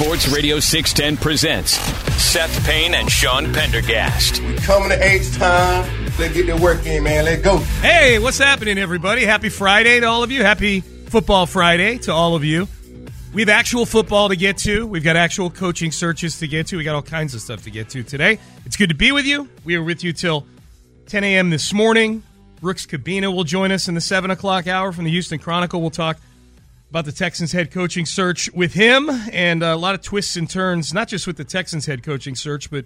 Sports 0.00 0.28
Radio 0.28 0.58
610 0.60 1.22
presents 1.22 1.72
Seth 2.22 2.64
Payne 2.64 2.94
and 2.94 3.10
Sean 3.10 3.52
Pendergast. 3.52 4.40
We 4.40 4.56
Coming 4.56 4.88
to 4.88 5.04
H 5.06 5.30
time. 5.36 6.06
Let's 6.18 6.32
get 6.32 6.46
the 6.46 6.56
work 6.56 6.86
in, 6.86 7.02
man. 7.02 7.26
Let's 7.26 7.42
go. 7.42 7.58
Hey, 7.82 8.18
what's 8.18 8.38
happening, 8.38 8.78
everybody? 8.78 9.26
Happy 9.26 9.50
Friday 9.50 10.00
to 10.00 10.06
all 10.06 10.22
of 10.22 10.30
you. 10.30 10.42
Happy 10.42 10.80
Football 10.80 11.44
Friday 11.44 11.98
to 11.98 12.12
all 12.14 12.34
of 12.34 12.44
you. 12.44 12.66
We 13.34 13.42
have 13.42 13.50
actual 13.50 13.84
football 13.84 14.30
to 14.30 14.36
get 14.36 14.56
to. 14.58 14.86
We've 14.86 15.04
got 15.04 15.16
actual 15.16 15.50
coaching 15.50 15.92
searches 15.92 16.38
to 16.38 16.48
get 16.48 16.68
to. 16.68 16.78
We 16.78 16.84
got 16.84 16.94
all 16.94 17.02
kinds 17.02 17.34
of 17.34 17.42
stuff 17.42 17.64
to 17.64 17.70
get 17.70 17.90
to 17.90 18.02
today. 18.02 18.38
It's 18.64 18.78
good 18.78 18.88
to 18.88 18.96
be 18.96 19.12
with 19.12 19.26
you. 19.26 19.50
We 19.64 19.76
are 19.76 19.82
with 19.82 20.02
you 20.02 20.14
till 20.14 20.46
10 21.08 21.24
a.m. 21.24 21.50
this 21.50 21.74
morning. 21.74 22.22
Brooks 22.62 22.86
Kubena 22.86 23.34
will 23.34 23.44
join 23.44 23.70
us 23.70 23.86
in 23.86 23.94
the 23.94 24.00
7 24.00 24.30
o'clock 24.30 24.66
hour 24.66 24.92
from 24.92 25.04
the 25.04 25.10
Houston 25.10 25.38
Chronicle. 25.38 25.82
We'll 25.82 25.90
talk 25.90 26.18
about 26.90 27.04
the 27.04 27.12
Texans 27.12 27.52
head 27.52 27.70
coaching 27.70 28.04
search 28.04 28.52
with 28.52 28.74
him 28.74 29.08
and 29.32 29.62
a 29.62 29.76
lot 29.76 29.94
of 29.94 30.02
twists 30.02 30.34
and 30.36 30.50
turns, 30.50 30.92
not 30.92 31.06
just 31.06 31.24
with 31.26 31.36
the 31.36 31.44
Texans 31.44 31.86
head 31.86 32.02
coaching 32.02 32.34
search, 32.34 32.68
but 32.68 32.84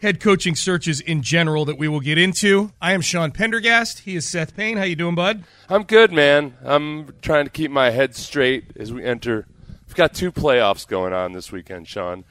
head 0.00 0.20
coaching 0.20 0.54
searches 0.56 1.00
in 1.00 1.22
general 1.22 1.66
that 1.66 1.76
we 1.76 1.86
will 1.86 2.00
get 2.00 2.16
into. 2.16 2.72
I 2.80 2.94
am 2.94 3.02
Sean 3.02 3.30
Pendergast. 3.30 4.00
He 4.00 4.16
is 4.16 4.26
Seth 4.26 4.56
Payne. 4.56 4.78
How 4.78 4.84
you 4.84 4.96
doing, 4.96 5.14
bud? 5.14 5.44
I'm 5.68 5.82
good, 5.82 6.12
man. 6.12 6.56
I'm 6.64 7.14
trying 7.20 7.44
to 7.44 7.50
keep 7.50 7.70
my 7.70 7.90
head 7.90 8.16
straight 8.16 8.64
as 8.76 8.90
we 8.90 9.04
enter. 9.04 9.46
We've 9.86 9.96
got 9.96 10.14
two 10.14 10.32
playoffs 10.32 10.88
going 10.88 11.12
on 11.12 11.32
this 11.32 11.52
weekend, 11.52 11.86
Sean. 11.86 12.24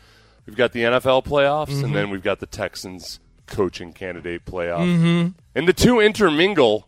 We've 0.48 0.58
got 0.58 0.72
the 0.72 0.82
NFL 0.82 1.24
playoffs, 1.26 1.68
mm-hmm. 1.68 1.86
and 1.86 1.96
then 1.96 2.10
we've 2.10 2.24
got 2.24 2.40
the 2.40 2.48
Texans 2.48 3.20
coaching 3.46 3.94
candidate 3.94 4.44
playoff. 4.44 4.88
Mm-hmm. 4.88 5.28
And 5.54 5.68
the 5.68 5.74
two 5.74 6.00
intermingle 6.00 6.88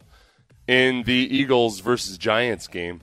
in 0.67 1.03
the 1.03 1.13
Eagles 1.13 1.81
versus 1.81 2.17
Giants 2.17 2.67
game 2.67 3.01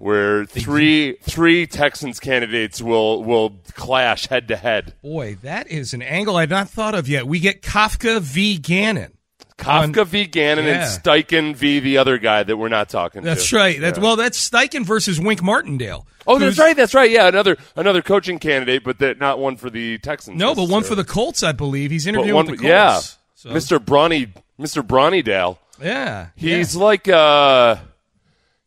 where 0.00 0.46
three 0.46 1.18
three 1.22 1.66
Texans 1.66 2.18
candidates 2.18 2.80
will 2.80 3.22
will 3.22 3.60
clash 3.74 4.26
head 4.28 4.48
to 4.48 4.56
head. 4.56 4.94
Boy, 5.02 5.36
that 5.42 5.68
is 5.68 5.92
an 5.92 6.00
angle 6.00 6.36
I've 6.36 6.50
not 6.50 6.70
thought 6.70 6.94
of 6.94 7.06
yet. 7.06 7.26
We 7.26 7.38
get 7.38 7.60
Kafka 7.60 8.20
v. 8.20 8.56
Gannon. 8.56 9.12
Kafka 9.58 10.00
on, 10.00 10.06
v. 10.06 10.24
Gannon 10.24 10.64
yeah. 10.64 10.72
and 10.72 10.82
Steichen 10.84 11.54
v. 11.54 11.80
the 11.80 11.98
other 11.98 12.16
guy 12.16 12.42
that 12.42 12.56
we're 12.56 12.70
not 12.70 12.88
talking 12.88 13.18
about. 13.18 13.36
that's 13.36 13.50
to. 13.50 13.56
right. 13.56 13.78
That's 13.78 13.98
yeah. 13.98 14.04
well, 14.04 14.16
that's 14.16 14.48
Steichen 14.48 14.86
versus 14.86 15.20
Wink 15.20 15.42
Martindale. 15.42 16.06
Oh, 16.26 16.38
that's 16.38 16.58
right. 16.58 16.74
That's 16.74 16.94
right. 16.94 17.10
Yeah, 17.10 17.28
another 17.28 17.58
another 17.76 18.00
coaching 18.00 18.38
candidate, 18.38 18.82
but 18.82 19.00
that 19.00 19.18
not 19.18 19.38
one 19.38 19.58
for 19.58 19.68
the 19.68 19.98
Texans. 19.98 20.38
No, 20.38 20.54
but 20.54 20.70
one 20.70 20.82
for 20.82 20.94
the 20.94 21.04
Colts, 21.04 21.42
I 21.42 21.52
believe. 21.52 21.90
He's 21.90 22.06
interviewing 22.06 22.36
one, 22.36 22.46
with 22.46 22.58
the 22.58 22.68
Colts. 22.68 23.18
Yeah, 23.44 23.50
so. 23.50 23.50
Mr. 23.50 23.78
Bronny, 23.78 24.32
Mr. 24.58 24.82
Bronnydale. 24.82 25.58
Yeah, 25.78 26.28
he's 26.36 26.74
yeah. 26.74 26.82
like. 26.82 27.06
uh 27.06 27.76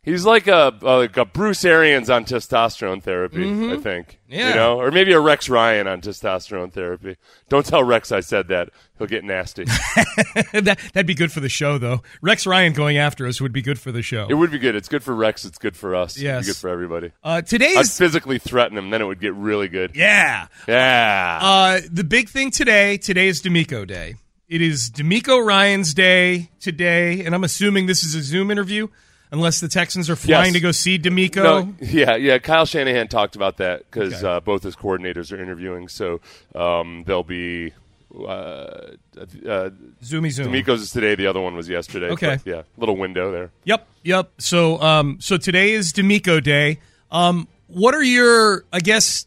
He's 0.04 0.26
like 0.26 0.48
a, 0.48 0.78
like 0.82 1.16
a 1.16 1.24
Bruce 1.24 1.64
Arians 1.64 2.10
on 2.10 2.26
testosterone 2.26 3.02
therapy, 3.02 3.38
mm-hmm. 3.38 3.72
I 3.72 3.78
think. 3.78 4.20
Yeah. 4.28 4.50
You 4.50 4.56
know, 4.56 4.82
or 4.82 4.92
maybe 4.92 5.14
a 5.14 5.20
Rex 5.20 5.48
Ryan 5.48 5.88
on 5.88 6.02
testosterone 6.02 6.74
therapy. 6.74 7.16
Don't 7.48 7.66
tell 7.66 7.86
Rex 7.86 8.12
I 8.12 8.20
said 8.20 8.50
that; 8.50 8.72
he'll 8.98 9.08
get 9.08 9.24
nasty. 9.24 9.64
that, 10.52 10.78
would 10.94 11.06
be 11.06 11.14
good 11.14 11.32
for 11.32 11.40
the 11.40 11.48
show, 11.48 11.78
though. 11.78 12.02
Rex 12.22 12.46
Ryan 12.46 12.74
going 12.74 12.98
after 12.98 13.26
us 13.26 13.40
would 13.40 13.54
be 13.54 13.62
good 13.62 13.80
for 13.80 13.94
the 13.94 14.02
show. 14.02 14.28
It 14.30 14.34
would 14.34 14.52
be 14.52 14.60
good. 14.60 14.76
It's 14.76 14.90
good 14.90 15.04
for 15.04 15.16
Rex. 15.16 15.46
It's 15.46 15.58
good 15.58 15.78
for 15.78 15.96
us. 15.96 16.18
Yes, 16.18 16.48
good 16.48 16.58
for 16.58 16.70
everybody. 16.70 17.12
Uh, 17.24 17.42
today's 17.42 17.78
I'd 17.78 17.88
physically 17.88 18.40
threaten 18.40 18.78
him, 18.78 18.90
then 18.90 19.02
it 19.02 19.06
would 19.06 19.22
get 19.22 19.36
really 19.36 19.70
good. 19.70 19.96
Yeah, 19.96 20.48
yeah. 20.68 21.40
Uh, 21.42 21.82
the 21.90 22.04
big 22.04 22.28
thing 22.28 22.52
today. 22.52 22.98
Today 22.98 23.30
is 23.30 23.42
DeMeco 23.42 23.88
Day. 23.88 24.16
It 24.50 24.62
is 24.62 24.90
DeMeco 24.90 25.46
Ryans 25.46 25.94
Day 25.94 26.50
today, 26.60 27.24
and 27.24 27.34
I'm 27.34 27.46
assuming 27.46 27.86
this 27.86 28.04
is 28.04 28.16
a 28.16 28.22
Zoom 28.22 28.52
interview 28.52 28.90
unless 29.34 29.60
the 29.60 29.68
Texans 29.68 30.10
are 30.10 30.16
flying 30.16 30.46
yes. 30.46 30.54
to 30.54 30.60
go 30.60 30.72
see 30.72 31.00
DeMeco. 31.00 31.44
No, 31.44 31.76
yeah, 31.82 32.16
yeah. 32.16 32.38
Kyle 32.38 32.66
Shanahan 32.66 33.08
talked 33.08 33.36
about 33.36 33.58
that 33.58 33.80
because 33.80 34.24
okay. 34.24 34.28
uh, 34.28 34.40
both 34.40 34.64
his 34.64 34.76
coordinators 34.76 35.34
are 35.34 35.42
interviewing, 35.42 35.90
so 35.90 36.22
um, 36.56 37.04
they'll 37.06 37.24
be. 37.24 37.74
Uh, 38.16 38.94
uh, 39.18 39.72
Zoomy 40.04 40.30
Zoom. 40.30 40.54
DeMeco's 40.54 40.84
is 40.84 40.92
today. 40.92 41.16
The 41.16 41.26
other 41.26 41.42
one 41.42 41.56
was 41.56 41.68
yesterday. 41.68 42.12
Okay. 42.12 42.38
Yeah, 42.46 42.62
little 42.78 42.96
window 42.96 43.32
there. 43.32 43.50
Yep, 43.64 43.88
yep. 44.04 44.32
So, 44.38 44.80
um, 44.82 45.18
so 45.20 45.38
today 45.38 45.72
is 45.72 45.92
DeMeco 45.92 46.42
Day. 46.42 46.80
Um, 47.12 47.48
what 47.68 47.96
are 47.96 48.04
your, 48.04 48.66
I 48.72 48.82
guess, 48.82 49.26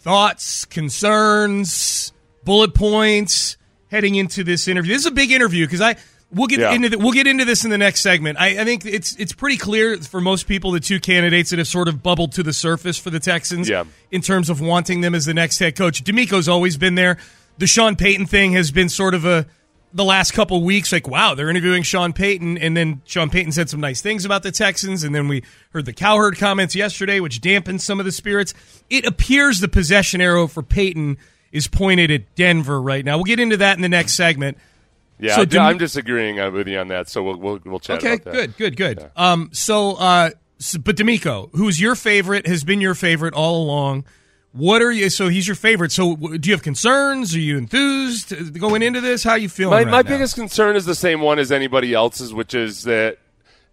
thoughts, 0.00 0.64
concerns, 0.64 2.14
bullet 2.42 2.72
points 2.72 3.58
heading 3.90 4.14
into 4.14 4.44
this 4.44 4.66
interview? 4.66 4.94
This 4.94 5.02
is 5.02 5.06
a 5.06 5.10
big 5.10 5.30
interview 5.30 5.66
because 5.66 5.82
I 5.82 5.96
We'll 6.34 6.46
get 6.46 6.60
yeah. 6.60 6.72
into 6.72 6.88
the, 6.88 6.98
we'll 6.98 7.12
get 7.12 7.26
into 7.26 7.44
this 7.44 7.64
in 7.64 7.70
the 7.70 7.76
next 7.76 8.00
segment. 8.00 8.40
I, 8.40 8.60
I, 8.60 8.64
think 8.64 8.86
it's 8.86 9.14
it's 9.16 9.34
pretty 9.34 9.58
clear 9.58 9.98
for 9.98 10.18
most 10.18 10.48
people 10.48 10.70
the 10.70 10.80
two 10.80 10.98
candidates 10.98 11.50
that 11.50 11.58
have 11.58 11.68
sort 11.68 11.88
of 11.88 12.02
bubbled 12.02 12.32
to 12.32 12.42
the 12.42 12.54
surface 12.54 12.96
for 12.96 13.10
the 13.10 13.20
Texans 13.20 13.68
yeah. 13.68 13.84
in 14.10 14.22
terms 14.22 14.48
of 14.48 14.60
wanting 14.60 15.02
them 15.02 15.14
as 15.14 15.26
the 15.26 15.34
next 15.34 15.58
head 15.58 15.76
coach. 15.76 16.02
DeMeco's 16.02 16.48
always 16.48 16.78
been 16.78 16.94
there. 16.94 17.18
The 17.58 17.66
Sean 17.66 17.96
Payton 17.96 18.26
thing 18.26 18.52
has 18.52 18.70
been 18.70 18.88
sort 18.88 19.14
of 19.14 19.26
a 19.26 19.46
the 19.94 20.04
last 20.04 20.32
couple 20.32 20.62
weeks 20.64 20.90
like 20.90 21.06
wow 21.06 21.34
they're 21.34 21.50
interviewing 21.50 21.82
Sean 21.82 22.14
Payton 22.14 22.56
and 22.56 22.74
then 22.74 23.02
Sean 23.04 23.28
Payton 23.28 23.52
said 23.52 23.68
some 23.68 23.80
nice 23.80 24.00
things 24.00 24.24
about 24.24 24.42
the 24.42 24.50
Texans 24.50 25.04
and 25.04 25.14
then 25.14 25.28
we 25.28 25.42
heard 25.74 25.84
the 25.84 25.92
Cowherd 25.92 26.38
comments 26.38 26.74
yesterday 26.74 27.20
which 27.20 27.42
dampened 27.42 27.82
some 27.82 27.98
of 28.00 28.06
the 28.06 28.12
spirits. 28.12 28.54
It 28.88 29.04
appears 29.04 29.60
the 29.60 29.68
possession 29.68 30.22
arrow 30.22 30.46
for 30.46 30.62
Payton 30.62 31.18
is 31.52 31.68
pointed 31.68 32.10
at 32.10 32.34
Denver 32.34 32.80
right 32.80 33.04
now. 33.04 33.18
We'll 33.18 33.24
get 33.24 33.38
into 33.38 33.58
that 33.58 33.76
in 33.76 33.82
the 33.82 33.88
next 33.90 34.14
segment. 34.14 34.56
Yeah, 35.22 35.36
so 35.36 35.60
I, 35.60 35.70
am 35.70 35.78
disagreeing 35.78 36.40
uh, 36.40 36.50
with 36.50 36.66
you 36.66 36.78
on 36.78 36.88
that, 36.88 37.08
so 37.08 37.22
we'll 37.22 37.36
we'll, 37.36 37.60
we'll 37.64 37.78
chat 37.78 38.04
okay, 38.04 38.18
good, 38.18 38.56
good, 38.56 38.76
good. 38.76 38.98
Yeah. 38.98 39.32
Um, 39.32 39.50
so, 39.52 39.92
uh, 39.92 40.30
so, 40.58 40.80
but 40.80 40.96
DeMeco, 40.96 41.50
who's 41.54 41.80
your 41.80 41.94
favorite, 41.94 42.44
has 42.48 42.64
been 42.64 42.80
your 42.80 42.96
favorite 42.96 43.32
all 43.32 43.62
along. 43.62 44.04
What 44.50 44.82
are 44.82 44.90
you? 44.90 45.08
So 45.10 45.28
he's 45.28 45.46
your 45.46 45.54
favorite. 45.54 45.92
So 45.92 46.16
do 46.16 46.48
you 46.48 46.52
have 46.52 46.64
concerns? 46.64 47.36
Are 47.36 47.40
you 47.40 47.56
enthused 47.56 48.58
going 48.58 48.82
into 48.82 49.00
this? 49.00 49.22
How 49.22 49.32
are 49.32 49.38
you 49.38 49.48
feeling? 49.48 49.70
My, 49.70 49.84
right 49.84 49.90
my 49.90 50.02
biggest 50.02 50.34
concern 50.34 50.74
is 50.74 50.86
the 50.86 50.94
same 50.96 51.20
one 51.20 51.38
as 51.38 51.52
anybody 51.52 51.94
else's, 51.94 52.34
which 52.34 52.52
is 52.52 52.82
that 52.82 53.18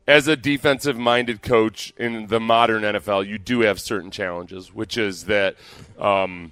as 0.08 0.28
a 0.28 0.36
defensive-minded 0.36 1.42
coach 1.42 1.94
in 1.98 2.28
the 2.28 2.40
modern 2.40 2.84
NFL, 2.84 3.28
you 3.28 3.40
do 3.40 3.62
have 3.62 3.80
certain 3.80 4.12
challenges, 4.12 4.72
which 4.72 5.00
is 5.00 5.26
that 5.26 5.56
um, 5.98 6.52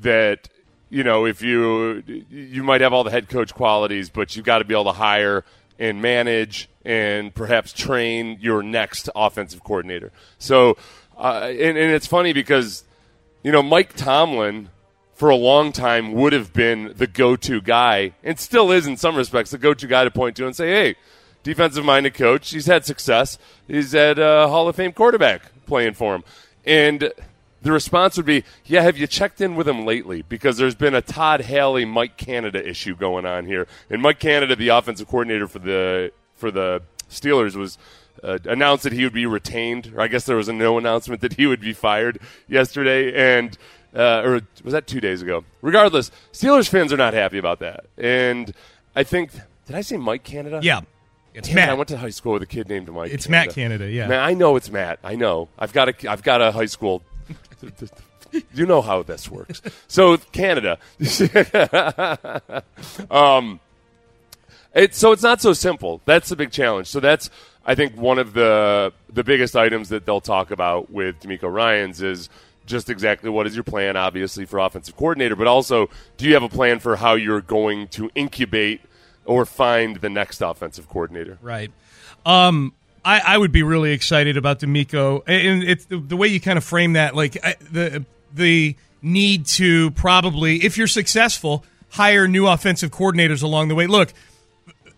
that 0.00 0.50
you 0.92 1.02
know, 1.04 1.24
if 1.24 1.40
you 1.40 2.02
you 2.28 2.62
might 2.62 2.82
have 2.82 2.92
all 2.92 3.02
the 3.02 3.10
head 3.10 3.30
coach 3.30 3.54
qualities, 3.54 4.10
but 4.10 4.36
you've 4.36 4.44
got 4.44 4.58
to 4.58 4.64
be 4.66 4.74
able 4.74 4.84
to 4.84 4.92
hire 4.92 5.42
and 5.78 6.02
manage 6.02 6.68
and 6.84 7.34
perhaps 7.34 7.72
train 7.72 8.36
your 8.42 8.62
next 8.62 9.08
offensive 9.16 9.64
coordinator. 9.64 10.12
So, 10.36 10.76
uh, 11.16 11.46
and, 11.46 11.78
and 11.78 11.92
it's 11.92 12.06
funny 12.06 12.34
because 12.34 12.84
you 13.42 13.50
know, 13.50 13.62
Mike 13.62 13.94
Tomlin 13.96 14.68
for 15.14 15.30
a 15.30 15.36
long 15.36 15.72
time 15.72 16.12
would 16.12 16.34
have 16.34 16.52
been 16.52 16.92
the 16.94 17.06
go-to 17.06 17.62
guy, 17.62 18.12
and 18.22 18.38
still 18.38 18.70
is 18.70 18.86
in 18.86 18.98
some 18.98 19.16
respects 19.16 19.50
the 19.50 19.56
go-to 19.56 19.86
guy 19.86 20.04
to 20.04 20.10
point 20.10 20.36
to 20.36 20.46
and 20.46 20.54
say, 20.54 20.68
"Hey, 20.68 20.96
defensive-minded 21.42 22.12
coach. 22.12 22.50
He's 22.50 22.66
had 22.66 22.84
success. 22.84 23.38
He's 23.66 23.92
had 23.92 24.18
a 24.18 24.46
Hall 24.46 24.68
of 24.68 24.76
Fame 24.76 24.92
quarterback 24.92 25.40
playing 25.64 25.94
for 25.94 26.14
him." 26.14 26.24
And 26.66 27.12
the 27.62 27.72
response 27.72 28.16
would 28.16 28.26
be, 28.26 28.44
"Yeah, 28.64 28.82
have 28.82 28.96
you 28.98 29.06
checked 29.06 29.40
in 29.40 29.54
with 29.54 29.68
him 29.68 29.84
lately? 29.86 30.22
Because 30.28 30.56
there's 30.56 30.74
been 30.74 30.94
a 30.94 31.00
Todd 31.02 31.42
Haley, 31.42 31.84
Mike 31.84 32.16
Canada 32.16 32.66
issue 32.66 32.94
going 32.96 33.24
on 33.24 33.46
here, 33.46 33.66
and 33.88 34.02
Mike 34.02 34.18
Canada, 34.18 34.54
the 34.56 34.68
offensive 34.68 35.08
coordinator 35.08 35.46
for 35.48 35.58
the 35.58 36.12
for 36.36 36.50
the 36.50 36.82
Steelers, 37.10 37.56
was." 37.56 37.78
Uh, 38.22 38.38
announced 38.44 38.84
that 38.84 38.92
he 38.92 39.02
would 39.02 39.12
be 39.12 39.24
retained, 39.26 39.90
or 39.96 40.00
I 40.02 40.06
guess 40.06 40.26
there 40.26 40.36
was 40.36 40.46
a 40.46 40.52
no 40.52 40.76
announcement 40.78 41.22
that 41.22 41.32
he 41.32 41.46
would 41.46 41.60
be 41.60 41.72
fired 41.72 42.18
yesterday, 42.46 43.12
and 43.14 43.56
uh, 43.96 44.20
or 44.22 44.40
was 44.62 44.72
that 44.72 44.86
two 44.86 45.00
days 45.00 45.22
ago? 45.22 45.44
Regardless, 45.60 46.12
Steelers 46.30 46.68
fans 46.68 46.92
are 46.92 46.96
not 46.98 47.14
happy 47.14 47.38
about 47.38 47.58
that, 47.60 47.86
and 47.96 48.52
I 48.94 49.02
think 49.02 49.32
did 49.66 49.74
I 49.74 49.80
say 49.80 49.96
Mike 49.96 50.24
Canada? 50.24 50.60
Yeah, 50.62 50.82
it's 51.34 51.48
Damn 51.48 51.56
Matt. 51.56 51.68
I 51.70 51.74
went 51.74 51.88
to 51.88 51.96
high 51.96 52.10
school 52.10 52.34
with 52.34 52.42
a 52.42 52.46
kid 52.46 52.68
named 52.68 52.88
Mike. 52.92 53.10
It's 53.10 53.26
Canada. 53.26 53.46
Matt 53.46 53.54
Canada, 53.54 53.90
yeah. 53.90 54.06
Man, 54.06 54.20
I 54.20 54.34
know 54.34 54.56
it's 54.56 54.70
Matt. 54.70 54.98
I 55.02 55.16
know. 55.16 55.48
I've 55.58 55.72
got 55.72 55.88
a. 55.88 56.10
I've 56.10 56.22
got 56.22 56.42
a 56.42 56.52
high 56.52 56.66
school. 56.66 57.02
you 58.54 58.66
know 58.66 58.82
how 58.82 59.02
this 59.02 59.30
works. 59.30 59.62
So 59.88 60.16
Canada. 60.16 60.78
um, 63.10 63.60
it, 64.74 64.94
so 64.94 65.12
it's 65.12 65.22
not 65.22 65.40
so 65.40 65.52
simple. 65.52 66.00
That's 66.04 66.28
the 66.28 66.36
big 66.36 66.50
challenge. 66.50 66.86
So 66.86 67.00
that's 67.00 67.30
I 67.64 67.74
think 67.74 67.96
one 67.96 68.18
of 68.18 68.32
the 68.32 68.92
the 69.12 69.24
biggest 69.24 69.56
items 69.56 69.90
that 69.90 70.06
they'll 70.06 70.20
talk 70.20 70.50
about 70.50 70.90
with 70.90 71.20
DeMeco 71.20 71.52
Ryans 71.52 72.02
is 72.02 72.28
just 72.66 72.90
exactly 72.90 73.28
what 73.28 73.46
is 73.46 73.54
your 73.54 73.64
plan, 73.64 73.96
obviously 73.96 74.44
for 74.44 74.58
offensive 74.58 74.96
coordinator, 74.96 75.36
but 75.36 75.46
also 75.46 75.90
do 76.16 76.26
you 76.26 76.34
have 76.34 76.42
a 76.42 76.48
plan 76.48 76.78
for 76.78 76.96
how 76.96 77.14
you're 77.14 77.40
going 77.40 77.88
to 77.88 78.10
incubate 78.14 78.80
or 79.24 79.44
find 79.44 79.96
the 79.96 80.08
next 80.08 80.40
offensive 80.40 80.88
coordinator? 80.88 81.38
Right. 81.40 81.70
Um, 82.24 82.72
I, 83.04 83.20
I 83.20 83.38
would 83.38 83.52
be 83.52 83.62
really 83.62 83.92
excited 83.92 84.36
about 84.36 84.60
DeMeco, 84.60 85.22
and 85.26 85.62
it's 85.62 85.86
the, 85.86 85.98
the 85.98 86.16
way 86.16 86.28
you 86.28 86.40
kind 86.40 86.56
of 86.56 86.64
frame 86.64 86.92
that, 86.94 87.14
like 87.16 87.36
I, 87.44 87.56
the 87.70 88.04
the 88.32 88.76
need 89.02 89.46
to 89.46 89.90
probably, 89.92 90.64
if 90.64 90.78
you're 90.78 90.86
successful, 90.86 91.64
hire 91.90 92.28
new 92.28 92.46
offensive 92.46 92.90
coordinators 92.90 93.42
along 93.42 93.68
the 93.68 93.74
way. 93.74 93.86
Look, 93.86 94.12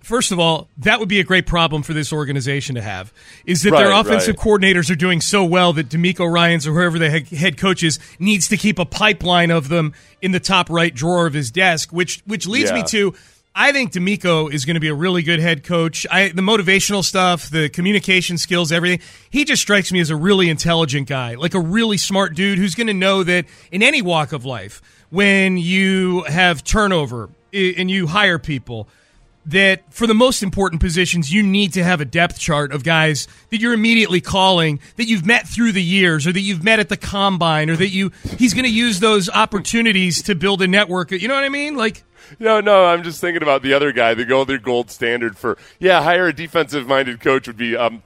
first 0.00 0.30
of 0.30 0.38
all, 0.38 0.68
that 0.78 1.00
would 1.00 1.08
be 1.08 1.18
a 1.18 1.24
great 1.24 1.46
problem 1.46 1.82
for 1.82 1.94
this 1.94 2.12
organization 2.12 2.74
to 2.74 2.82
have. 2.82 3.12
Is 3.46 3.62
that 3.62 3.70
their 3.70 3.92
offensive 3.92 4.36
right. 4.36 4.44
coordinators 4.44 4.90
are 4.90 4.96
doing 4.96 5.20
so 5.20 5.44
well 5.44 5.72
that 5.72 5.88
DeMeco 5.88 6.30
Ryans 6.30 6.66
or 6.66 6.72
whoever 6.72 6.98
the 6.98 7.10
head- 7.10 7.56
coach 7.56 7.82
is 7.82 7.98
needs 8.18 8.48
to 8.48 8.56
keep 8.56 8.78
a 8.78 8.84
pipeline 8.84 9.50
of 9.50 9.68
them 9.68 9.94
in 10.20 10.32
the 10.32 10.40
top 10.40 10.70
right 10.70 10.94
drawer 10.94 11.26
of 11.26 11.32
his 11.32 11.50
desk, 11.50 11.92
which 11.92 12.22
which 12.26 12.46
leads 12.46 12.72
me 12.72 12.82
to. 12.84 13.14
I 13.56 13.70
think 13.70 13.92
DeMeco 13.92 14.52
is 14.52 14.64
going 14.64 14.74
to 14.74 14.80
be 14.80 14.88
a 14.88 14.94
really 14.94 15.22
good 15.22 15.38
head 15.38 15.62
coach. 15.62 16.08
I, 16.10 16.30
the 16.30 16.42
motivational 16.42 17.04
stuff, 17.04 17.48
the 17.48 17.68
communication 17.68 18.36
skills, 18.36 18.72
everything. 18.72 18.98
He 19.30 19.44
just 19.44 19.62
strikes 19.62 19.92
me 19.92 20.00
as 20.00 20.10
a 20.10 20.16
really 20.16 20.48
intelligent 20.48 21.06
guy, 21.06 21.36
like 21.36 21.54
a 21.54 21.60
really 21.60 21.96
smart 21.96 22.34
dude 22.34 22.58
who's 22.58 22.74
going 22.74 22.88
to 22.88 22.94
know 22.94 23.22
that 23.22 23.44
in 23.70 23.80
any 23.80 24.02
walk 24.02 24.32
of 24.32 24.44
life, 24.44 24.82
when 25.10 25.56
you 25.56 26.24
have 26.24 26.64
turnover 26.64 27.30
and 27.52 27.88
you 27.88 28.08
hire 28.08 28.40
people, 28.40 28.88
that 29.46 29.92
for 29.92 30.08
the 30.08 30.14
most 30.14 30.42
important 30.42 30.80
positions, 30.80 31.32
you 31.32 31.40
need 31.40 31.74
to 31.74 31.84
have 31.84 32.00
a 32.00 32.04
depth 32.04 32.40
chart 32.40 32.72
of 32.72 32.82
guys 32.82 33.28
that 33.50 33.60
you're 33.60 33.74
immediately 33.74 34.20
calling 34.20 34.80
that 34.96 35.06
you've 35.06 35.26
met 35.26 35.46
through 35.46 35.70
the 35.70 35.82
years 35.82 36.26
or 36.26 36.32
that 36.32 36.40
you've 36.40 36.64
met 36.64 36.80
at 36.80 36.88
the 36.88 36.96
combine 36.96 37.70
or 37.70 37.76
that 37.76 37.90
you 37.90 38.10
he's 38.36 38.54
going 38.54 38.64
to 38.64 38.70
use 38.70 38.98
those 38.98 39.28
opportunities 39.30 40.22
to 40.22 40.34
build 40.34 40.60
a 40.62 40.66
network. 40.66 41.12
You 41.12 41.28
know 41.28 41.34
what 41.34 41.44
I 41.44 41.50
mean? 41.50 41.76
Like 41.76 42.02
No, 42.38 42.60
no, 42.60 42.84
I'm 42.86 43.02
just 43.02 43.20
thinking 43.20 43.42
about 43.42 43.62
the 43.62 43.74
other 43.74 43.92
guy, 43.92 44.14
the 44.14 44.36
other 44.36 44.58
gold 44.58 44.90
standard 44.90 45.36
for 45.36 45.56
yeah, 45.78 46.02
hire 46.02 46.26
a 46.28 46.32
defensive 46.32 46.86
minded 46.86 47.20
coach 47.20 47.46
would 47.46 47.56
be 47.56 47.76
um, 47.76 48.02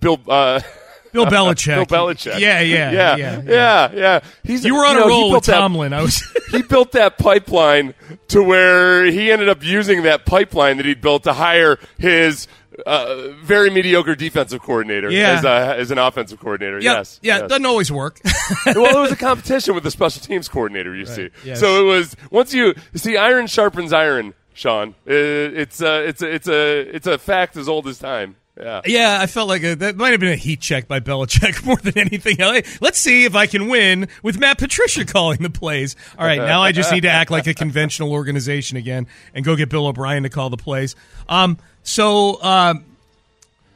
Bill 0.00 0.20
uh, 0.28 0.60
Bill 1.12 1.26
Belichick. 1.26 1.74
Bill 1.74 1.86
Belichick. 1.86 2.38
Yeah, 2.38 2.60
yeah, 2.60 2.90
yeah, 2.90 3.16
yeah, 3.16 3.42
yeah, 3.46 3.90
yeah. 3.94 4.20
He's 4.44 4.64
You 4.64 4.74
were 4.76 4.84
on 4.86 4.96
know, 4.96 5.04
a 5.04 5.08
roll 5.08 5.32
with 5.32 5.44
that- 5.44 5.58
Tomlin. 5.58 5.92
I 5.92 6.02
was 6.02 6.22
he 6.50 6.62
built 6.62 6.92
that 6.92 7.18
pipeline 7.18 7.94
to 8.28 8.42
where 8.42 9.04
he 9.06 9.30
ended 9.32 9.48
up 9.48 9.64
using 9.64 10.02
that 10.02 10.26
pipeline 10.26 10.76
that 10.76 10.86
he 10.86 10.94
built 10.94 11.24
to 11.24 11.32
hire 11.32 11.78
his 11.98 12.46
uh, 12.86 13.28
very 13.42 13.70
mediocre 13.70 14.14
defensive 14.14 14.62
coordinator 14.62 15.10
Yeah. 15.10 15.32
as, 15.38 15.44
a, 15.44 15.76
as 15.78 15.90
an 15.90 15.98
offensive 15.98 16.40
coordinator. 16.40 16.78
yeah, 16.80 16.94
yes, 16.98 17.20
yeah. 17.22 17.34
yes. 17.36 17.42
It 17.44 17.48
doesn't 17.48 17.66
always 17.66 17.90
work. 17.92 18.20
well, 18.66 18.96
it 18.98 19.00
was 19.00 19.12
a 19.12 19.16
competition 19.28 19.74
with 19.74 19.84
the 19.84 19.90
special 19.90 20.22
teams 20.22 20.48
coordinator. 20.48 20.94
You 20.94 21.06
see, 21.06 21.30
yes. 21.44 21.60
so 21.60 21.80
it 21.80 21.84
was 21.88 22.16
once 22.30 22.52
you 22.54 22.74
see 22.94 23.16
iron 23.16 23.46
sharpens 23.46 23.92
iron. 23.92 24.34
Sean, 24.54 24.88
Uh, 25.06 25.12
it's 25.12 25.80
a, 25.80 26.04
it's 26.08 26.20
a, 26.20 26.34
it's 26.34 26.48
a 26.48 26.80
it's 26.96 27.06
a 27.06 27.16
fact 27.16 27.56
as 27.56 27.68
old 27.68 27.86
as 27.86 27.98
time. 28.00 28.34
Yeah. 28.60 28.80
yeah, 28.86 29.18
I 29.20 29.26
felt 29.28 29.48
like 29.48 29.62
a, 29.62 29.74
that 29.76 29.94
might 29.96 30.10
have 30.10 30.18
been 30.18 30.32
a 30.32 30.36
heat 30.36 30.60
check 30.60 30.88
by 30.88 30.98
Belichick 30.98 31.64
more 31.66 31.76
than 31.76 31.96
anything 31.96 32.40
else. 32.40 32.80
Let's 32.80 32.98
see 32.98 33.24
if 33.24 33.36
I 33.36 33.46
can 33.46 33.68
win 33.68 34.08
with 34.24 34.40
Matt 34.40 34.58
Patricia 34.58 35.04
calling 35.04 35.38
the 35.42 35.50
plays. 35.50 35.94
All 36.18 36.26
right, 36.26 36.38
now 36.40 36.60
I 36.60 36.72
just 36.72 36.90
need 36.90 37.02
to 37.02 37.08
act 37.08 37.30
like 37.30 37.46
a 37.46 37.54
conventional 37.54 38.12
organization 38.12 38.76
again 38.76 39.06
and 39.32 39.44
go 39.44 39.54
get 39.54 39.68
Bill 39.68 39.86
O'Brien 39.86 40.24
to 40.24 40.28
call 40.28 40.50
the 40.50 40.56
plays. 40.56 40.96
Um, 41.28 41.58
so 41.88 42.42
um, 42.42 42.84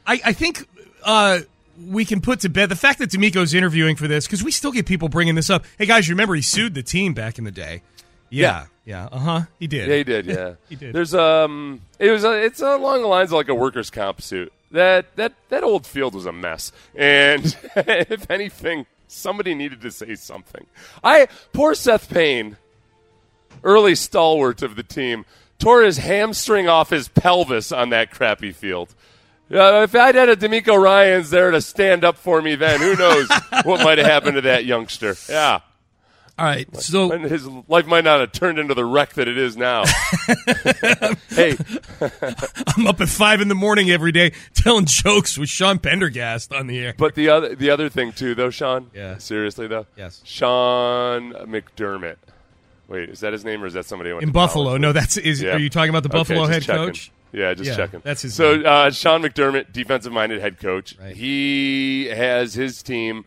I, 0.05 0.21
I 0.23 0.33
think 0.33 0.67
uh, 1.03 1.39
we 1.87 2.05
can 2.05 2.21
put 2.21 2.41
to 2.41 2.49
bed 2.49 2.69
the 2.69 2.75
fact 2.75 2.99
that 2.99 3.09
DeMeco's 3.09 3.53
interviewing 3.53 3.95
for 3.95 4.07
this 4.07 4.27
because 4.27 4.43
we 4.43 4.51
still 4.51 4.71
get 4.71 4.85
people 4.85 5.09
bringing 5.09 5.33
this 5.35 5.49
up. 5.49 5.65
Hey 5.77 5.87
guys, 5.87 6.07
you 6.07 6.13
remember 6.13 6.35
he 6.35 6.43
sued 6.43 6.75
the 6.75 6.83
team 6.83 7.13
back 7.13 7.39
in 7.39 7.43
the 7.43 7.51
day? 7.51 7.81
Yeah, 8.29 8.65
yeah, 8.85 9.07
uh 9.11 9.19
huh. 9.19 9.41
He 9.59 9.67
did. 9.67 9.89
Yeah, 9.89 9.95
he 9.95 10.03
did. 10.03 10.25
Yeah, 10.27 10.53
He 10.69 10.75
did. 10.75 10.93
There's 10.93 11.15
um, 11.15 11.81
it 11.99 12.11
was 12.11 12.23
a, 12.23 12.33
it's 12.43 12.61
along 12.61 13.01
the 13.01 13.07
lines 13.07 13.31
of 13.31 13.33
like 13.33 13.49
a 13.49 13.55
workers' 13.55 13.89
comp 13.89 14.21
suit. 14.21 14.53
That 14.71 15.15
that 15.15 15.33
that 15.49 15.63
old 15.63 15.85
field 15.87 16.13
was 16.13 16.25
a 16.27 16.31
mess, 16.31 16.71
and 16.95 17.45
if 17.75 18.29
anything, 18.29 18.85
somebody 19.07 19.55
needed 19.55 19.81
to 19.81 19.91
say 19.91 20.15
something. 20.15 20.65
I 21.03 21.27
poor 21.51 21.73
Seth 21.75 22.09
Payne, 22.09 22.57
early 23.63 23.95
stalwart 23.95 24.61
of 24.61 24.75
the 24.75 24.83
team, 24.83 25.25
tore 25.59 25.83
his 25.83 25.97
hamstring 25.97 26.67
off 26.67 26.89
his 26.89 27.07
pelvis 27.07 27.71
on 27.71 27.89
that 27.89 28.11
crappy 28.11 28.51
field. 28.51 28.93
Uh, 29.51 29.83
if 29.83 29.93
I'd 29.95 30.15
had 30.15 30.29
a 30.29 30.35
DeMeco 30.35 30.81
Ryans 30.81 31.29
there 31.29 31.51
to 31.51 31.61
stand 31.61 32.03
up 32.03 32.17
for 32.17 32.41
me, 32.41 32.55
then 32.55 32.79
who 32.79 32.95
knows 32.95 33.29
what 33.63 33.83
might 33.83 33.97
have 33.97 34.07
happened 34.07 34.35
to 34.35 34.41
that 34.41 34.65
youngster? 34.65 35.15
Yeah. 35.29 35.59
All 36.35 36.45
right, 36.45 36.75
so 36.77 37.15
his 37.19 37.45
life 37.67 37.85
might 37.85 38.03
not 38.03 38.19
have 38.19 38.31
turned 38.31 38.57
into 38.57 38.73
the 38.73 38.83
wreck 38.83 39.13
that 39.13 39.27
it 39.27 39.37
is 39.37 39.55
now. 39.55 39.83
hey, 41.29 41.55
I'm 42.75 42.87
up 42.87 42.99
at 43.01 43.09
five 43.09 43.39
in 43.39 43.49
the 43.49 43.55
morning 43.55 43.91
every 43.91 44.11
day 44.11 44.31
telling 44.55 44.85
jokes 44.87 45.37
with 45.37 45.49
Sean 45.49 45.77
Pendergast 45.77 46.51
on 46.51 46.65
the 46.65 46.79
air. 46.79 46.95
but 46.97 47.13
the 47.13 47.29
other 47.29 47.53
the 47.53 47.69
other 47.69 47.87
thing 47.87 48.13
too, 48.13 48.33
though, 48.33 48.49
Sean. 48.49 48.89
Yeah. 48.95 49.19
Seriously 49.19 49.67
though. 49.67 49.85
Yes. 49.95 50.21
Sean 50.23 51.33
McDermott. 51.33 52.15
Wait, 52.87 53.09
is 53.09 53.21
that 53.21 53.33
his 53.33 53.45
name 53.45 53.63
or 53.63 53.65
is 53.67 53.73
that 53.73 53.85
somebody 53.85 54.09
who 54.09 54.17
went 54.17 54.23
in 54.27 54.31
Buffalo. 54.31 54.77
No, 54.77 54.91
that's 54.91 55.17
is. 55.17 55.41
Yeah. 55.41 55.53
Are 55.55 55.59
you 55.59 55.69
talking 55.69 55.89
about 55.89 56.03
the 56.03 56.09
Buffalo 56.09 56.41
just 56.41 56.51
head 56.51 56.61
checking. 56.63 56.85
coach? 56.85 57.11
Yeah, 57.31 57.53
just 57.53 57.69
Yeah, 57.69 57.75
checking. 57.77 58.01
that's 58.03 58.21
his 58.21 58.35
So 58.35 58.57
name. 58.57 58.65
uh, 58.67 58.91
Sean 58.91 59.23
McDermott, 59.23 59.71
defensive-minded 59.73 60.39
head 60.41 60.59
coach. 60.59 60.95
Right. 60.99 61.15
He 61.15 62.05
has 62.07 62.53
his 62.53 62.83
team 62.83 63.25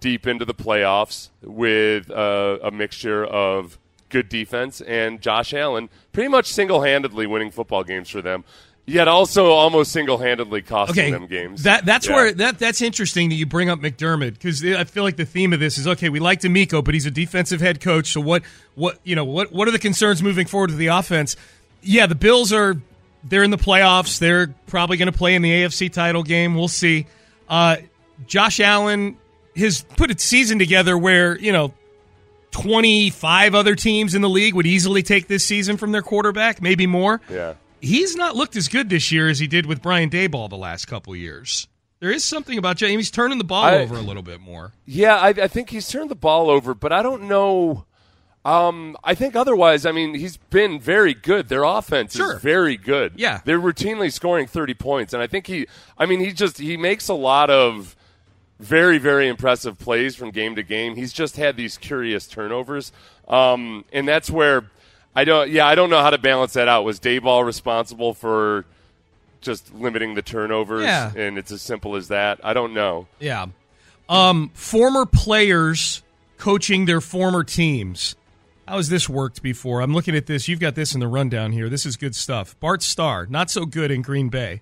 deep 0.00 0.26
into 0.26 0.44
the 0.44 0.54
playoffs 0.54 1.28
with 1.42 2.10
uh, 2.10 2.58
a 2.62 2.70
mixture 2.72 3.24
of 3.24 3.78
good 4.08 4.28
defense 4.28 4.80
and 4.80 5.20
Josh 5.20 5.52
Allen, 5.54 5.88
pretty 6.12 6.28
much 6.30 6.46
single-handedly 6.46 7.26
winning 7.26 7.50
football 7.50 7.84
games 7.84 8.08
for 8.08 8.22
them. 8.22 8.42
Yet 8.88 9.06
also 9.06 9.50
almost 9.50 9.92
single-handedly 9.92 10.62
costing 10.62 10.98
Okay, 11.04 11.10
them 11.10 11.26
games. 11.26 11.64
that 11.64 11.84
that's 11.84 12.06
Yeah. 12.08 12.14
where 12.14 12.32
that 12.32 12.58
that's 12.58 12.80
interesting 12.80 13.28
that 13.28 13.34
you 13.34 13.44
bring 13.44 13.68
up 13.68 13.80
McDermott 13.80 14.32
because 14.34 14.64
I 14.64 14.84
feel 14.84 15.02
like 15.02 15.16
the 15.16 15.26
theme 15.26 15.52
of 15.52 15.60
this 15.60 15.76
is 15.76 15.86
okay. 15.86 16.08
We 16.08 16.20
like 16.20 16.40
DeMeco, 16.40 16.82
but 16.82 16.94
he's 16.94 17.04
a 17.06 17.10
defensive 17.10 17.60
head 17.60 17.80
coach. 17.80 18.12
So 18.12 18.20
what 18.20 18.42
what 18.76 18.98
you 19.04 19.14
know 19.14 19.24
what 19.24 19.52
what 19.52 19.68
are 19.68 19.72
the 19.72 19.78
concerns 19.78 20.22
moving 20.22 20.46
forward 20.46 20.70
with 20.70 20.78
the 20.78 20.86
offense? 20.86 21.36
Yeah, 21.82 22.06
the 22.06 22.14
Bills 22.14 22.52
are 22.52 22.76
they're 23.24 23.42
in 23.42 23.50
the 23.50 23.58
playoffs. 23.58 24.18
They're 24.18 24.54
probably 24.68 24.96
going 24.96 25.12
to 25.12 25.16
play 25.18 25.34
in 25.34 25.42
the 25.42 25.50
AFC 25.50 25.92
title 25.92 26.22
game. 26.22 26.54
We'll 26.54 26.68
see. 26.68 27.06
Uh, 27.48 27.76
Josh 28.26 28.58
Allen 28.58 29.16
has 29.56 29.82
put 29.96 30.10
a 30.10 30.18
season 30.18 30.58
together 30.58 30.96
where 30.96 31.38
you 31.38 31.52
know. 31.52 31.72
25 32.50 33.54
other 33.54 33.74
teams 33.74 34.14
in 34.14 34.22
the 34.22 34.28
league 34.28 34.54
would 34.54 34.66
easily 34.66 35.02
take 35.02 35.28
this 35.28 35.44
season 35.44 35.76
from 35.76 35.92
their 35.92 36.00
quarterback, 36.02 36.62
maybe 36.62 36.86
more 36.86 37.20
Yeah. 37.30 37.54
He's 37.80 38.16
not 38.16 38.36
looked 38.36 38.56
as 38.56 38.68
good 38.68 38.88
this 38.90 39.10
year 39.12 39.28
as 39.28 39.38
he 39.38 39.46
did 39.46 39.66
with 39.66 39.82
Brian 39.82 40.10
Daboll 40.10 40.48
the 40.50 40.56
last 40.56 40.86
couple 40.86 41.14
years. 41.14 41.68
There 42.00 42.10
is 42.10 42.24
something 42.24 42.56
about 42.58 42.76
James 42.76 42.96
he's 43.06 43.10
turning 43.10 43.38
the 43.38 43.44
ball 43.44 43.64
I- 43.64 43.78
over 43.78 43.96
a 43.96 44.00
little 44.00 44.22
bit 44.22 44.40
more. 44.40 44.72
Yeah, 44.84 45.16
I, 45.16 45.28
I 45.30 45.48
think 45.48 45.70
he's 45.70 45.88
turned 45.88 46.10
the 46.10 46.14
ball 46.16 46.48
over, 46.50 46.74
but 46.74 46.92
I 46.92 47.02
don't 47.02 47.24
know. 47.24 47.84
Um, 48.44 48.96
I 49.02 49.14
think 49.14 49.34
otherwise. 49.36 49.84
I 49.84 49.92
mean, 49.92 50.14
he's 50.14 50.36
been 50.36 50.78
very 50.80 51.12
good. 51.12 51.48
Their 51.48 51.64
offense 51.64 52.14
Sure. 52.16 52.36
is 52.36 52.40
very 52.42 52.76
good. 52.76 53.14
Yeah. 53.16 53.40
they're 53.44 53.58
routinely 53.60 54.12
scoring 54.12 54.46
thirty 54.46 54.74
points, 54.74 55.12
and 55.12 55.20
I 55.22 55.26
think 55.26 55.46
he. 55.48 55.66
I 55.98 56.06
mean, 56.06 56.20
he 56.20 56.32
just 56.32 56.56
he 56.58 56.76
makes 56.76 57.08
a 57.08 57.14
lot 57.14 57.50
of 57.50 57.96
very, 58.60 58.98
very 58.98 59.28
impressive 59.28 59.76
plays 59.78 60.14
from 60.16 60.30
game 60.30 60.54
to 60.56 60.62
game. 60.62 60.94
He's 60.94 61.12
just 61.12 61.36
had 61.36 61.56
these 61.56 61.76
curious 61.76 62.26
turnovers, 62.28 62.90
um, 63.26 63.84
and 63.92 64.06
that's 64.08 64.30
where 64.30 64.70
I 65.18 65.24
don't. 65.24 65.50
Yeah, 65.50 65.66
I 65.66 65.74
don't 65.74 65.90
know 65.90 66.00
how 66.00 66.10
to 66.10 66.18
balance 66.18 66.52
that 66.52 66.68
out. 66.68 66.84
Was 66.84 67.00
Daboll 67.00 67.44
responsible 67.44 68.14
for 68.14 68.64
just 69.40 69.74
limiting 69.74 70.14
the 70.14 70.22
turnovers? 70.22 70.84
Yeah. 70.84 71.12
and 71.16 71.36
it's 71.36 71.50
as 71.50 71.60
simple 71.60 71.96
as 71.96 72.06
that. 72.06 72.38
I 72.44 72.52
don't 72.52 72.72
know. 72.72 73.08
Yeah. 73.18 73.46
Um, 74.08 74.52
former 74.54 75.06
players 75.06 76.04
coaching 76.36 76.84
their 76.84 77.00
former 77.00 77.42
teams. 77.42 78.14
How 78.68 78.76
has 78.76 78.90
this 78.90 79.08
worked 79.08 79.42
before? 79.42 79.80
I'm 79.80 79.92
looking 79.92 80.14
at 80.14 80.26
this. 80.26 80.46
You've 80.46 80.60
got 80.60 80.76
this 80.76 80.94
in 80.94 81.00
the 81.00 81.08
rundown 81.08 81.50
here. 81.50 81.68
This 81.68 81.84
is 81.84 81.96
good 81.96 82.14
stuff. 82.14 82.54
Bart 82.60 82.80
Starr, 82.80 83.26
not 83.26 83.50
so 83.50 83.64
good 83.66 83.90
in 83.90 84.02
Green 84.02 84.28
Bay. 84.28 84.60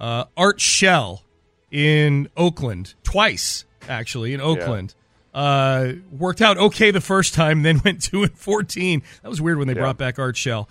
Uh, 0.00 0.24
Art 0.36 0.60
Shell 0.60 1.22
in 1.70 2.28
Oakland, 2.36 2.94
twice 3.04 3.66
actually 3.88 4.34
in 4.34 4.40
Oakland. 4.40 4.94
Uh, 5.34 5.92
worked 6.10 6.42
out 6.42 6.58
okay 6.58 6.90
the 6.90 7.00
first 7.00 7.32
time, 7.34 7.62
then 7.62 7.80
went 7.84 8.02
two 8.02 8.22
and 8.22 8.36
fourteen. 8.38 9.02
That 9.22 9.28
was 9.28 9.40
weird 9.40 9.58
when 9.58 9.66
they 9.66 9.74
Yeah. 9.74 9.80
brought 9.80 9.96
back 9.98 10.18
Art 10.18 10.36
Shell. 10.36 10.68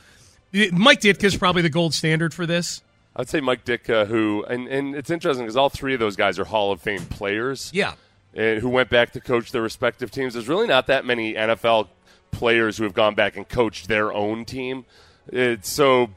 Mike 0.72 1.00
Ditka 1.02 1.24
is 1.24 1.36
probably 1.38 1.62
the 1.62 1.70
gold 1.70 1.94
standard 1.94 2.34
for 2.34 2.46
this. 2.46 2.82
I'd 3.16 3.28
say 3.30 3.42
Mike 3.42 3.66
Ditka, 3.66 4.08
who 4.08 4.44
and, 4.46 4.68
and 4.68 4.96
it's 4.96 5.10
interesting 5.10 5.46
because 5.46 5.58
all 5.58 5.70
three 5.70 5.94
of 5.94 6.00
those 6.00 6.16
guys 6.16 6.38
are 6.40 6.46
Hall 6.46 6.72
of 6.72 6.80
Fame 6.82 7.02
players. 7.06 7.72
Yeah. 7.74 7.94
and 8.34 8.60
who 8.62 8.70
went 8.70 8.90
back 8.90 9.12
to 9.14 9.20
coach 9.20 9.52
their 9.52 9.62
respective 9.62 10.12
teams. 10.12 10.34
There's 10.34 10.48
really 10.48 10.68
not 10.68 10.88
that 10.88 11.06
many 11.06 11.34
NFL 11.34 11.90
players 12.32 12.78
who 12.78 12.84
have 12.86 12.94
gone 12.94 13.14
back 13.16 13.36
and 13.36 13.48
coached 13.50 13.88
their 13.90 14.14
own 14.14 14.46
team. 14.46 14.86
It's 15.28 15.70
so 15.70 16.12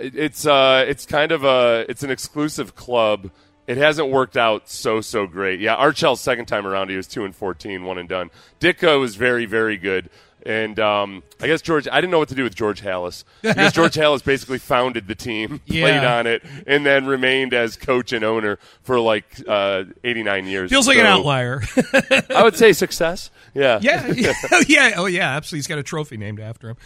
it's 0.00 0.46
uh 0.46 0.84
it's 0.88 1.04
kind 1.04 1.32
of 1.32 1.44
a 1.44 1.84
it's 1.88 2.02
an 2.02 2.10
exclusive 2.10 2.74
club. 2.74 3.30
It 3.66 3.76
hasn't 3.76 4.08
worked 4.10 4.36
out 4.36 4.68
so 4.68 5.00
so 5.00 5.26
great. 5.26 5.60
Yeah, 5.60 5.74
Art 5.74 5.96
Shell's 5.96 6.20
second 6.20 6.46
time 6.46 6.66
around, 6.66 6.90
he 6.90 6.96
was 6.96 7.06
two 7.06 7.24
and 7.24 7.34
14, 7.34 7.84
one 7.84 7.98
and 7.98 8.08
done. 8.08 8.30
Ditka 8.60 8.98
was 8.98 9.16
very 9.16 9.46
very 9.46 9.76
good. 9.76 10.10
And 10.44 10.80
um, 10.80 11.22
I 11.40 11.46
guess 11.46 11.62
George, 11.62 11.86
I 11.86 12.00
didn't 12.00 12.10
know 12.10 12.18
what 12.18 12.28
to 12.30 12.34
do 12.34 12.42
with 12.42 12.56
George 12.56 12.82
Halas 12.82 13.22
because 13.42 13.72
George 13.72 13.94
Halas 13.96 14.24
basically 14.24 14.58
founded 14.58 15.06
the 15.06 15.14
team, 15.14 15.60
Yeah. 15.66 15.82
played 15.84 16.04
on 16.04 16.26
it, 16.26 16.42
and 16.66 16.84
then 16.84 17.06
remained 17.06 17.54
as 17.54 17.76
coach 17.76 18.12
and 18.12 18.24
owner 18.24 18.58
for 18.82 18.98
like 18.98 19.24
uh, 19.46 19.84
89 20.02 20.46
years. 20.46 20.68
Feels 20.70 20.88
like 20.88 20.98
an 20.98 21.06
outlier. 21.06 21.62
I 22.30 22.42
would 22.42 22.56
say 22.56 22.72
success. 22.72 23.30
Yeah. 23.54 23.78
Yeah, 23.82 24.08
yeah, 24.08 24.32
yeah. 24.66 24.92
Oh, 24.96 25.06
yeah. 25.06 25.36
Absolutely. 25.36 25.58
He's 25.58 25.66
got 25.68 25.78
a 25.78 25.84
trophy 25.84 26.16
named 26.16 26.40
after 26.40 26.70
him. 26.70 26.76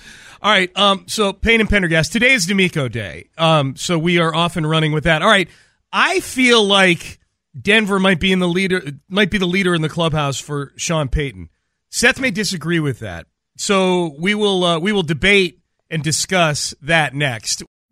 All 0.42 0.50
right. 0.52 0.71
Um. 0.76 1.04
So 1.06 1.33
Payne 1.33 1.61
and 1.62 1.71
Pendergast. 1.71 2.12
Today 2.12 2.35
is 2.35 2.47
DeMeco 2.47 2.92
Day. 2.92 3.28
Um. 3.38 3.75
So 3.76 3.99
we 3.99 4.18
are 4.18 4.35
off 4.35 4.59
and 4.59 4.68
running 4.68 4.92
with 4.92 5.04
that. 5.04 5.23
All 5.23 5.28
right. 5.28 5.49
I 5.99 6.21
feel 6.21 6.62
like 6.62 7.19
Denver 7.59 7.99
might 7.99 8.21
be 8.21 8.31
in 8.31 8.38
the 8.38 8.47
leader. 8.47 8.83
Might 9.09 9.31
be 9.31 9.38
the 9.38 9.47
leader 9.47 9.75
in 9.75 9.81
the 9.81 9.88
clubhouse 9.88 10.38
for 10.38 10.75
Sean 10.76 11.09
Payton. 11.09 11.49
Seth 11.88 12.21
may 12.21 12.31
disagree 12.31 12.81
with 12.81 12.99
that. 12.99 13.26
So 13.57 14.15
we 14.19 14.35
will. 14.35 14.62
Uh, 14.62 14.79
we 14.79 14.93
will 14.93 15.03
debate 15.03 15.61
and 15.91 16.03
discuss 16.03 16.75
that 16.83 17.15
next. 17.15 17.62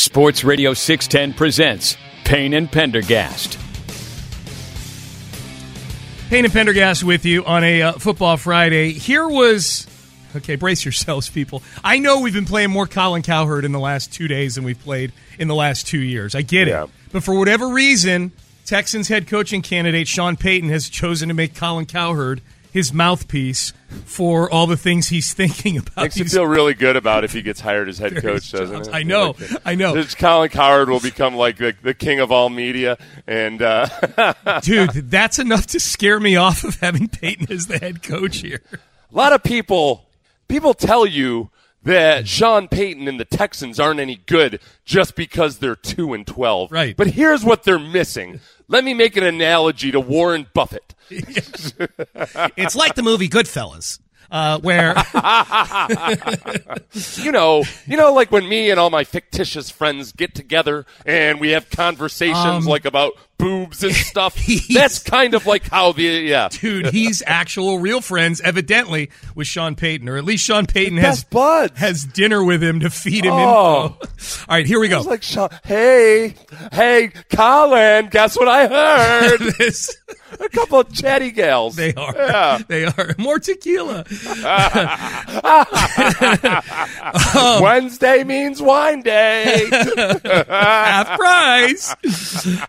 Sports 0.00 0.44
Radio 0.44 0.72
610 0.72 1.36
presents 1.36 1.96
Payne 2.24 2.54
and 2.54 2.70
Pendergast. 2.70 3.58
Payne 6.28 6.44
and 6.44 6.54
Pendergast 6.54 7.02
with 7.02 7.24
you 7.24 7.44
on 7.44 7.64
a 7.64 7.82
uh, 7.82 7.92
football 7.94 8.36
Friday. 8.36 8.92
Here 8.92 9.26
was 9.28 9.88
okay. 10.36 10.54
Brace 10.54 10.84
yourselves, 10.84 11.28
people. 11.28 11.60
I 11.82 11.98
know 11.98 12.20
we've 12.20 12.32
been 12.32 12.44
playing 12.44 12.70
more 12.70 12.86
Colin 12.86 13.22
Cowherd 13.22 13.64
in 13.64 13.72
the 13.72 13.80
last 13.80 14.12
two 14.12 14.28
days 14.28 14.54
than 14.54 14.62
we've 14.62 14.78
played 14.80 15.12
in 15.40 15.48
the 15.48 15.56
last 15.56 15.88
two 15.88 15.98
years. 16.00 16.36
I 16.36 16.42
get 16.42 16.68
Yeah. 16.68 16.84
it, 16.84 16.90
but 17.10 17.24
for 17.24 17.34
whatever 17.36 17.66
reason, 17.68 18.30
Texans 18.66 19.08
head 19.08 19.26
coaching 19.26 19.60
candidate 19.60 20.06
Sean 20.06 20.36
Payton 20.36 20.68
has 20.68 20.88
chosen 20.88 21.26
to 21.30 21.34
make 21.34 21.56
Colin 21.56 21.86
Cowherd 21.86 22.42
his 22.72 22.92
mouthpiece 22.92 23.72
for 24.04 24.50
all 24.50 24.66
the 24.66 24.76
things 24.76 25.08
he's 25.08 25.34
thinking 25.40 25.76
about. 25.76 25.96
Makes 25.96 26.18
you 26.18 26.24
feel 26.24 26.46
really 26.46 26.74
good 26.74 26.96
about 26.96 27.24
if 27.24 27.32
he 27.32 27.42
gets 27.42 27.60
hired 27.60 27.88
as 27.88 27.98
head 27.98 28.16
coach, 28.16 28.50
doesn't 28.52 28.76
jobs. 28.76 28.88
it? 28.88 28.94
I 28.94 29.02
know, 29.02 29.34
Like, 29.38 29.50
I 29.64 29.74
know. 29.74 29.94
This 29.94 30.14
Colin 30.14 30.48
Cowherd 30.50 30.88
will 30.88 31.00
become 31.00 31.34
like 31.34 31.56
the, 31.56 31.74
the 31.82 31.94
king 31.94 32.20
of 32.20 32.30
all 32.30 32.48
media, 32.50 32.98
and 33.26 33.60
uh, 33.62 33.86
dude. 34.62 34.90
That's 35.10 35.38
enough 35.38 35.66
to 35.68 35.80
scare 35.80 36.20
me 36.20 36.36
off 36.36 36.64
of 36.64 36.76
having 36.80 37.08
Payton 37.08 37.50
as 37.52 37.66
the 37.66 37.78
head 37.78 38.02
coach 38.02 38.38
here. 38.38 38.62
a 38.72 38.78
lot 39.14 39.32
of 39.32 39.42
people 39.42 40.06
people 40.48 40.74
tell 40.74 41.06
you 41.06 41.50
that 41.82 42.28
Sean 42.28 42.68
Payton 42.68 43.08
and 43.08 43.18
the 43.18 43.24
Texans 43.24 43.80
aren't 43.80 44.00
any 44.00 44.16
good 44.26 44.60
just 44.84 45.14
because 45.16 45.58
they're 45.58 45.76
two 45.76 46.12
and 46.14 46.26
twelve. 46.26 46.70
Right. 46.72 46.96
But 46.96 47.08
here's 47.08 47.44
what 47.44 47.64
they're 47.64 47.78
missing. 47.78 48.40
Let 48.68 48.84
me 48.84 48.94
make 48.94 49.16
an 49.16 49.24
analogy 49.24 49.90
to 49.92 50.00
Warren 50.00 50.46
Buffett. 50.54 50.94
It's 52.56 52.76
like 52.76 52.94
the 52.94 53.02
movie 53.02 53.28
Goodfellas, 53.28 53.98
uh, 54.30 54.60
where 54.60 54.94
you 57.24 57.32
know, 57.32 57.64
you 57.86 57.96
know, 57.96 58.12
like 58.12 58.30
when 58.30 58.48
me 58.48 58.70
and 58.70 58.78
all 58.78 58.90
my 58.90 59.04
fictitious 59.04 59.70
friends 59.70 60.12
get 60.12 60.34
together 60.34 60.86
and 61.06 61.40
we 61.40 61.50
have 61.50 61.70
conversations 61.70 62.44
Um, 62.46 62.64
like 62.64 62.84
about 62.84 63.12
boobs 63.40 63.82
and 63.82 63.94
stuff. 63.94 64.36
That's 64.72 64.98
kind 65.02 65.34
of 65.34 65.46
like 65.46 65.68
how 65.68 65.92
the 65.92 66.02
yeah, 66.02 66.48
dude. 66.50 66.86
He's 66.88 67.22
actual 67.26 67.78
real 67.78 68.00
friends, 68.00 68.40
evidently, 68.40 69.10
with 69.34 69.46
Sean 69.46 69.74
Payton, 69.74 70.08
or 70.08 70.16
at 70.16 70.24
least 70.24 70.44
Sean 70.44 70.66
Payton 70.66 70.98
has 70.98 71.24
buds. 71.24 71.78
has 71.78 72.04
dinner 72.04 72.44
with 72.44 72.62
him 72.62 72.80
to 72.80 72.90
feed 72.90 73.24
him 73.24 73.32
Oh. 73.32 73.96
info. 74.00 74.08
All 74.48 74.56
right, 74.56 74.66
here 74.66 74.78
we 74.80 74.88
go. 74.88 75.00
like, 75.02 75.22
Sean, 75.22 75.48
hey, 75.64 76.34
hey, 76.72 77.10
Colin, 77.34 78.08
guess 78.10 78.36
what 78.36 78.48
I 78.48 78.66
heard? 78.68 79.40
This- 79.58 79.96
a 80.38 80.48
couple 80.48 80.78
of 80.78 80.92
chatty 80.94 81.32
gals. 81.32 81.74
they 81.74 81.92
are. 81.94 82.14
Yeah. 82.16 82.58
They 82.68 82.84
are 82.84 83.14
more 83.18 83.40
tequila. 83.40 84.04
Um, 87.34 87.62
Wednesday 87.62 88.24
means 88.24 88.62
wine 88.62 89.02
day. 89.02 89.68
Half 90.48 91.18
price. 91.18 91.94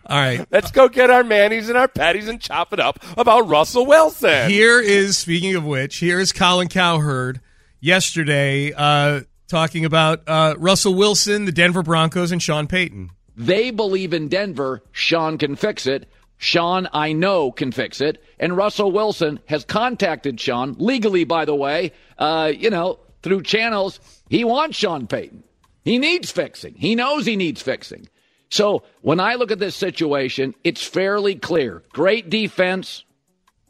All 0.06 0.18
right. 0.18 0.44
Let's 0.62 0.70
go 0.70 0.88
get 0.88 1.10
our 1.10 1.24
manis 1.24 1.68
and 1.68 1.76
our 1.76 1.88
patties 1.88 2.28
and 2.28 2.40
chop 2.40 2.72
it 2.72 2.78
up 2.78 3.00
about 3.18 3.48
Russell 3.48 3.84
Wilson. 3.84 4.48
Here 4.48 4.80
is 4.80 5.18
speaking 5.18 5.56
of 5.56 5.64
which, 5.64 5.96
here 5.96 6.20
is 6.20 6.30
Colin 6.32 6.68
Cowherd 6.68 7.40
yesterday 7.80 8.72
uh, 8.72 9.22
talking 9.48 9.84
about 9.84 10.22
uh, 10.28 10.54
Russell 10.56 10.94
Wilson, 10.94 11.46
the 11.46 11.52
Denver 11.52 11.82
Broncos, 11.82 12.30
and 12.30 12.40
Sean 12.40 12.68
Payton. 12.68 13.10
They 13.36 13.72
believe 13.72 14.14
in 14.14 14.28
Denver. 14.28 14.84
Sean 14.92 15.36
can 15.36 15.56
fix 15.56 15.84
it. 15.88 16.08
Sean, 16.38 16.88
I 16.92 17.12
know, 17.12 17.50
can 17.50 17.72
fix 17.72 18.00
it. 18.00 18.22
And 18.38 18.56
Russell 18.56 18.92
Wilson 18.92 19.40
has 19.46 19.64
contacted 19.64 20.38
Sean, 20.38 20.76
legally, 20.78 21.24
by 21.24 21.44
the 21.44 21.56
way, 21.56 21.90
uh, 22.18 22.52
you 22.56 22.70
know, 22.70 23.00
through 23.24 23.42
channels. 23.42 23.98
He 24.30 24.44
wants 24.44 24.76
Sean 24.76 25.08
Payton. 25.08 25.42
He 25.84 25.98
needs 25.98 26.30
fixing. 26.30 26.74
He 26.74 26.94
knows 26.94 27.26
he 27.26 27.34
needs 27.34 27.60
fixing. 27.60 28.06
So 28.52 28.82
when 29.00 29.18
I 29.18 29.36
look 29.36 29.50
at 29.50 29.58
this 29.58 29.74
situation, 29.74 30.54
it's 30.62 30.84
fairly 30.84 31.36
clear. 31.36 31.82
Great 31.94 32.28
defense, 32.28 33.02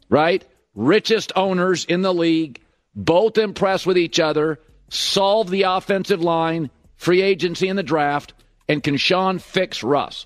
right? 0.09 0.43
Richest 0.75 1.31
owners 1.37 1.85
in 1.85 2.01
the 2.01 2.13
league, 2.13 2.59
both 2.93 3.37
impressed 3.37 3.87
with 3.87 3.97
each 3.97 4.19
other, 4.19 4.59
solve 4.89 5.49
the 5.49 5.63
offensive 5.63 6.21
line, 6.21 6.69
free 6.97 7.21
agency 7.21 7.69
in 7.69 7.77
the 7.77 7.83
draft, 7.83 8.33
and 8.67 8.83
can 8.83 8.97
Sean 8.97 9.39
fix 9.39 9.83
Russ? 9.83 10.25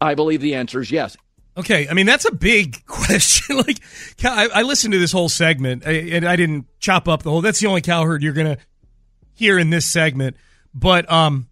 I 0.00 0.14
believe 0.14 0.40
the 0.40 0.54
answer 0.54 0.80
is 0.80 0.90
yes. 0.90 1.18
Okay, 1.54 1.88
I 1.88 1.92
mean 1.92 2.06
that's 2.06 2.24
a 2.24 2.32
big 2.32 2.82
question. 2.86 3.58
like, 3.58 3.80
I, 4.24 4.48
I 4.48 4.62
listened 4.62 4.92
to 4.92 4.98
this 4.98 5.12
whole 5.12 5.28
segment, 5.28 5.84
and 5.84 6.26
I 6.26 6.36
didn't 6.36 6.64
chop 6.80 7.06
up 7.06 7.22
the 7.22 7.30
whole. 7.30 7.42
That's 7.42 7.60
the 7.60 7.66
only 7.66 7.82
Cowherd 7.82 8.22
you're 8.22 8.32
gonna 8.32 8.56
hear 9.34 9.58
in 9.58 9.68
this 9.68 9.84
segment. 9.84 10.38
But 10.72 11.10
um, 11.12 11.47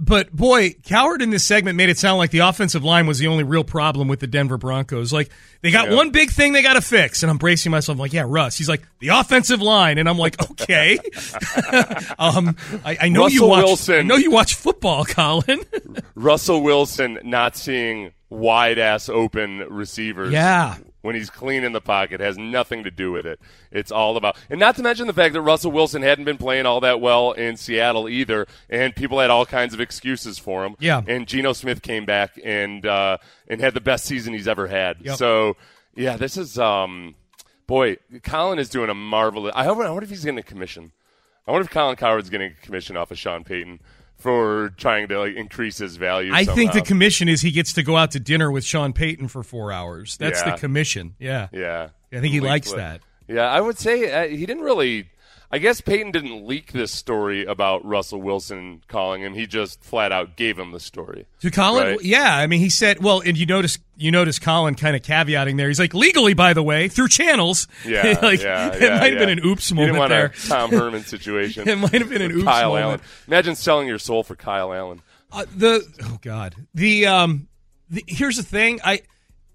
but 0.00 0.32
boy, 0.32 0.74
Cowherd 0.84 1.20
in 1.20 1.28
this 1.30 1.44
segment 1.44 1.76
made 1.76 1.90
it 1.90 1.98
sound 1.98 2.16
like 2.18 2.30
the 2.30 2.38
offensive 2.38 2.82
line 2.82 3.06
was 3.06 3.18
the 3.18 3.26
only 3.26 3.44
real 3.44 3.62
problem 3.64 4.08
with 4.08 4.18
the 4.20 4.26
Denver 4.26 4.56
Broncos. 4.56 5.12
Like 5.12 5.30
they 5.60 5.70
got 5.70 5.90
Yeah. 5.90 5.96
one 5.96 6.10
big 6.10 6.30
thing 6.30 6.52
they 6.54 6.62
got 6.62 6.72
to 6.74 6.80
fix, 6.80 7.22
and 7.22 7.28
I'm 7.30 7.36
bracing 7.36 7.70
myself. 7.70 7.96
I'm 7.96 8.00
like, 8.00 8.12
yeah, 8.14 8.24
Russ. 8.26 8.56
He's 8.56 8.68
like 8.68 8.82
the 9.00 9.08
offensive 9.08 9.60
line, 9.60 9.98
and 9.98 10.08
I'm 10.08 10.16
like, 10.18 10.40
okay. 10.52 10.98
um, 12.18 12.56
I, 12.84 12.96
I 13.02 13.08
know 13.10 13.26
you 13.26 13.46
watch. 13.46 13.64
Wilson. 13.64 13.96
I 13.96 14.02
know 14.02 14.16
you 14.16 14.30
watch 14.30 14.54
football, 14.54 15.04
Colin. 15.04 15.60
Russell 16.14 16.62
Wilson 16.62 17.18
not 17.22 17.56
seeing 17.56 18.12
wide 18.30 18.78
ass 18.78 19.08
open 19.08 19.58
receivers. 19.68 20.32
Yeah. 20.32 20.76
When 21.02 21.14
he's 21.14 21.30
clean 21.30 21.64
in 21.64 21.72
the 21.72 21.80
pocket 21.80 22.20
has 22.20 22.36
nothing 22.36 22.84
to 22.84 22.90
do 22.90 23.10
with 23.10 23.24
it. 23.24 23.40
It's 23.70 23.90
all 23.90 24.18
about, 24.18 24.36
and 24.50 24.60
not 24.60 24.76
to 24.76 24.82
mention 24.82 25.06
the 25.06 25.14
fact 25.14 25.32
that 25.32 25.40
Russell 25.40 25.72
Wilson 25.72 26.02
hadn't 26.02 26.26
been 26.26 26.36
playing 26.36 26.66
all 26.66 26.80
that 26.80 27.00
well 27.00 27.32
in 27.32 27.56
Seattle 27.56 28.06
either, 28.06 28.46
and 28.68 28.94
people 28.94 29.18
had 29.18 29.30
all 29.30 29.46
kinds 29.46 29.72
of 29.72 29.80
excuses 29.80 30.38
for 30.38 30.64
him. 30.64 30.76
Yeah. 30.78 31.00
And 31.06 31.26
Geno 31.26 31.54
Smith 31.54 31.80
came 31.80 32.04
back 32.04 32.38
and 32.44 32.84
uh, 32.84 33.16
and 33.48 33.62
had 33.62 33.72
the 33.72 33.80
best 33.80 34.04
season 34.04 34.34
he's 34.34 34.48
ever 34.48 34.66
had. 34.66 34.98
Yep. 35.00 35.16
So 35.16 35.56
yeah, 35.94 36.16
this 36.16 36.36
is 36.36 36.58
um, 36.58 37.14
boy, 37.66 37.96
Colin 38.22 38.58
is 38.58 38.68
doing 38.68 38.90
a 38.90 38.94
marvelous. 38.94 39.52
I 39.56 39.64
hope. 39.64 39.78
I 39.78 39.88
wonder 39.90 40.04
if 40.04 40.10
he's 40.10 40.24
getting 40.24 40.38
a 40.38 40.42
commission. 40.42 40.92
I 41.46 41.52
wonder 41.52 41.64
if 41.64 41.70
Colin 41.70 41.96
Cowherd's 41.96 42.30
getting 42.30 42.52
a 42.52 42.64
commission 42.66 42.96
off 42.96 43.10
of 43.10 43.18
Sean 43.18 43.42
Payton 43.44 43.80
for 44.20 44.70
trying 44.76 45.08
to 45.08 45.18
like 45.18 45.34
increase 45.34 45.78
his 45.78 45.96
value. 45.96 46.32
I 46.34 46.44
think 46.44 46.72
the 46.72 46.82
commission 46.82 47.28
is 47.28 47.40
he 47.40 47.50
gets 47.50 47.72
to 47.74 47.82
go 47.82 47.96
out 47.96 48.12
to 48.12 48.20
dinner 48.20 48.50
with 48.50 48.64
Sean 48.64 48.92
Payton 48.92 49.28
for 49.28 49.42
four 49.42 49.72
hours. 49.72 50.16
That's 50.16 50.40
Yeah. 50.40 50.52
the 50.52 50.58
commission. 50.58 51.14
Yeah. 51.18 51.48
Yeah, 51.52 51.88
I 52.12 52.20
think 52.20 52.32
he 52.32 52.40
Leaked 52.40 52.48
likes 52.50 52.72
that. 52.72 53.00
Yeah, 53.28 53.48
I 53.50 53.60
would 53.60 53.78
say 53.78 54.10
uh, 54.12 54.28
he 54.28 54.44
didn't 54.46 54.62
really. 54.64 55.08
I 55.52 55.58
guess 55.58 55.80
Payton 55.80 56.12
didn't 56.12 56.46
leak 56.46 56.72
this 56.72 56.92
story 56.92 57.44
about 57.44 57.84
Russell 57.84 58.22
Wilson 58.22 58.82
calling 58.86 59.22
him. 59.22 59.34
He 59.34 59.46
just 59.48 59.82
flat 59.82 60.12
out 60.12 60.36
gave 60.36 60.56
him 60.56 60.70
the 60.70 60.78
story. 60.78 61.26
To 61.40 61.50
Colin, 61.50 61.86
Right. 61.96 62.02
yeah. 62.04 62.36
I 62.36 62.46
mean, 62.46 62.60
he 62.60 62.68
said, 62.70 63.02
well, 63.02 63.20
and 63.20 63.36
you 63.36 63.46
notice, 63.46 63.78
you 63.96 64.12
notice 64.12 64.38
Colin 64.38 64.76
kind 64.76 64.94
of 64.94 65.02
caveating 65.02 65.56
there. 65.56 65.66
He's 65.66 65.80
like, 65.80 65.92
legally, 65.92 66.34
by 66.34 66.52
the 66.52 66.62
way, 66.62 66.86
through 66.86 67.08
channels. 67.08 67.66
Yeah, 67.84 68.16
like, 68.22 68.40
yeah, 68.40 68.74
it 68.74 68.80
yeah, 68.82 68.98
might 69.00 69.10
have 69.10 69.12
yeah. 69.14 69.18
been 69.18 69.28
an 69.38 69.44
oops 69.44 69.70
You 69.70 69.76
moment 69.76 69.98
want 69.98 70.10
there. 70.10 70.26
a 70.26 70.48
Tom 70.48 70.70
Herman 70.70 71.02
situation. 71.02 71.68
It 71.68 71.76
might 71.78 71.94
have 71.94 72.08
been 72.10 72.22
an 72.22 72.30
oops 72.30 72.44
Kyle 72.44 72.68
moment. 72.68 72.84
Allen. 72.84 73.00
Imagine 73.26 73.54
selling 73.56 73.88
your 73.88 73.98
soul 73.98 74.22
for 74.22 74.36
Kyle 74.36 74.72
Allen. 74.72 75.02
Uh, 75.32 75.46
the 75.56 75.84
oh 76.04 76.18
god, 76.22 76.54
the 76.74 77.06
um, 77.06 77.48
the, 77.88 78.04
here's 78.06 78.36
the 78.36 78.42
thing. 78.44 78.80
I 78.84 79.02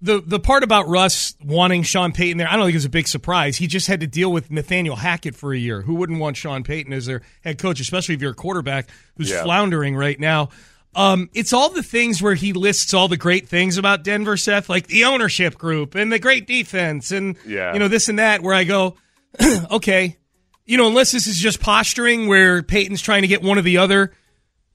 the 0.06 0.22
the 0.24 0.40
part 0.40 0.62
about 0.62 0.88
Russ 0.88 1.34
wanting 1.44 1.82
Sean 1.82 2.12
Payton 2.12 2.38
there, 2.38 2.48
I 2.48 2.52
don't 2.56 2.62
think 2.64 2.74
it 2.74 2.78
was 2.78 2.84
a 2.86 2.88
big 2.90 3.06
surprise. 3.08 3.56
He 3.58 3.66
just 3.66 3.86
had 3.86 4.00
to 4.00 4.06
deal 4.06 4.32
with 4.32 4.50
Nathaniel 4.50 4.96
Hackett 4.96 5.34
for 5.34 5.52
a 5.52 5.58
year. 5.58 5.82
Who 5.82 5.94
wouldn't 5.96 6.18
want 6.18 6.36
Sean 6.36 6.62
Payton 6.62 6.92
as 6.92 7.06
their 7.06 7.20
head 7.44 7.58
coach, 7.58 7.78
especially 7.80 8.14
if 8.14 8.22
you're 8.22 8.30
a 8.32 8.34
quarterback 8.34 8.88
who's 9.16 9.30
Yeah. 9.30 9.42
floundering 9.42 9.94
right 9.94 10.18
now? 10.18 10.48
Um, 10.94 11.28
it's 11.34 11.52
all 11.52 11.68
the 11.68 11.82
things 11.82 12.22
where 12.22 12.34
he 12.34 12.54
lists 12.54 12.94
all 12.94 13.06
the 13.08 13.18
great 13.18 13.46
things 13.48 13.76
about 13.76 14.02
Denver, 14.02 14.38
Seth, 14.38 14.70
like 14.70 14.86
the 14.86 15.04
ownership 15.04 15.58
group 15.58 15.94
and 15.94 16.10
the 16.10 16.18
great 16.18 16.46
defense 16.46 17.12
and 17.12 17.36
Yeah. 17.46 17.74
you 17.74 17.78
know 17.78 17.88
this 17.88 18.08
and 18.08 18.18
that. 18.18 18.40
Where 18.42 18.54
I 18.54 18.64
go, 18.64 18.96
okay, 19.70 20.16
you 20.64 20.76
know, 20.78 20.86
unless 20.88 21.12
this 21.12 21.26
is 21.26 21.36
just 21.38 21.60
posturing 21.60 22.28
where 22.28 22.62
Payton's 22.62 23.02
trying 23.02 23.22
to 23.22 23.28
get 23.28 23.42
one 23.42 23.58
of 23.58 23.64
the 23.64 23.76
other 23.76 24.12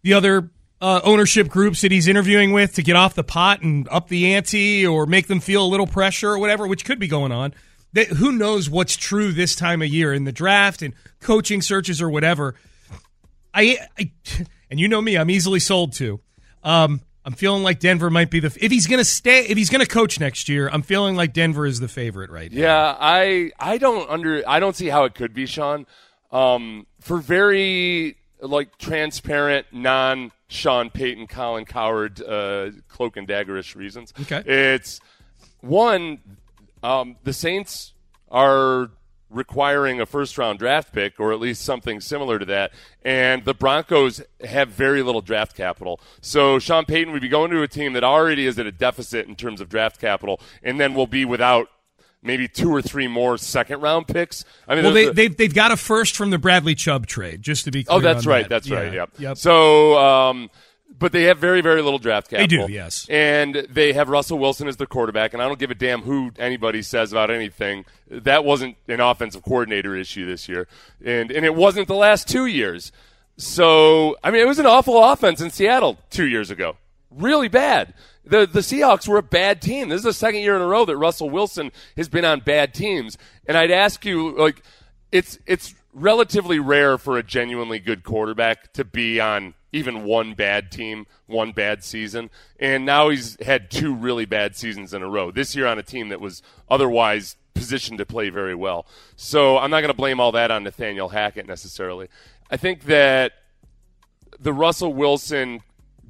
the 0.04 0.14
other 0.14 0.52
uh, 0.82 1.00
ownership 1.04 1.48
groups 1.48 1.82
that 1.82 1.92
he's 1.92 2.08
interviewing 2.08 2.52
with 2.52 2.74
to 2.74 2.84
get 2.84 2.96
off 2.96 3.14
the 3.14 3.24
pot 3.24 3.62
and 3.62 3.88
up 3.90 4.08
the 4.10 4.34
ante 4.34 4.86
or 4.86 5.06
make 5.06 5.28
them 5.28 5.40
feel 5.40 5.64
a 5.64 5.68
little 5.68 5.88
pressure 5.88 6.32
or 6.32 6.40
whatever, 6.40 6.66
which 6.66 6.84
could 6.84 7.00
be 7.00 7.08
going 7.08 7.32
on. 7.32 7.54
That, 7.94 8.08
who 8.08 8.32
knows 8.32 8.70
what's 8.70 8.96
true 8.96 9.32
this 9.32 9.56
time 9.56 9.82
of 9.82 9.90
year 9.90 10.14
in 10.14 10.24
the 10.24 10.32
draft 10.32 10.82
and 10.82 10.94
coaching 11.20 11.62
searches 11.62 12.02
or 12.02 12.10
whatever. 12.10 12.56
I, 13.54 13.78
I 14.00 14.12
and 14.70 14.80
you 14.80 14.88
know 14.88 15.02
me, 15.02 15.18
I'm 15.18 15.30
easily 15.30 15.60
sold 15.60 15.94
to. 15.94 16.20
Um, 16.64 17.02
I'm 17.24 17.34
feeling 17.34 17.64
like 17.64 17.80
Denver 17.80 18.10
might 18.10 18.32
be 18.32 18.40
the 18.40 18.48
if 18.60 18.72
he's 18.72 18.88
gonna 18.88 19.04
stay 19.04 19.46
if 19.46 19.58
he's 19.58 19.70
gonna 19.70 19.86
coach 19.86 20.20
next 20.20 20.50
year. 20.50 20.70
I'm 20.72 20.82
feeling 20.82 21.16
like 21.16 21.34
Denver 21.34 21.66
is 21.66 21.80
the 21.80 21.88
favorite 21.88 22.32
right 22.32 22.52
now. 22.52 22.60
Yeah, 22.60 22.98
I 23.00 23.52
I 23.60 23.78
don't 23.78 24.10
under 24.10 24.42
I 24.48 24.60
don't 24.60 24.76
see 24.76 24.88
how 24.88 25.04
it 25.04 25.14
could 25.14 25.34
be 25.34 25.46
Sean. 25.46 25.86
Um, 26.32 26.88
for 27.02 27.18
very 27.18 28.16
like 28.42 28.78
transparent, 28.78 29.68
non 29.72 30.32
Sean 30.52 30.90
Payton, 30.90 31.28
Colin 31.28 31.64
Cowherd, 31.64 32.22
uh, 32.22 32.72
cloak 32.90 33.16
and 33.16 33.26
daggerish 33.26 33.74
reasons. 33.76 34.14
Okay. 34.20 34.44
it's 34.46 35.00
one. 35.62 36.20
Um, 36.84 37.16
the 37.24 37.32
Saints 37.32 37.94
are 38.30 38.92
requiring 39.30 40.02
a 40.02 40.06
first 40.06 40.38
round 40.38 40.60
draft 40.60 40.92
pick 40.92 41.18
or 41.18 41.32
at 41.32 41.40
least 41.40 41.62
something 41.62 42.02
similar 42.02 42.38
to 42.38 42.44
that 42.44 42.74
and 43.06 43.46
the 43.46 43.54
Broncos 43.54 44.22
have 44.44 44.68
very 44.68 45.02
little 45.02 45.22
draft 45.22 45.56
capital 45.56 46.02
so 46.20 46.60
Sean 46.60 46.84
Payton 46.84 47.14
would 47.14 47.22
be 47.22 47.30
going 47.30 47.50
to 47.52 47.62
a 47.62 47.68
team 47.68 47.94
that 47.94 48.04
already 48.04 48.46
is 48.46 48.60
at 48.60 48.66
a 48.66 48.74
deficit 48.74 49.30
in 49.30 49.38
terms 49.38 49.62
of 49.62 49.70
draft 49.70 50.02
capital 50.02 50.42
and 50.64 50.82
then 50.82 50.94
will 50.94 51.08
be 51.08 51.24
without 51.24 51.70
maybe 52.24 52.48
two 52.48 52.70
or 52.74 52.82
three 52.82 53.08
more 53.08 53.38
second 53.38 53.82
round 53.82 54.08
picks 54.08 54.46
I 54.68 54.76
mean 54.76 54.84
Well, 54.84 54.94
they, 54.94 55.06
the- 55.08 55.14
they've 55.14 55.38
they've 55.38 55.54
got 55.54 55.72
a 55.72 55.78
first 55.78 56.16
from 56.16 56.30
the 56.30 56.38
Bradley 56.38 56.76
Chubb 56.76 57.08
trade, 57.08 57.42
just 57.42 57.66
to 57.66 57.72
be 57.72 57.84
clear. 57.84 57.98
Oh, 57.98 58.02
that's 58.02 58.26
right. 58.26 58.44
that. 58.44 58.50
That's 58.50 58.68
Yeah, 58.68 58.80
right. 58.80 58.94
Yep. 58.94 59.10
Yep. 59.18 59.38
So, 59.38 59.98
um, 59.98 60.50
but 61.00 61.14
they 61.14 61.24
have 61.24 61.40
very, 61.40 61.62
very 61.62 61.82
little 61.82 61.98
draft 61.98 62.30
capital. 62.30 62.68
They 62.68 62.68
do, 62.68 62.72
yes. 62.74 63.08
And 63.10 63.56
they 63.70 63.94
have 63.94 64.08
Russell 64.10 64.38
Wilson 64.38 64.68
as 64.68 64.78
their 64.78 64.86
quarterback, 64.86 65.34
and 65.34 65.42
I 65.42 65.48
don't 65.48 65.58
give 65.58 65.72
a 65.72 65.76
damn 65.76 66.02
who 66.04 66.32
anybody 66.38 66.84
says 66.84 67.12
about 67.12 67.32
anything. 67.32 67.86
That 68.08 68.46
wasn't 68.46 68.76
an 68.88 69.00
offensive 69.00 69.42
coordinator 69.42 69.96
issue 69.96 70.28
this 70.28 70.48
year, 70.48 70.68
and 71.04 71.32
and 71.32 71.44
it 71.44 71.56
wasn't 71.56 71.88
the 71.88 71.96
last 71.96 72.28
two 72.30 72.46
years. 72.46 72.92
So, 73.38 74.16
I 74.24 74.30
mean, 74.30 74.42
it 74.42 74.48
was 74.48 74.60
an 74.60 74.68
awful 74.68 75.04
offense 75.04 75.42
in 75.42 75.50
Seattle 75.50 75.98
two 76.12 76.26
years 76.28 76.52
ago. 76.52 76.78
Really 77.10 77.48
bad. 77.48 77.94
The 78.24 78.46
the 78.46 78.60
Seahawks 78.60 79.08
were 79.08 79.18
a 79.18 79.24
bad 79.24 79.62
team. 79.62 79.90
This 79.90 80.00
is 80.00 80.04
the 80.04 80.14
second 80.14 80.42
year 80.42 80.56
in 80.56 80.62
a 80.62 80.68
row 80.68 80.86
that 80.86 80.98
Russell 80.98 81.30
Wilson 81.30 81.72
has 81.98 82.08
been 82.08 82.26
on 82.26 82.42
bad 82.42 82.74
teams. 82.74 83.18
And 83.48 83.58
I'd 83.58 83.72
ask 83.72 84.06
you, 84.06 84.38
like, 84.38 84.64
it's 85.12 85.40
it's 85.46 85.74
relatively 85.94 86.60
rare 86.60 86.98
for 86.98 87.18
a 87.18 87.24
genuinely 87.24 87.80
good 87.80 88.04
quarterback 88.04 88.74
to 88.74 88.86
be 88.86 89.20
on 89.20 89.54
even 89.74 90.04
one 90.04 90.34
bad 90.34 90.72
team, 90.72 91.06
one 91.28 91.52
bad 91.52 91.84
season. 91.84 92.30
And 92.60 92.86
now 92.86 93.10
he's 93.10 93.42
had 93.44 93.72
two 93.72 93.94
really 93.94 94.26
bad 94.26 94.56
seasons 94.56 94.94
in 94.94 95.02
a 95.02 95.10
row. 95.10 95.32
This 95.32 95.56
year 95.56 95.68
on 95.68 95.80
a 95.80 95.84
team 95.84 96.10
that 96.10 96.22
was 96.22 96.42
otherwise 96.70 97.38
positioned 97.54 97.98
to 98.00 98.06
play 98.06 98.30
very 98.30 98.56
well. 98.56 98.86
So 99.16 99.58
I'm 99.58 99.72
not 99.72 99.82
going 99.82 99.92
to 99.92 99.98
blame 99.98 100.20
all 100.20 100.32
that 100.34 100.52
on 100.52 100.64
Nathaniel 100.64 101.10
Hackett 101.10 101.48
necessarily. 101.48 102.08
I 102.50 102.58
think 102.58 102.84
that 102.84 103.34
the 104.40 104.54
Russell 104.54 104.94
Wilson 104.94 105.62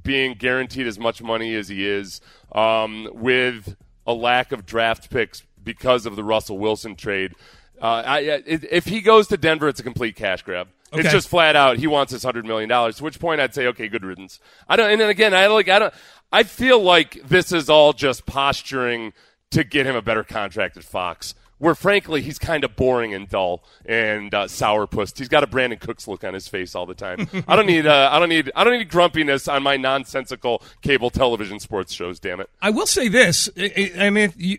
being 0.03 0.33
guaranteed 0.33 0.87
as 0.87 0.99
much 0.99 1.21
money 1.21 1.55
as 1.55 1.67
he 1.67 1.87
is, 1.87 2.21
um, 2.53 3.07
with 3.13 3.75
a 4.05 4.13
lack 4.13 4.51
of 4.51 4.65
draft 4.65 5.09
picks 5.09 5.43
because 5.63 6.05
of 6.05 6.15
the 6.15 6.23
Russell 6.23 6.57
Wilson 6.57 6.95
trade. 6.95 7.33
Uh, 7.81 8.03
I, 8.05 8.19
if 8.45 8.85
he 8.85 9.01
goes 9.01 9.27
to 9.27 9.37
Denver, 9.37 9.67
it's 9.67 9.79
a 9.79 9.83
complete 9.83 10.15
cash 10.15 10.43
grab. 10.43 10.67
Okay. 10.93 11.01
It's 11.01 11.11
just 11.11 11.29
flat 11.29 11.55
out 11.55 11.77
he 11.77 11.87
wants 11.87 12.11
his 12.11 12.21
hundred 12.21 12.45
million 12.45 12.69
dollars. 12.69 12.97
To 12.97 13.03
which 13.03 13.19
point 13.19 13.39
I'd 13.39 13.55
say, 13.55 13.67
okay, 13.67 13.87
good 13.87 14.03
riddance. 14.03 14.39
I 14.67 14.75
don't. 14.75 14.91
And 14.91 14.99
then 14.99 15.09
again, 15.09 15.33
I 15.33 15.47
like. 15.47 15.69
I 15.69 15.79
don't. 15.79 15.93
I 16.31 16.43
feel 16.43 16.81
like 16.81 17.21
this 17.27 17.51
is 17.51 17.69
all 17.69 17.93
just 17.93 18.25
posturing 18.25 19.13
to 19.51 19.63
get 19.63 19.85
him 19.85 19.95
a 19.95 20.01
better 20.01 20.23
contract 20.23 20.77
at 20.77 20.83
Fox. 20.83 21.33
Where 21.61 21.75
frankly 21.75 22.23
he's 22.23 22.39
kind 22.39 22.63
of 22.63 22.75
boring 22.75 23.13
and 23.13 23.29
dull 23.29 23.63
and 23.85 24.33
uh, 24.33 24.45
sourpuss. 24.45 25.15
He's 25.15 25.27
got 25.27 25.43
a 25.43 25.47
Brandin 25.47 25.79
Cooks 25.79 26.07
look 26.07 26.23
on 26.23 26.33
his 26.33 26.47
face 26.47 26.73
all 26.73 26.87
the 26.87 26.95
time. 26.95 27.27
I 27.47 27.55
don't 27.55 27.67
need. 27.67 27.85
Uh, 27.85 28.09
I 28.11 28.17
don't 28.17 28.29
need. 28.29 28.51
I 28.55 28.63
don't 28.63 28.79
need 28.79 28.89
grumpiness 28.89 29.47
on 29.47 29.61
my 29.61 29.77
nonsensical 29.77 30.63
cable 30.81 31.11
television 31.11 31.59
sports 31.59 31.93
shows. 31.93 32.19
Damn 32.19 32.39
it. 32.39 32.49
I 32.63 32.71
will 32.71 32.87
say 32.87 33.09
this. 33.09 33.47
I, 33.55 33.91
I 33.95 34.09
mean, 34.09 34.33
you, 34.37 34.57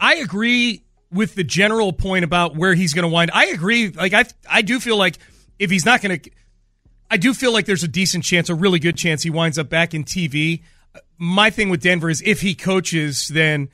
I 0.00 0.16
agree 0.16 0.82
with 1.12 1.36
the 1.36 1.44
general 1.44 1.92
point 1.92 2.24
about 2.24 2.56
where 2.56 2.74
he's 2.74 2.92
going 2.92 3.08
to 3.08 3.08
wind. 3.08 3.30
I 3.32 3.46
agree. 3.46 3.90
Like 3.90 4.12
I, 4.12 4.24
I 4.50 4.62
do 4.62 4.80
feel 4.80 4.96
like 4.96 5.18
if 5.60 5.70
he's 5.70 5.84
not 5.84 6.02
going 6.02 6.18
to, 6.18 6.30
I 7.08 7.18
do 7.18 7.34
feel 7.34 7.52
like 7.52 7.66
there's 7.66 7.84
a 7.84 7.88
decent 7.88 8.24
chance, 8.24 8.48
a 8.48 8.54
really 8.56 8.80
good 8.80 8.96
chance, 8.96 9.22
he 9.22 9.30
winds 9.30 9.60
up 9.60 9.68
back 9.68 9.94
in 9.94 10.02
TV. 10.02 10.62
My 11.18 11.50
thing 11.50 11.68
with 11.68 11.82
Denver 11.82 12.10
is 12.10 12.20
if 12.26 12.40
he 12.40 12.56
coaches, 12.56 13.28
then 13.28 13.68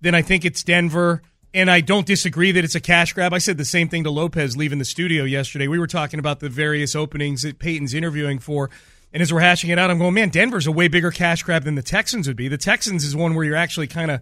then 0.00 0.14
I 0.14 0.22
think 0.22 0.46
it's 0.46 0.62
Denver. 0.62 1.20
And 1.56 1.70
I 1.70 1.80
don't 1.80 2.06
disagree 2.06 2.52
that 2.52 2.64
it's 2.64 2.74
a 2.74 2.80
cash 2.80 3.14
grab. 3.14 3.32
I 3.32 3.38
said 3.38 3.56
the 3.56 3.64
same 3.64 3.88
thing 3.88 4.04
to 4.04 4.10
Lopez 4.10 4.58
leaving 4.58 4.78
the 4.78 4.84
studio 4.84 5.24
yesterday. 5.24 5.68
We 5.68 5.78
were 5.78 5.86
talking 5.86 6.20
about 6.20 6.40
the 6.40 6.50
various 6.50 6.94
openings 6.94 7.40
that 7.42 7.58
Payton's 7.58 7.94
interviewing 7.94 8.38
for. 8.40 8.68
And 9.10 9.22
as 9.22 9.32
we're 9.32 9.40
hashing 9.40 9.70
it 9.70 9.78
out, 9.78 9.90
I'm 9.90 9.96
going, 9.98 10.12
man, 10.12 10.28
Denver's 10.28 10.66
a 10.66 10.72
way 10.72 10.88
bigger 10.88 11.10
cash 11.10 11.42
grab 11.42 11.64
than 11.64 11.74
the 11.74 11.82
Texans 11.82 12.28
would 12.28 12.36
be. 12.36 12.48
The 12.48 12.58
Texans 12.58 13.04
is 13.04 13.16
one 13.16 13.34
where 13.34 13.42
you're 13.42 13.56
actually 13.56 13.86
kind 13.86 14.10
of, 14.10 14.20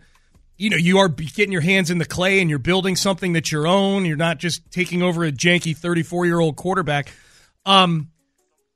you 0.57 0.70
know, 0.70 0.77
you 0.77 0.99
are 0.99 1.09
getting 1.09 1.51
your 1.51 1.61
hands 1.62 1.90
in 1.90 1.99
the 1.99 2.05
clay 2.05 2.40
and 2.40 2.49
you're 2.49 2.61
building 2.61 2.94
something 2.94 3.33
that's 3.33 3.51
your 3.51 3.66
own. 3.66 4.05
You're 4.05 4.16
not 4.16 4.38
just 4.38 4.70
taking 4.70 5.03
over 5.03 5.25
a 5.25 5.33
janky 5.33 5.77
34 5.77 6.27
year 6.27 6.38
old 6.38 6.55
quarterback. 6.55 7.11
Um, 7.66 8.12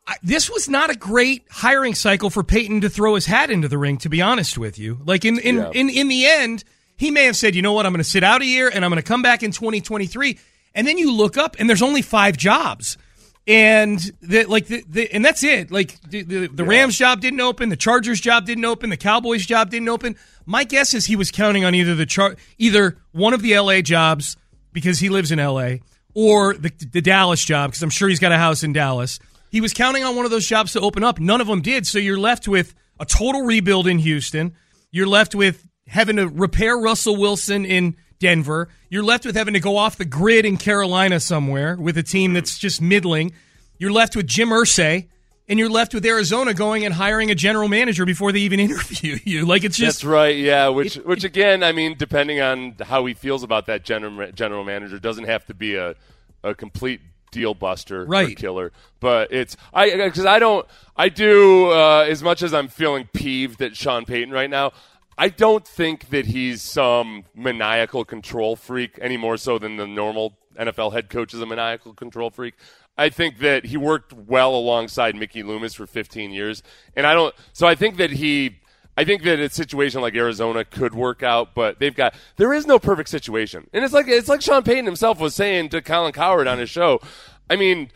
I, 0.05 0.17
this 0.25 0.51
was 0.51 0.69
not 0.69 0.91
a 0.91 0.97
great 0.97 1.45
hiring 1.49 1.95
cycle 1.95 2.29
for 2.29 2.43
Payton 2.43 2.81
to 2.81 2.89
throw 2.89 3.15
his 3.15 3.27
hat 3.27 3.51
into 3.51 3.69
the 3.69 3.79
ring. 3.79 3.99
To 3.99 4.09
be 4.09 4.21
honest 4.21 4.59
with 4.59 4.81
you, 4.81 4.99
like 5.05 5.25
in 5.25 5.39
in 5.39 5.57
Yeah. 5.59 5.71
in, 5.73 5.89
in 5.91 6.09
the 6.09 6.27
end, 6.27 6.65
he 6.99 7.13
may 7.13 7.25
have 7.25 7.37
said, 7.37 7.55
you 7.55 7.63
know 7.63 7.73
what, 7.73 7.87
I'm 7.87 7.93
going 7.93 8.03
to 8.03 8.09
sit 8.09 8.25
out 8.25 8.43
a 8.43 8.45
year 8.45 8.69
and 8.69 8.85
I'm 8.85 8.91
going 8.91 9.01
to 9.01 9.07
come 9.07 9.23
back 9.23 9.43
in 9.43 9.53
2023. 9.53 10.37
And 10.75 10.87
then 10.87 10.99
you 10.99 11.13
look 11.13 11.39
up 11.39 11.57
and 11.59 11.69
there's 11.69 11.81
only 11.81 12.03
five 12.03 12.37
jobs. 12.37 12.99
And 13.47 13.99
the, 14.21 14.45
like 14.45 14.67
the, 14.67 14.85
the 14.87 15.11
and 15.11 15.25
that's 15.25 15.43
it. 15.43 15.71
Like 15.71 15.99
the, 16.03 16.23
the, 16.23 16.49
the 16.49 16.65
Rams 16.65 16.99
job 16.99 17.21
didn't 17.21 17.41
open, 17.41 17.69
the 17.69 17.77
Chargers 17.77 18.21
job 18.21 18.45
didn't 18.45 18.65
open, 18.65 18.91
the 18.91 18.97
Cowboys 18.97 19.47
job 19.47 19.71
didn't 19.71 19.89
open. 19.89 20.17
My 20.45 20.65
guess 20.65 20.93
is 20.93 21.07
he 21.07 21.17
was 21.17 21.31
counting 21.31 21.65
on 21.65 21.75
either 21.75 21.95
the 21.95 22.05
char- 22.05 22.37
either 22.59 22.99
one 23.13 23.33
of 23.33 23.43
the 23.43 23.59
LA 23.59 23.81
jobs 23.81 24.37
because 24.73 24.99
he 24.99 25.09
lives 25.09 25.31
in 25.31 25.39
LA 25.39 25.77
or 26.15 26.55
the, 26.55 26.73
the 26.91 27.01
Dallas 27.01 27.45
job 27.45 27.71
because 27.71 27.83
I'm 27.83 27.91
sure 27.91 28.09
he's 28.09 28.19
got 28.19 28.33
a 28.33 28.39
house 28.39 28.65
in 28.65 28.73
Dallas. 28.73 29.21
He 29.51 29.61
was 29.61 29.73
counting 29.73 30.03
on 30.03 30.17
one 30.17 30.25
of 30.25 30.33
those 30.33 30.47
jobs 30.47 30.73
to 30.73 30.81
open 30.81 31.05
up. 31.05 31.21
None 31.21 31.41
of 31.41 31.47
them 31.47 31.63
did. 31.63 31.87
So 31.87 31.99
you're 31.99 32.19
left 32.19 32.49
with 32.49 32.75
a 32.99 33.07
total 33.07 33.43
rebuild 33.43 33.87
in 33.87 34.01
Houston. 34.01 34.55
You're 34.91 35.07
left 35.07 35.35
with 35.35 35.68
having 35.89 36.17
to 36.17 36.29
repair 36.29 36.77
Russell 36.77 37.17
Wilson 37.17 37.65
in 37.65 37.97
Denver. 38.19 38.69
You're 38.91 39.05
left 39.05 39.25
with 39.27 39.37
having 39.37 39.55
to 39.55 39.61
go 39.61 39.77
off 39.77 39.97
the 39.97 40.05
grid 40.05 40.45
in 40.45 40.57
Carolina 40.57 41.21
somewhere 41.21 41.77
with 41.77 41.97
a 41.99 42.03
team 42.03 42.33
that's 42.33 42.59
just 42.59 42.81
middling. 42.81 43.33
You're 43.79 43.93
left 43.93 44.17
with 44.17 44.27
Jim 44.27 44.49
Irsay, 44.49 45.07
and 45.49 45.59
you're 45.59 45.71
left 45.71 45.95
with 45.95 46.05
Arizona 46.05 46.53
going 46.53 46.85
and 46.85 46.93
hiring 46.95 47.31
a 47.31 47.35
general 47.35 47.69
manager 47.69 48.05
before 48.05 48.33
they 48.33 48.41
even 48.41 48.59
interview 48.69 49.19
you. 49.25 49.47
Like 49.47 49.65
it's 49.65 49.77
just 49.77 49.99
That's 50.01 50.05
right, 50.05 50.37
yeah. 50.37 50.69
Which, 50.69 50.97
which 50.97 51.25
again, 51.25 51.63
I 51.63 51.73
mean, 51.73 51.97
depending 51.97 52.41
on 52.41 52.75
how 52.83 53.05
he 53.07 53.15
feels 53.15 53.43
about 53.43 53.67
that 53.67 53.85
general 53.85 54.31
general 54.33 54.65
manager, 54.65 54.99
doesn't 54.99 55.25
have 55.25 55.47
to 55.47 55.55
be 55.55 55.77
a, 55.77 55.95
a 56.43 56.55
complete 56.55 57.01
deal 57.31 57.55
buster 57.55 58.03
or 58.03 58.07
Right. 58.07 58.37
killer. 58.37 58.73
But 59.01 59.33
it's 59.33 59.57
I 59.73 59.95
because 59.95 60.27
I 60.27 60.39
don't 60.39 60.67
I 60.97 61.09
do 61.09 61.71
uh, 61.71 62.07
as 62.09 62.23
much 62.23 62.43
as 62.43 62.53
I'm 62.53 62.69
feeling 62.69 63.09
peeved 63.13 63.63
at 63.63 63.77
Sean 63.77 64.05
Payton 64.07 64.33
right 64.33 64.51
now. 64.51 64.73
I 65.21 65.29
don't 65.31 65.67
think 65.67 66.11
that 66.11 66.27
he's 66.27 66.63
some 66.63 67.25
maniacal 67.35 68.05
control 68.05 68.55
freak 68.55 68.97
any 69.03 69.17
more 69.17 69.37
so 69.37 69.59
than 69.59 69.77
the 69.77 69.87
normal 69.87 70.39
NFL 70.57 70.93
head 70.93 71.11
coach 71.11 71.35
is 71.35 71.41
a 71.41 71.47
maniacal 71.47 71.93
control 71.93 72.31
freak. 72.31 72.55
I 72.97 73.09
think 73.09 73.39
that 73.39 73.65
he 73.67 73.77
worked 73.77 74.13
well 74.13 74.55
alongside 74.55 75.17
Mickey 75.17 75.43
Loomis 75.43 75.75
for 75.75 75.89
15 75.89 76.31
years, 76.31 76.63
and 76.97 77.05
I 77.05 77.15
don't. 77.15 77.35
So 77.53 77.67
I 77.67 77.75
think 77.75 77.97
that 77.97 78.11
he. 78.11 78.61
I 78.97 79.05
think 79.05 79.23
that 79.23 79.39
a 79.39 79.49
situation 79.49 80.01
like 80.01 80.17
Arizona 80.17 80.65
could 80.65 80.93
work 80.93 81.23
out, 81.23 81.55
but 81.55 81.79
they've 81.79 81.95
got 81.95 82.15
there 82.37 82.53
is 82.53 82.67
no 82.67 82.81
perfect 82.81 83.09
situation, 83.09 83.69
and 83.73 83.85
it's 83.85 83.95
like 83.95 84.09
it's 84.09 84.29
like 84.29 84.43
Sean 84.43 84.63
Payton 84.63 84.87
himself 84.87 85.21
was 85.21 85.37
saying 85.37 85.69
to 85.71 85.83
Colin 85.83 86.13
Cowherd 86.13 86.49
on 86.49 86.59
his 86.59 86.71
show. 86.71 87.01
I 87.49 87.55
mean, 87.55 87.91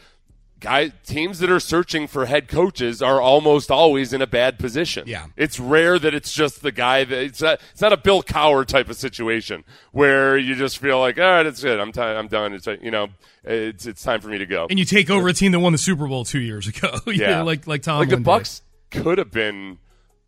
guys, 0.63 0.93
teams 1.05 1.41
that 1.41 1.51
are 1.51 1.61
searching 1.61 2.07
for 2.07 2.25
head 2.25 2.49
coaches 2.49 3.03
are 3.03 3.21
almost 3.21 3.71
always 3.71 4.15
in 4.15 4.23
a 4.23 4.27
bad 4.27 4.59
position. 4.59 5.05
Yeah. 5.07 5.27
it's 5.37 5.61
rare 5.61 5.99
that 5.99 6.15
it's 6.15 6.33
just 6.33 6.63
the 6.63 6.73
guy 6.73 7.05
that 7.05 7.23
it's 7.23 7.43
not. 7.43 7.61
It's 7.73 7.81
not 7.83 7.93
a 7.93 7.97
Bill 7.99 8.23
Cowher 8.23 8.65
type 8.65 8.89
of 8.89 8.97
situation 8.97 9.65
where 9.91 10.39
you 10.39 10.55
just 10.55 10.79
feel 10.79 10.99
like, 10.99 11.19
all 11.19 11.25
right, 11.25 11.45
it's 11.45 11.63
good. 11.63 11.79
I'm 11.79 11.93
t- 11.93 12.01
I'm 12.01 12.29
done. 12.29 12.55
It's 12.55 12.67
you 12.81 12.91
know, 12.91 13.09
it's 13.45 13.85
it's 13.85 14.03
time 14.03 14.21
for 14.23 14.29
me 14.29 14.39
to 14.39 14.47
go. 14.47 14.67
and 14.71 14.79
you 14.79 14.85
take 14.87 15.11
over 15.11 15.29
a 15.29 15.35
team 15.35 15.53
that 15.53 15.61
won 15.61 15.73
the 15.73 15.79
Super 15.79 16.07
Bowl 16.07 16.25
two 16.25 16.41
years 16.41 16.67
ago. 16.69 16.97
Yeah, 17.13 17.39
know, 17.41 17.45
like 17.53 17.67
like 17.67 17.83
Tom. 17.83 17.99
Like 17.99 18.09
the 18.09 18.17
Bucks 18.17 18.63
could 18.91 19.19
have 19.19 19.31
been 19.31 19.79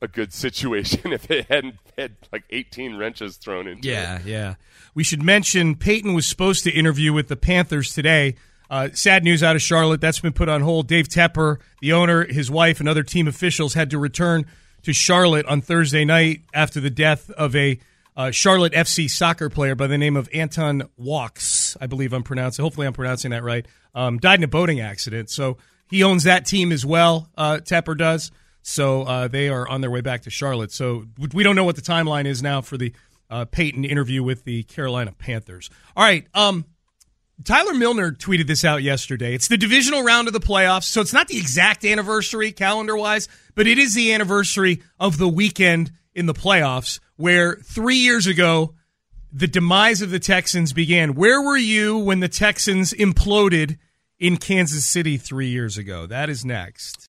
a 0.02 0.08
good 0.08 0.32
situation 0.34 1.12
if 1.14 1.30
it 1.30 1.46
hadn't 1.48 1.76
had 1.96 2.16
like 2.32 2.42
18 2.50 2.96
wrenches 2.96 3.36
thrown 3.36 3.66
into 3.66 3.88
Yeah, 3.88 4.18
it. 4.18 4.26
yeah. 4.26 4.54
We 4.94 5.02
should 5.04 5.22
mention 5.22 5.76
Payton 5.76 6.12
was 6.12 6.26
supposed 6.26 6.62
to 6.64 6.70
interview 6.70 7.12
with 7.12 7.28
the 7.28 7.36
Panthers 7.36 7.94
today. 7.94 8.34
Uh, 8.70 8.88
sad 8.92 9.24
news 9.24 9.42
out 9.42 9.56
of 9.56 9.62
Charlotte. 9.62 10.00
That's 10.00 10.20
been 10.20 10.32
put 10.32 10.48
on 10.48 10.62
hold. 10.62 10.88
Dave 10.88 11.08
Tepper, 11.08 11.58
the 11.80 11.92
owner, 11.92 12.24
his 12.24 12.50
wife, 12.50 12.80
and 12.80 12.88
other 12.88 13.02
team 13.02 13.28
officials 13.28 13.74
had 13.74 13.90
to 13.90 13.98
return 13.98 14.46
to 14.82 14.92
Charlotte 14.92 15.46
on 15.46 15.60
Thursday 15.60 16.04
night 16.04 16.42
after 16.52 16.80
the 16.80 16.90
death 16.90 17.30
of 17.30 17.54
a 17.56 17.78
uh, 18.16 18.30
Charlotte 18.30 18.72
FC 18.72 19.10
soccer 19.10 19.50
player 19.50 19.74
by 19.74 19.86
the 19.86 19.98
name 19.98 20.16
of 20.16 20.28
Anton 20.32 20.88
Walkes. 20.96 21.76
I 21.80 21.86
believe 21.86 22.12
I'm 22.12 22.22
pronouncing. 22.22 22.62
Hopefully, 22.62 22.86
I'm 22.86 22.92
pronouncing 22.92 23.32
that 23.32 23.42
right. 23.42 23.66
Um, 23.94 24.18
died 24.18 24.40
in 24.40 24.44
a 24.44 24.48
boating 24.48 24.80
accident. 24.80 25.30
So 25.30 25.58
he 25.88 26.02
owns 26.02 26.24
that 26.24 26.46
team 26.46 26.72
as 26.72 26.86
well. 26.86 27.28
Uh, 27.36 27.58
Tepper 27.58 27.96
does. 27.96 28.30
So 28.62 29.02
uh, 29.02 29.28
they 29.28 29.48
are 29.48 29.68
on 29.68 29.80
their 29.80 29.90
way 29.90 30.00
back 30.00 30.22
to 30.22 30.30
Charlotte. 30.30 30.72
So 30.72 31.04
we 31.32 31.42
don't 31.42 31.56
know 31.56 31.64
what 31.64 31.76
the 31.76 31.82
timeline 31.82 32.24
is 32.24 32.42
now 32.42 32.62
for 32.62 32.76
the 32.78 32.92
uh, 33.30 33.44
Payton 33.44 33.84
interview 33.84 34.22
with 34.22 34.44
the 34.44 34.62
Carolina 34.64 35.12
Panthers. 35.12 35.68
All 35.96 36.04
right. 36.04 36.26
Um, 36.34 36.64
Tyler 37.42 37.74
Milner 37.74 38.12
tweeted 38.12 38.46
this 38.46 38.64
out 38.64 38.82
yesterday. 38.82 39.34
It's 39.34 39.48
the 39.48 39.56
divisional 39.56 40.02
round 40.02 40.28
of 40.28 40.34
the 40.34 40.40
playoffs, 40.40 40.84
so 40.84 41.00
it's 41.00 41.12
not 41.12 41.28
the 41.28 41.36
exact 41.36 41.84
anniversary 41.84 42.52
calendar 42.52 42.96
wise, 42.96 43.28
but 43.54 43.66
it 43.66 43.76
is 43.76 43.94
the 43.94 44.12
anniversary 44.12 44.82
of 45.00 45.18
the 45.18 45.28
weekend 45.28 45.90
in 46.14 46.26
the 46.26 46.34
playoffs 46.34 47.00
where 47.16 47.56
three 47.56 47.96
years 47.96 48.26
ago 48.26 48.74
the 49.32 49.48
demise 49.48 50.00
of 50.00 50.10
the 50.10 50.20
Texans 50.20 50.72
began. 50.72 51.14
Where 51.14 51.42
were 51.42 51.56
you 51.56 51.98
when 51.98 52.20
the 52.20 52.28
Texans 52.28 52.92
imploded 52.92 53.78
in 54.20 54.36
Kansas 54.36 54.84
City 54.84 55.16
three 55.16 55.48
years 55.48 55.76
ago? 55.76 56.06
That 56.06 56.30
is 56.30 56.44
next. 56.44 57.08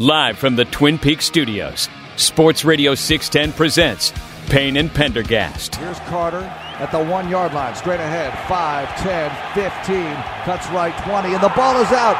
Live 0.00 0.38
from 0.38 0.56
the 0.56 0.64
Twin 0.64 0.98
Peaks 0.98 1.24
studios, 1.24 1.88
Sports 2.16 2.64
Radio 2.64 2.96
610 2.96 3.54
presents 3.54 4.12
Payne 4.50 4.76
and 4.76 4.92
Pendergast. 4.92 5.76
Here's 5.76 6.00
Carter 6.10 6.42
at 6.82 6.90
the 6.90 6.98
one 6.98 7.30
yard 7.30 7.54
line, 7.54 7.76
straight 7.76 8.02
ahead. 8.02 8.34
5, 8.50 8.90
10, 8.98 9.30
15, 9.54 10.18
cuts 10.42 10.66
right 10.74 10.90
20, 11.06 11.38
and 11.38 11.40
the 11.40 11.54
ball 11.54 11.78
is 11.78 11.86
out. 11.94 12.18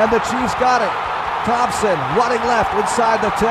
And 0.00 0.08
the 0.08 0.24
Chiefs 0.24 0.56
got 0.56 0.80
it. 0.80 0.88
Thompson 1.44 2.00
running 2.16 2.40
left 2.48 2.72
inside 2.72 3.20
the 3.20 3.28
10, 3.36 3.44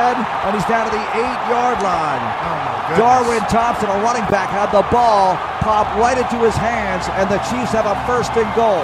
and 0.49 0.57
he's 0.57 0.65
down 0.65 0.89
to 0.89 0.91
the 0.97 1.05
8 1.13 1.21
yard 1.53 1.77
line. 1.85 2.25
Oh, 2.25 2.97
Darwin 2.97 3.45
Thompson, 3.45 3.93
a 3.93 4.01
running 4.01 4.25
back, 4.33 4.49
had 4.49 4.73
the 4.73 4.81
ball 4.89 5.37
pop 5.61 5.85
right 6.01 6.17
into 6.17 6.41
his 6.41 6.57
hands, 6.57 7.05
and 7.13 7.29
the 7.29 7.37
Chiefs 7.45 7.77
have 7.77 7.85
a 7.85 7.93
first 8.09 8.33
and 8.33 8.49
goal. 8.57 8.81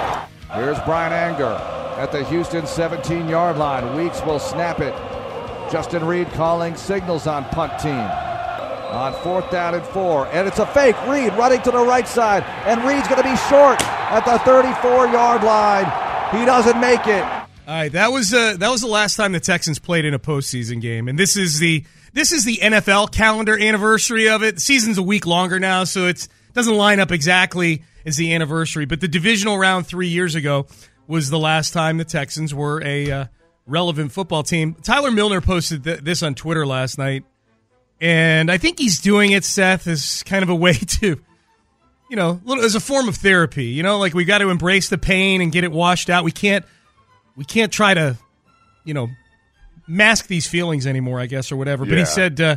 Here's 0.54 0.78
Bryan 0.86 1.34
Anger 1.34 1.58
at 1.96 2.12
the 2.12 2.24
Houston 2.24 2.66
17 2.66 3.28
yard 3.28 3.58
line. 3.58 3.96
Weeks 3.96 4.22
will 4.24 4.38
snap 4.38 4.80
it. 4.80 4.94
Justin 5.70 6.04
Reid 6.04 6.30
calling 6.32 6.76
signals 6.76 7.26
on 7.26 7.44
punt 7.46 7.78
team. 7.80 7.92
On 7.92 9.12
fourth 9.22 9.50
down 9.50 9.74
and 9.74 9.84
four. 9.84 10.26
And 10.28 10.46
it's 10.46 10.58
a 10.58 10.66
fake. 10.66 10.96
Reid 11.06 11.32
running 11.34 11.60
to 11.62 11.70
the 11.70 11.84
right 11.84 12.06
side. 12.06 12.44
And 12.66 12.82
Reid's 12.84 13.08
going 13.08 13.22
to 13.22 13.28
be 13.28 13.36
short 13.48 13.82
at 13.82 14.24
the 14.24 14.38
34 14.40 15.08
yard 15.08 15.42
line. 15.42 15.84
He 16.38 16.44
doesn't 16.44 16.80
make 16.80 17.06
it. 17.06 17.24
All 17.68 17.74
right, 17.74 17.90
that 17.92 18.12
was 18.12 18.32
uh, 18.32 18.56
that 18.58 18.68
was 18.68 18.80
the 18.80 18.86
last 18.86 19.16
time 19.16 19.32
the 19.32 19.40
Texans 19.40 19.80
played 19.80 20.04
in 20.04 20.14
a 20.14 20.20
postseason 20.20 20.80
game, 20.80 21.08
and 21.08 21.18
this 21.18 21.36
is 21.36 21.58
the 21.58 21.84
this 22.12 22.30
is 22.30 22.44
the 22.44 22.58
NFL 22.58 23.10
calendar 23.10 23.58
anniversary 23.58 24.28
of 24.28 24.44
it. 24.44 24.54
The 24.54 24.60
season's 24.60 24.98
a 24.98 25.02
week 25.02 25.26
longer 25.26 25.58
now, 25.58 25.82
so 25.82 26.06
it 26.06 26.28
doesn't 26.52 26.76
line 26.76 27.00
up 27.00 27.10
exactly 27.10 27.82
as 28.04 28.16
the 28.16 28.34
anniversary. 28.34 28.84
But 28.84 29.00
the 29.00 29.08
divisional 29.08 29.58
round 29.58 29.88
three 29.88 30.06
years 30.06 30.36
ago 30.36 30.68
was 31.06 31.30
the 31.30 31.38
last 31.38 31.72
time 31.72 31.98
the 31.98 32.04
Texans 32.04 32.54
were 32.54 32.82
a 32.84 33.10
uh, 33.10 33.24
relevant 33.66 34.12
football 34.12 34.42
team. 34.42 34.74
Tyler 34.82 35.10
Milner 35.10 35.40
posted 35.40 35.84
th- 35.84 36.00
this 36.00 36.22
on 36.22 36.34
Twitter 36.34 36.66
last 36.66 36.98
night, 36.98 37.24
and 38.00 38.50
I 38.50 38.58
think 38.58 38.78
he's 38.78 39.00
doing 39.00 39.32
it, 39.32 39.44
Seth, 39.44 39.86
as 39.86 40.22
kind 40.24 40.42
of 40.42 40.48
a 40.48 40.54
way 40.54 40.72
to, 40.74 41.20
you 42.10 42.16
know, 42.16 42.40
little, 42.44 42.64
as 42.64 42.74
a 42.74 42.80
form 42.80 43.08
of 43.08 43.16
therapy. 43.16 43.66
You 43.66 43.82
know, 43.82 43.98
like 43.98 44.14
we 44.14 44.24
got 44.24 44.38
to 44.38 44.50
embrace 44.50 44.88
the 44.88 44.98
pain 44.98 45.40
and 45.40 45.52
get 45.52 45.64
it 45.64 45.72
washed 45.72 46.10
out. 46.10 46.24
We 46.24 46.32
can't, 46.32 46.64
we 47.36 47.44
can't 47.44 47.72
try 47.72 47.94
to, 47.94 48.16
you 48.84 48.94
know, 48.94 49.08
mask 49.86 50.26
these 50.26 50.46
feelings 50.46 50.86
anymore, 50.86 51.20
I 51.20 51.26
guess, 51.26 51.52
or 51.52 51.56
whatever. 51.56 51.84
But 51.84 51.98
he 51.98 52.04
said. 52.04 52.40
Uh, 52.40 52.56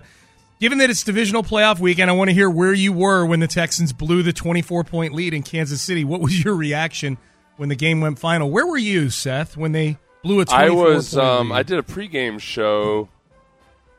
Given 0.59 0.79
that 0.79 0.89
it's 0.89 1.03
divisional 1.03 1.41
playoff 1.41 1.79
weekend, 1.79 2.09
I 2.09 2.13
want 2.13 2.29
to 2.29 2.33
hear 2.33 2.49
where 2.49 2.73
you 2.73 2.91
were 2.91 3.25
when 3.25 3.39
the 3.39 3.47
Texans 3.47 3.93
blew 3.93 4.23
the 4.23 4.33
24 4.33 4.83
point 4.83 5.13
lead 5.13 5.33
in 5.33 5.41
Kansas 5.41 5.81
City. 5.81 6.03
What 6.03 6.19
was 6.19 6.43
your 6.43 6.53
reaction 6.53 7.17
when 7.60 7.67
the 7.67 7.76
game 7.76 8.00
went 8.00 8.17
final? 8.17 8.50
Where 8.50 8.65
were 8.65 8.78
you, 8.78 9.10
Seth, 9.10 9.58
when 9.58 9.74
they 9.74 9.98
blew 10.24 10.39
a 10.39 10.45
24 10.45 10.65
I 10.65 10.69
was. 10.69 11.17
Um? 11.17 11.52
I 11.52 11.62
did 11.62 11.78
a 11.78 11.84
pregame 11.84 12.39
show, 12.39 13.10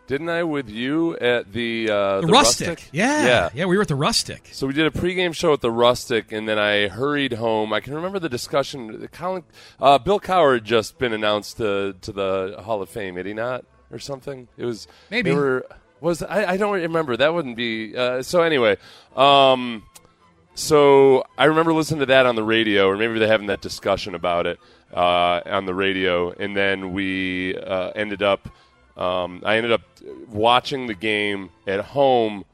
didn't 0.06 0.30
I, 0.30 0.44
with 0.44 0.70
you 0.70 1.14
at 1.18 1.52
the 1.52 1.90
uh, 1.90 2.20
The 2.22 2.26
Rustic. 2.28 2.88
Yeah. 2.90 3.26
yeah, 3.26 3.48
Yeah, 3.52 3.66
we 3.66 3.76
were 3.76 3.82
at 3.82 3.88
the 3.88 3.94
Rustic. 3.94 4.48
So 4.52 4.66
we 4.66 4.72
did 4.72 4.86
a 4.86 4.90
pregame 4.90 5.34
show 5.34 5.52
at 5.52 5.60
the 5.60 5.70
Rustic, 5.70 6.32
and 6.32 6.48
then 6.48 6.58
I 6.58 6.88
hurried 6.88 7.34
home. 7.34 7.74
I 7.74 7.80
can 7.80 7.94
remember 7.94 8.18
the 8.18 8.30
discussion. 8.30 9.06
Colin, 9.12 9.44
uh, 9.78 9.98
Bill 9.98 10.20
Cowher 10.20 10.54
had 10.54 10.64
just 10.64 10.98
been 10.98 11.12
announced 11.12 11.58
to 11.58 11.94
to 12.00 12.12
the 12.12 12.62
Hall 12.64 12.80
of 12.80 12.88
Fame, 12.88 13.16
had 13.16 13.26
he 13.26 13.34
not, 13.34 13.66
or 13.92 13.98
something? 13.98 14.48
It 14.56 14.64
was 14.64 14.88
Maybe. 15.10 15.32
were 15.32 15.66
was 16.00 16.22
I, 16.22 16.52
I 16.52 16.56
don't 16.56 16.72
remember. 16.72 17.14
That 17.16 17.34
wouldn't 17.34 17.56
be. 17.56 17.94
Uh, 17.94 18.22
so 18.22 18.40
anyway, 18.40 18.78
um, 19.14 19.82
so 20.60 21.24
I 21.38 21.46
remember 21.46 21.72
listening 21.72 22.00
to 22.00 22.06
that 22.06 22.26
on 22.26 22.36
the 22.36 22.44
radio, 22.44 22.88
or 22.88 22.96
maybe 22.96 23.18
they're 23.18 23.28
having 23.28 23.46
that 23.46 23.60
discussion 23.60 24.14
about 24.14 24.46
it 24.46 24.58
uh, 24.94 25.40
on 25.46 25.64
the 25.64 25.74
radio, 25.74 26.30
and 26.30 26.56
then 26.56 26.92
we 26.92 27.56
uh, 27.56 27.90
ended 27.94 28.22
up. 28.22 28.48
Um, 28.96 29.42
I 29.44 29.56
ended 29.56 29.72
up 29.72 29.82
watching 30.28 30.86
the 30.86 30.94
game 30.94 31.50
at 31.66 31.80
home, 31.80 32.44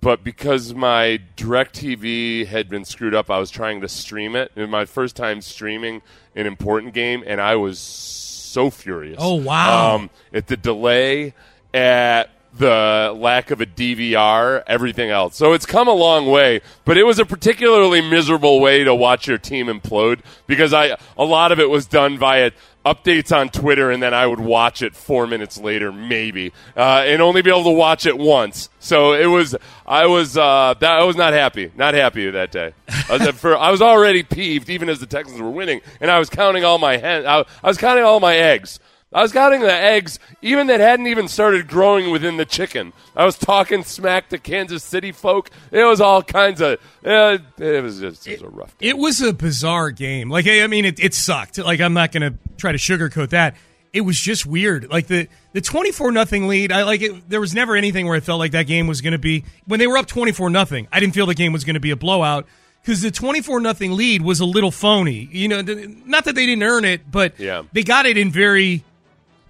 but 0.00 0.22
because 0.22 0.74
my 0.74 1.20
DirecTV 1.36 2.46
had 2.46 2.68
been 2.68 2.84
screwed 2.84 3.14
up, 3.14 3.30
I 3.30 3.38
was 3.38 3.50
trying 3.50 3.80
to 3.80 3.88
stream 3.88 4.36
it. 4.36 4.52
It 4.54 4.60
was 4.60 4.68
my 4.68 4.84
first 4.84 5.16
time 5.16 5.40
streaming 5.40 6.02
an 6.36 6.46
important 6.46 6.92
game, 6.92 7.24
and 7.26 7.40
I 7.40 7.56
was 7.56 7.78
so 7.78 8.68
furious. 8.68 9.16
Oh, 9.18 9.36
wow. 9.36 9.94
Um, 9.94 10.10
at 10.34 10.46
the 10.46 10.56
delay, 10.56 11.34
at 11.72 12.30
the 12.52 13.14
lack 13.16 13.50
of 13.50 13.60
a 13.60 13.66
DVR, 13.66 14.62
everything 14.66 15.10
else. 15.10 15.36
So 15.36 15.52
it's 15.52 15.66
come 15.66 15.88
a 15.88 15.92
long 15.92 16.26
way, 16.26 16.60
but 16.84 16.96
it 16.96 17.04
was 17.04 17.18
a 17.18 17.24
particularly 17.24 18.00
miserable 18.00 18.60
way 18.60 18.84
to 18.84 18.94
watch 18.94 19.26
your 19.28 19.38
team 19.38 19.66
implode 19.66 20.20
because 20.46 20.72
I 20.72 20.96
a 21.16 21.24
lot 21.24 21.52
of 21.52 21.60
it 21.60 21.70
was 21.70 21.86
done 21.86 22.18
via 22.18 22.50
updates 22.84 23.36
on 23.36 23.50
Twitter, 23.50 23.90
and 23.90 24.02
then 24.02 24.14
I 24.14 24.26
would 24.26 24.40
watch 24.40 24.82
it 24.82 24.94
four 24.94 25.26
minutes 25.26 25.58
later, 25.58 25.92
maybe, 25.92 26.52
uh, 26.76 27.04
and 27.06 27.20
only 27.20 27.42
be 27.42 27.50
able 27.50 27.64
to 27.64 27.70
watch 27.70 28.06
it 28.06 28.16
once. 28.16 28.70
So 28.78 29.12
it 29.12 29.26
was, 29.26 29.54
I 29.86 30.06
was, 30.06 30.36
uh, 30.36 30.74
that, 30.80 30.98
I 30.98 31.04
was 31.04 31.16
not 31.16 31.32
happy, 31.32 31.70
not 31.76 31.94
happy 31.94 32.30
that 32.30 32.50
day. 32.50 32.72
I 33.08 33.18
was, 33.18 33.28
for, 33.38 33.56
I 33.56 33.70
was 33.70 33.82
already 33.82 34.22
peeved, 34.22 34.70
even 34.70 34.88
as 34.88 34.98
the 34.98 35.06
Texans 35.06 35.40
were 35.40 35.50
winning, 35.50 35.82
and 36.00 36.10
I 36.10 36.18
was 36.18 36.30
counting 36.30 36.64
all 36.64 36.78
my 36.78 36.96
hen, 36.96 37.26
I, 37.26 37.44
I 37.62 37.68
was 37.68 37.76
counting 37.76 38.04
all 38.04 38.18
my 38.18 38.36
eggs. 38.36 38.80
I 39.12 39.22
was 39.22 39.32
counting 39.32 39.60
the 39.60 39.72
eggs, 39.72 40.20
even 40.40 40.68
that 40.68 40.78
hadn't 40.78 41.08
even 41.08 41.26
started 41.26 41.66
growing 41.66 42.10
within 42.12 42.36
the 42.36 42.44
chicken. 42.44 42.92
I 43.16 43.24
was 43.24 43.36
talking 43.36 43.82
smack 43.82 44.28
to 44.28 44.38
Kansas 44.38 44.84
City 44.84 45.10
folk. 45.10 45.50
It 45.72 45.82
was 45.82 46.00
all 46.00 46.22
kinds 46.22 46.60
of. 46.60 46.78
Uh, 47.04 47.38
it 47.58 47.82
was 47.82 47.98
just 47.98 48.26
it 48.28 48.40
was 48.40 48.42
a 48.42 48.48
rough. 48.48 48.76
It 48.80 48.96
was 48.96 49.20
a 49.20 49.32
bizarre 49.32 49.90
game. 49.90 50.30
Like 50.30 50.46
I 50.46 50.62
I 50.62 50.66
mean, 50.68 50.84
it, 50.84 51.00
it 51.02 51.14
sucked. 51.14 51.58
Like 51.58 51.80
I'm 51.80 51.92
not 51.94 52.12
going 52.12 52.32
to 52.32 52.38
try 52.56 52.70
to 52.70 52.78
sugarcoat 52.78 53.30
that. 53.30 53.56
It 53.92 54.02
was 54.02 54.16
just 54.16 54.46
weird. 54.46 54.88
Like 54.88 55.08
the 55.08 55.26
the 55.54 55.60
24 55.60 56.12
nothing 56.12 56.46
lead. 56.46 56.70
I 56.70 56.84
like 56.84 57.02
it. 57.02 57.28
There 57.28 57.40
was 57.40 57.52
never 57.52 57.74
anything 57.74 58.06
where 58.06 58.14
I 58.16 58.20
felt 58.20 58.38
like 58.38 58.52
that 58.52 58.68
game 58.68 58.86
was 58.86 59.00
going 59.00 59.12
to 59.12 59.18
be 59.18 59.44
when 59.66 59.80
they 59.80 59.88
were 59.88 59.96
up 59.98 60.06
24 60.06 60.50
nothing. 60.50 60.86
I 60.92 61.00
didn't 61.00 61.14
feel 61.14 61.26
the 61.26 61.34
game 61.34 61.52
was 61.52 61.64
going 61.64 61.74
to 61.74 61.80
be 61.80 61.90
a 61.90 61.96
blowout 61.96 62.46
because 62.82 63.02
the 63.02 63.10
24 63.10 63.58
nothing 63.58 63.96
lead 63.96 64.22
was 64.22 64.38
a 64.38 64.44
little 64.44 64.70
phony. 64.70 65.28
You 65.32 65.48
know, 65.48 65.62
not 65.62 66.26
that 66.26 66.36
they 66.36 66.46
didn't 66.46 66.62
earn 66.62 66.84
it, 66.84 67.10
but 67.10 67.40
Yeah. 67.40 67.64
they 67.72 67.82
got 67.82 68.06
it 68.06 68.16
in 68.16 68.30
very 68.30 68.84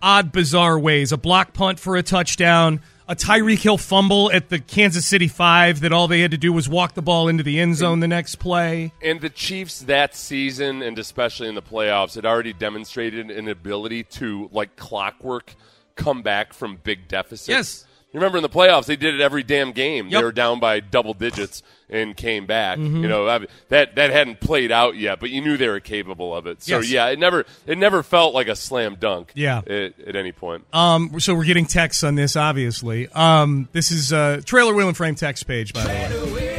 odd, 0.03 0.33
bizarre 0.33 0.79
ways. 0.79 1.13
A 1.13 1.17
block 1.17 1.53
punt 1.53 1.79
for 1.79 1.97
a 1.97 2.03
touchdown. 2.03 2.81
A 3.09 3.17
Tyreek 3.17 3.59
Hill 3.59 3.77
fumble 3.77 4.31
at 4.31 4.51
the 4.51 4.61
Kansas 4.61 5.05
City 5.05 5.27
five 5.27 5.81
that 5.81 5.93
all 5.93 6.07
they 6.07 6.21
had 6.21 6.31
to 6.31 6.39
do 6.39 6.53
was 6.53 6.69
walk 6.69 6.95
the 6.95 7.03
ball 7.03 7.27
into 7.27 7.43
the 7.43 7.59
end 7.59 7.77
zone 7.77 7.99
the 7.99 8.07
next 8.07 8.37
play. 8.37 8.93
And 9.03 9.21
the 9.21 9.31
Chiefs 9.31 9.81
that 9.81 10.15
season, 10.15 10.81
and 10.81 10.97
especially 10.97 11.49
in 11.49 11.57
the 11.57 11.63
playoffs, 11.63 12.15
had 12.15 12.25
already 12.25 12.53
demonstrated 12.53 13.29
an 13.31 13.49
ability 13.49 14.05
to, 14.05 14.49
like 14.53 14.77
clockwork, 14.77 15.57
come 15.97 16.23
back 16.23 16.53
from 16.53 16.77
big 16.77 17.09
deficits. 17.09 17.49
Yes. 17.49 17.85
You 18.13 18.19
remember 18.19 18.39
in 18.39 18.43
the 18.43 18.49
playoffs, 18.49 18.87
they 18.87 18.97
did 18.97 19.15
it 19.15 19.21
every 19.21 19.45
damn 19.45 19.71
game. 19.71 20.09
Yep. 20.09 20.21
They 20.21 20.25
were 20.25 20.33
down 20.33 20.59
by 20.59 20.81
double 20.81 21.15
digits 21.15 21.63
and 21.89 22.17
came 22.17 22.45
back. 22.45 22.77
Mhm. 22.79 23.03
You 23.03 23.09
know 23.09 23.29
I- 23.29 23.47
that 23.69 23.95
that 23.95 24.11
hadn't 24.11 24.41
played 24.41 24.73
out 24.73 24.97
yet, 24.97 25.21
but 25.21 25.31
you 25.31 25.41
knew 25.41 25.57
they 25.57 25.69
were 25.69 25.79
capable 25.79 26.35
of 26.35 26.47
it. 26.49 26.61
So 26.63 26.79
Yes. 26.81 26.91
yeah, 26.91 27.07
it 27.07 27.21
never 27.21 27.45
it 27.69 27.79
never 27.79 28.03
felt 28.03 28.35
like 28.35 28.49
a 28.49 28.57
slam 28.57 28.97
dunk. 28.99 29.31
Yeah. 29.35 29.59
at, 29.59 29.93
at 30.09 30.17
any 30.17 30.33
point. 30.33 30.65
Um, 30.73 31.21
so 31.21 31.35
we're 31.37 31.45
getting 31.45 31.67
texts 31.67 32.03
on 32.03 32.17
this, 32.17 32.35
obviously. 32.35 33.07
Um, 33.15 33.69
this 33.73 33.93
is 33.93 34.13
uh, 34.13 34.41
trailer 34.45 34.75
wheel 34.75 34.89
and 34.89 34.97
frame 34.97 35.15
text 35.15 35.47
page, 35.47 35.73
by 35.73 35.83
the 35.85 35.89
way. 36.35 36.57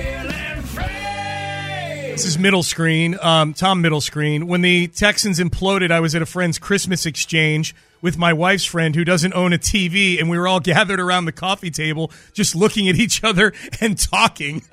This 2.11 2.25
is 2.25 2.37
middle 2.37 2.61
screen. 2.63 3.17
Um, 3.21 3.53
Tom 3.53 3.81
middle 3.81 4.01
screen. 4.01 4.45
When 4.47 4.61
the 4.61 4.87
Texans 4.87 5.39
imploded, 5.39 5.91
I 5.91 5.99
was 6.01 6.13
at 6.13 6.21
a 6.21 6.25
friend's 6.25 6.59
Christmas 6.59 7.05
exchange 7.05 7.73
with 8.01 8.17
my 8.17 8.33
wife's 8.33 8.65
friend 8.65 8.95
who 8.95 9.03
doesn't 9.05 9.33
own 9.33 9.53
a 9.53 9.57
TV, 9.57 10.19
and 10.19 10.29
we 10.29 10.37
were 10.37 10.47
all 10.47 10.59
gathered 10.59 10.99
around 10.99 11.25
the 11.25 11.31
coffee 11.31 11.71
table, 11.71 12.11
just 12.33 12.55
looking 12.55 12.89
at 12.89 12.95
each 12.95 13.23
other 13.23 13.53
and 13.79 13.97
talking. 13.97 14.63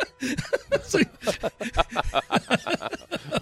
Like- 0.94 1.08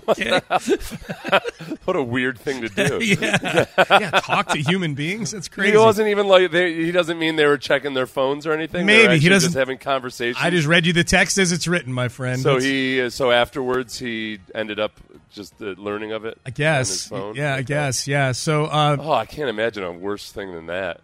Okay. 0.09 0.31
what 1.85 1.97
a 1.97 2.03
weird 2.03 2.39
thing 2.39 2.63
to 2.63 2.69
do. 2.69 2.99
yeah. 3.05 3.65
yeah, 3.91 4.11
talk 4.21 4.49
to 4.49 4.59
human 4.59 4.95
beings. 4.95 5.33
That's 5.33 5.49
crazy. 5.49 5.73
He 5.73 5.77
wasn't 5.79 6.09
even 6.09 6.29
like 6.29 6.51
they, 6.51 6.75
he 6.75 6.93
doesn't 6.93 7.19
mean 7.19 7.37
they 7.37 7.47
were 7.47 7.59
checking 7.59 7.95
their 7.95 8.07
phones 8.07 8.47
or 8.47 8.53
anything. 8.53 8.87
Maybe. 8.87 9.19
He 9.19 9.29
doesn't- 9.29 9.49
just 9.49 9.59
having 9.59 9.79
conversations. 9.79 10.39
I 10.45 10.51
just 10.51 10.67
read 10.69 10.87
you 10.87 10.93
the 10.93 11.05
text 11.05 11.39
as 11.39 11.53
it's 11.53 11.67
written, 11.67 11.93
my 11.93 12.09
friend. 12.09 12.41
So 12.41 12.51
It's- 12.57 12.65
he, 12.65 13.01
uh, 13.03 13.11
so 13.11 13.31
afterwards, 13.31 13.99
he 13.99 14.39
ended 14.55 14.79
up 14.79 14.93
just 15.31 15.59
the 15.59 15.75
learning 15.77 16.13
of 16.13 16.25
it. 16.25 16.39
I 16.47 16.49
on 16.49 16.53
guess. 16.55 16.89
his 16.89 17.07
phone? 17.07 17.35
Yeah, 17.35 17.55
I 17.55 17.63
guess. 17.63 18.07
Yeah. 18.09 18.33
So 18.33 18.65
uh, 18.65 18.97
Oh, 18.99 19.13
I 19.13 19.27
can't 19.27 19.49
imagine 19.49 19.83
a 19.85 19.93
worse 19.93 20.31
thing 20.33 20.53
than 20.55 20.67
that. 20.67 21.01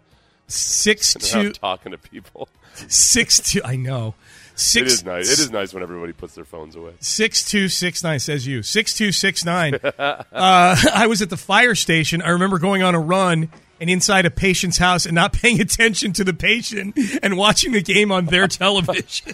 six 0.48 1.14
two 1.20 1.52
talking 1.52 1.92
to 1.92 1.98
people. 1.98 2.48
six 2.88 3.38
two. 3.40 3.60
I 3.64 3.76
know. 3.76 4.14
Six. 4.54 4.82
it 4.82 4.94
is 4.94 5.04
nice. 5.04 5.32
It 5.32 5.38
is 5.38 5.50
nice 5.50 5.72
when 5.72 5.82
everybody 5.82 6.12
puts 6.12 6.34
their 6.34 6.44
phones 6.44 6.76
away. 6.76 6.92
Six 7.00 7.48
two 7.48 7.68
six 7.68 8.04
nine 8.04 8.20
says 8.20 8.46
you. 8.46 8.62
Six 8.62 8.94
two 8.94 9.10
six 9.10 9.44
nine. 9.44 9.74
uh, 9.98 10.22
I 10.32 11.06
was 11.08 11.22
at 11.22 11.30
the 11.30 11.38
fire 11.38 11.74
station. 11.74 12.20
I 12.20 12.28
remember 12.30 12.58
going 12.58 12.82
on 12.82 12.94
a 12.94 13.00
run 13.00 13.48
and 13.80 13.88
inside 13.90 14.26
a 14.26 14.30
patient's 14.30 14.76
house 14.76 15.06
and 15.06 15.14
not 15.14 15.32
paying 15.42 15.58
attention 15.60 16.12
to 16.12 16.22
the 16.24 16.34
patient 16.34 16.96
and 17.22 17.36
watching 17.38 17.72
the 17.72 17.80
game 17.82 18.12
on 18.12 18.26
their 18.26 18.46
television. 18.46 19.32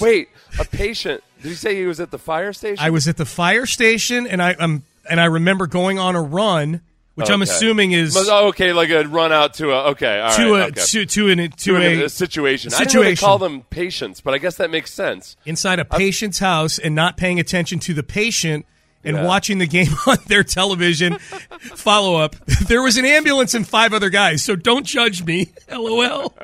Wait, 0.00 0.28
a 0.58 0.64
patient? 0.64 1.22
Did 1.42 1.48
you 1.48 1.54
say 1.54 1.74
he 1.76 1.86
was 1.86 2.00
at 2.00 2.10
the 2.10 2.18
fire 2.18 2.52
station? 2.52 2.84
I 2.84 2.90
was 2.90 3.08
at 3.08 3.16
the 3.16 3.24
fire 3.24 3.66
station 3.66 4.26
and 4.26 4.42
I 4.42 4.54
um, 4.54 4.84
and 5.08 5.20
I 5.20 5.26
remember 5.26 5.66
going 5.66 5.98
on 5.98 6.16
a 6.16 6.22
run, 6.22 6.80
which 7.14 7.30
I'm 7.30 7.42
assuming 7.42 7.92
is 7.92 8.16
oh, 8.16 8.48
okay, 8.48 8.72
like 8.72 8.90
a 8.90 9.04
run 9.04 9.32
out 9.32 9.54
to 9.54 9.70
a 9.72 9.90
okay, 9.90 10.20
all 10.20 10.36
to 10.36 10.52
right, 10.52 10.60
a 10.60 10.66
okay. 10.66 10.80
to 10.80 11.06
to 11.06 11.28
an 11.30 11.38
to, 11.38 11.48
to 11.48 11.76
a, 11.76 12.04
a, 12.04 12.08
situation. 12.08 12.72
I 12.74 12.80
didn't 12.80 12.94
know 12.94 13.00
situation. 13.02 13.26
call 13.26 13.38
them 13.38 13.62
patients, 13.70 14.20
but 14.20 14.34
I 14.34 14.38
guess 14.38 14.56
that 14.56 14.70
makes 14.70 14.92
sense. 14.92 15.36
inside 15.44 15.78
a 15.78 15.84
patient's 15.84 16.38
house 16.38 16.78
and 16.78 16.94
not 16.94 17.16
paying 17.16 17.40
attention 17.40 17.78
to 17.80 17.94
the 17.94 18.02
patient 18.02 18.66
and 19.04 19.16
Yeah. 19.16 19.24
watching 19.24 19.58
the 19.58 19.66
game 19.66 19.88
on 20.06 20.18
their 20.26 20.44
television. 20.44 21.18
Follow 21.18 22.16
up. 22.16 22.36
There 22.68 22.82
was 22.82 22.96
an 22.96 23.04
ambulance 23.04 23.54
and 23.54 23.66
five 23.66 23.92
other 23.92 24.10
guys, 24.10 24.42
so 24.42 24.56
don't 24.56 24.84
judge 24.84 25.24
me. 25.24 25.52
LOL. 25.72 26.34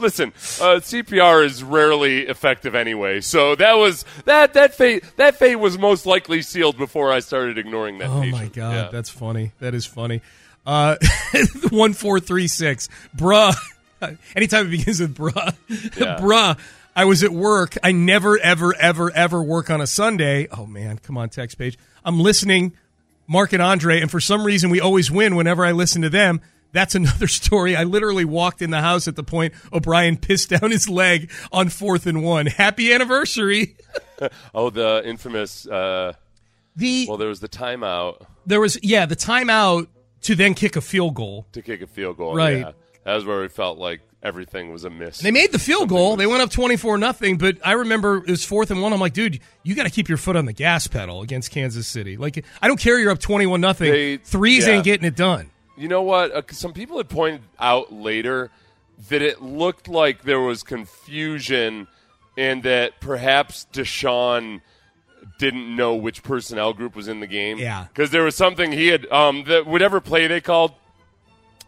Listen, 0.00 0.28
uh, 0.60 0.80
CPR 0.80 1.44
is 1.44 1.62
rarely 1.62 2.20
effective 2.26 2.74
anyway, 2.74 3.20
so 3.20 3.54
that 3.56 3.74
was 3.74 4.04
that 4.24 4.54
that 4.54 4.74
fate 4.74 5.04
that 5.16 5.36
fate 5.38 5.56
was 5.56 5.78
most 5.78 6.06
likely 6.06 6.42
sealed 6.42 6.76
before 6.78 7.12
I 7.12 7.20
started 7.20 7.58
ignoring 7.58 7.98
that. 7.98 8.08
Oh 8.08 8.20
patient. 8.20 8.32
my 8.42 8.48
god, 8.48 8.72
Yeah. 8.74 8.88
that's 8.92 9.10
funny. 9.10 9.52
That 9.60 9.74
is 9.74 9.84
funny. 9.86 10.20
Uh, 10.66 10.96
one 11.70 11.92
four 11.94 12.20
three 12.20 12.48
six, 12.48 12.88
bruh. 13.16 13.54
Anytime 14.36 14.66
it 14.66 14.70
begins 14.70 15.00
with 15.00 15.16
bruh, 15.16 15.54
Yeah. 15.68 16.18
bruh. 16.20 16.56
I 16.98 17.04
was 17.04 17.22
at 17.22 17.30
work. 17.30 17.78
I 17.84 17.92
never, 17.92 18.40
ever, 18.40 18.74
ever, 18.74 19.12
ever 19.12 19.40
work 19.40 19.70
on 19.70 19.80
a 19.80 19.86
Sunday. 19.86 20.48
Oh 20.50 20.66
man, 20.66 20.98
come 20.98 21.16
on, 21.16 21.28
text 21.28 21.56
page. 21.56 21.78
I'm 22.04 22.18
listening, 22.18 22.72
Marc 23.28 23.52
and 23.52 23.62
Andre, 23.62 24.00
and 24.00 24.10
for 24.10 24.18
some 24.18 24.42
reason 24.42 24.68
we 24.68 24.80
always 24.80 25.08
win 25.08 25.36
whenever 25.36 25.64
I 25.64 25.70
listen 25.70 26.02
to 26.02 26.10
them. 26.10 26.40
That's 26.72 26.94
another 26.96 27.28
story. 27.28 27.76
I 27.76 27.84
literally 27.84 28.24
walked 28.24 28.62
in 28.62 28.70
the 28.70 28.80
house 28.80 29.06
at 29.06 29.14
the 29.14 29.22
point 29.22 29.54
O'Brien 29.72 30.16
pissed 30.16 30.48
down 30.48 30.72
his 30.72 30.88
leg 30.88 31.30
on 31.52 31.68
fourth 31.68 32.04
and 32.04 32.24
one. 32.24 32.46
Happy 32.46 32.92
anniversary. 32.92 33.76
oh, 34.52 34.70
the 34.70 35.00
infamous. 35.04 35.68
Uh, 35.68 36.14
the 36.74 37.06
well, 37.08 37.16
there 37.16 37.28
was 37.28 37.38
the 37.38 37.48
timeout 37.48 38.26
There 38.44 38.60
was 38.60 38.76
yeah, 38.82 39.06
the 39.06 39.14
timeout 39.14 39.86
to 40.22 40.34
then 40.34 40.52
kick 40.54 40.74
a 40.74 40.80
field 40.80 41.14
goal. 41.14 41.46
to 41.52 41.62
kick 41.62 41.80
a 41.80 41.86
field 41.86 42.16
goal. 42.16 42.34
Right. 42.34 42.58
Yeah. 42.58 42.72
That 43.04 43.14
was 43.14 43.24
where 43.24 43.40
we 43.40 43.48
felt 43.48 43.78
like 43.78 44.00
everything 44.22 44.72
was 44.72 44.84
a 44.84 44.90
miss. 44.90 45.18
They 45.18 45.30
made 45.30 45.52
the 45.52 45.58
field 45.58 45.88
goal. 45.88 46.16
They 46.16 46.26
went 46.26 46.42
up 46.42 46.50
twenty 46.50 46.76
four 46.76 46.98
nothing. 46.98 47.38
But 47.38 47.58
I 47.64 47.72
remember 47.72 48.16
it 48.18 48.30
was 48.30 48.44
fourth 48.44 48.70
and 48.70 48.82
one. 48.82 48.92
I'm 48.92 49.00
like, 49.00 49.12
dude, 49.12 49.40
you 49.62 49.74
got 49.74 49.84
to 49.84 49.90
keep 49.90 50.08
your 50.08 50.18
foot 50.18 50.36
on 50.36 50.44
the 50.44 50.52
gas 50.52 50.86
pedal 50.86 51.22
against 51.22 51.50
Kansas 51.50 51.86
City. 51.86 52.16
Like, 52.16 52.44
I 52.60 52.68
don't 52.68 52.80
care 52.80 52.98
you're 52.98 53.10
up 53.10 53.20
twenty 53.20 53.46
one 53.46 53.60
nothing. 53.60 54.18
Threes 54.18 54.66
yeah. 54.66 54.74
ain't 54.74 54.84
getting 54.84 55.06
it 55.06 55.16
done. 55.16 55.50
You 55.76 55.88
know 55.88 56.02
what? 56.02 56.32
Uh, 56.32 56.42
some 56.50 56.72
people 56.72 56.96
had 56.96 57.08
pointed 57.08 57.42
out 57.58 57.92
later 57.92 58.50
that 59.08 59.22
it 59.22 59.40
looked 59.40 59.86
like 59.86 60.22
there 60.22 60.40
was 60.40 60.64
confusion 60.64 61.86
and 62.36 62.64
that 62.64 63.00
perhaps 63.00 63.66
Deshaun 63.72 64.60
didn't 65.38 65.76
know 65.76 65.94
which 65.94 66.24
personnel 66.24 66.72
group 66.72 66.96
was 66.96 67.06
in 67.06 67.20
the 67.20 67.28
game. 67.28 67.58
Yeah. 67.58 67.86
Because 67.88 68.10
there 68.10 68.24
was 68.24 68.34
something 68.34 68.72
he 68.72 68.88
had, 68.88 69.06
um, 69.12 69.44
that 69.44 69.66
whatever 69.66 70.00
play 70.00 70.26
they 70.26 70.40
called, 70.40 70.72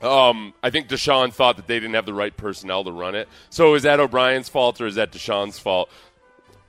um, 0.02 0.54
I 0.62 0.70
think 0.70 0.88
Deshaun 0.88 1.32
thought 1.32 1.56
that 1.56 1.66
they 1.66 1.78
didn't 1.78 1.94
have 1.94 2.06
the 2.06 2.14
right 2.14 2.36
personnel 2.36 2.84
to 2.84 2.92
run 2.92 3.14
it. 3.14 3.28
So 3.50 3.74
is 3.74 3.82
that 3.82 4.00
O'Brien's 4.00 4.48
fault 4.48 4.80
or 4.80 4.86
is 4.86 4.94
that 4.94 5.12
Deshaun's 5.12 5.58
fault? 5.58 5.90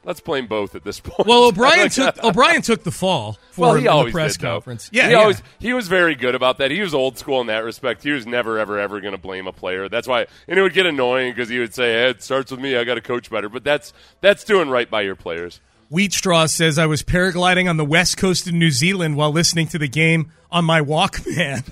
Let's 0.03 0.19
blame 0.19 0.47
both 0.47 0.73
at 0.73 0.83
this 0.83 0.99
point. 1.03 1.27
Well, 1.27 1.45
O'Brien 1.45 1.89
took 1.91 2.23
O'Brien 2.23 2.61
took 2.61 2.83
the 2.83 2.91
fall 2.91 3.37
for 3.51 3.61
well, 3.61 3.73
he 3.75 3.85
in 3.85 4.05
the 4.05 4.11
press 4.11 4.33
did, 4.33 4.41
though. 4.41 4.53
conference. 4.53 4.89
Yeah, 4.91 5.05
he 5.05 5.11
yeah. 5.11 5.17
always 5.19 5.43
he 5.59 5.73
was 5.73 5.87
very 5.87 6.15
good 6.15 6.35
about 6.35 6.57
that. 6.57 6.71
He 6.71 6.81
was 6.81 6.93
old 6.93 7.17
school 7.17 7.39
in 7.41 7.47
that 7.47 7.63
respect. 7.63 8.03
He 8.03 8.11
was 8.11 8.25
never, 8.25 8.57
ever, 8.57 8.79
ever 8.79 8.99
going 8.99 9.13
to 9.13 9.19
blame 9.19 9.47
a 9.47 9.53
player. 9.53 9.89
That's 9.89 10.07
why, 10.07 10.25
and 10.47 10.57
it 10.57 10.61
would 10.61 10.73
get 10.73 10.85
annoying 10.85 11.33
because 11.33 11.49
he 11.49 11.59
would 11.59 11.73
say, 11.73 11.91
hey, 11.93 12.09
"It 12.09 12.23
starts 12.23 12.51
with 12.51 12.59
me. 12.59 12.75
I 12.75 12.83
got 12.83 12.95
to 12.95 13.01
coach 13.01 13.29
better." 13.29 13.49
But 13.49 13.63
that's 13.63 13.93
that's 14.21 14.43
doing 14.43 14.69
right 14.69 14.89
by 14.89 15.01
your 15.01 15.15
players. 15.15 15.61
Wheatstraw 15.91 16.49
says 16.49 16.79
I 16.79 16.85
was 16.85 17.03
paragliding 17.03 17.69
on 17.69 17.77
the 17.77 17.85
west 17.85 18.17
coast 18.17 18.47
of 18.47 18.53
New 18.53 18.71
Zealand 18.71 19.17
while 19.17 19.31
listening 19.31 19.67
to 19.67 19.77
the 19.77 19.89
game 19.89 20.31
on 20.49 20.63
my 20.63 20.81
Walkman. 20.81 21.69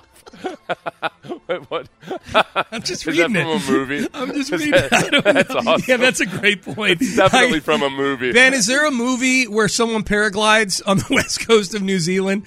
what? 1.46 1.70
what? 1.70 1.88
I'm 2.72 2.82
just 2.82 3.02
Is 3.06 3.06
reading 3.06 3.32
that 3.34 3.44
from 3.44 3.50
it. 3.50 3.68
a 3.68 3.72
movie? 3.72 4.08
I'm 4.14 4.32
just 4.32 4.52
Is 4.52 4.60
reading. 4.64 4.72
that- 4.72 4.92
I 4.92 5.08
don't 5.10 5.24
that's 5.24 5.48
know. 5.50 5.56
awesome. 5.72 5.84
Yeah, 5.88 5.96
that's 5.96 6.20
a 6.20 6.26
great 6.26 6.62
point. 6.62 7.00
It's 7.02 7.16
definitely 7.16 7.58
I- 7.58 7.60
from 7.60 7.82
a 7.82 7.90
movie. 7.90 8.32
Ben, 8.32 8.54
is 8.54 8.66
there 8.66 8.86
a 8.86 8.90
movie 8.90 9.46
where 9.46 9.68
someone 9.68 10.02
paraglides 10.04 10.82
on 10.86 10.98
the 10.98 11.06
west 11.10 11.46
coast 11.46 11.74
of 11.74 11.82
New 11.82 11.98
Zealand 11.98 12.44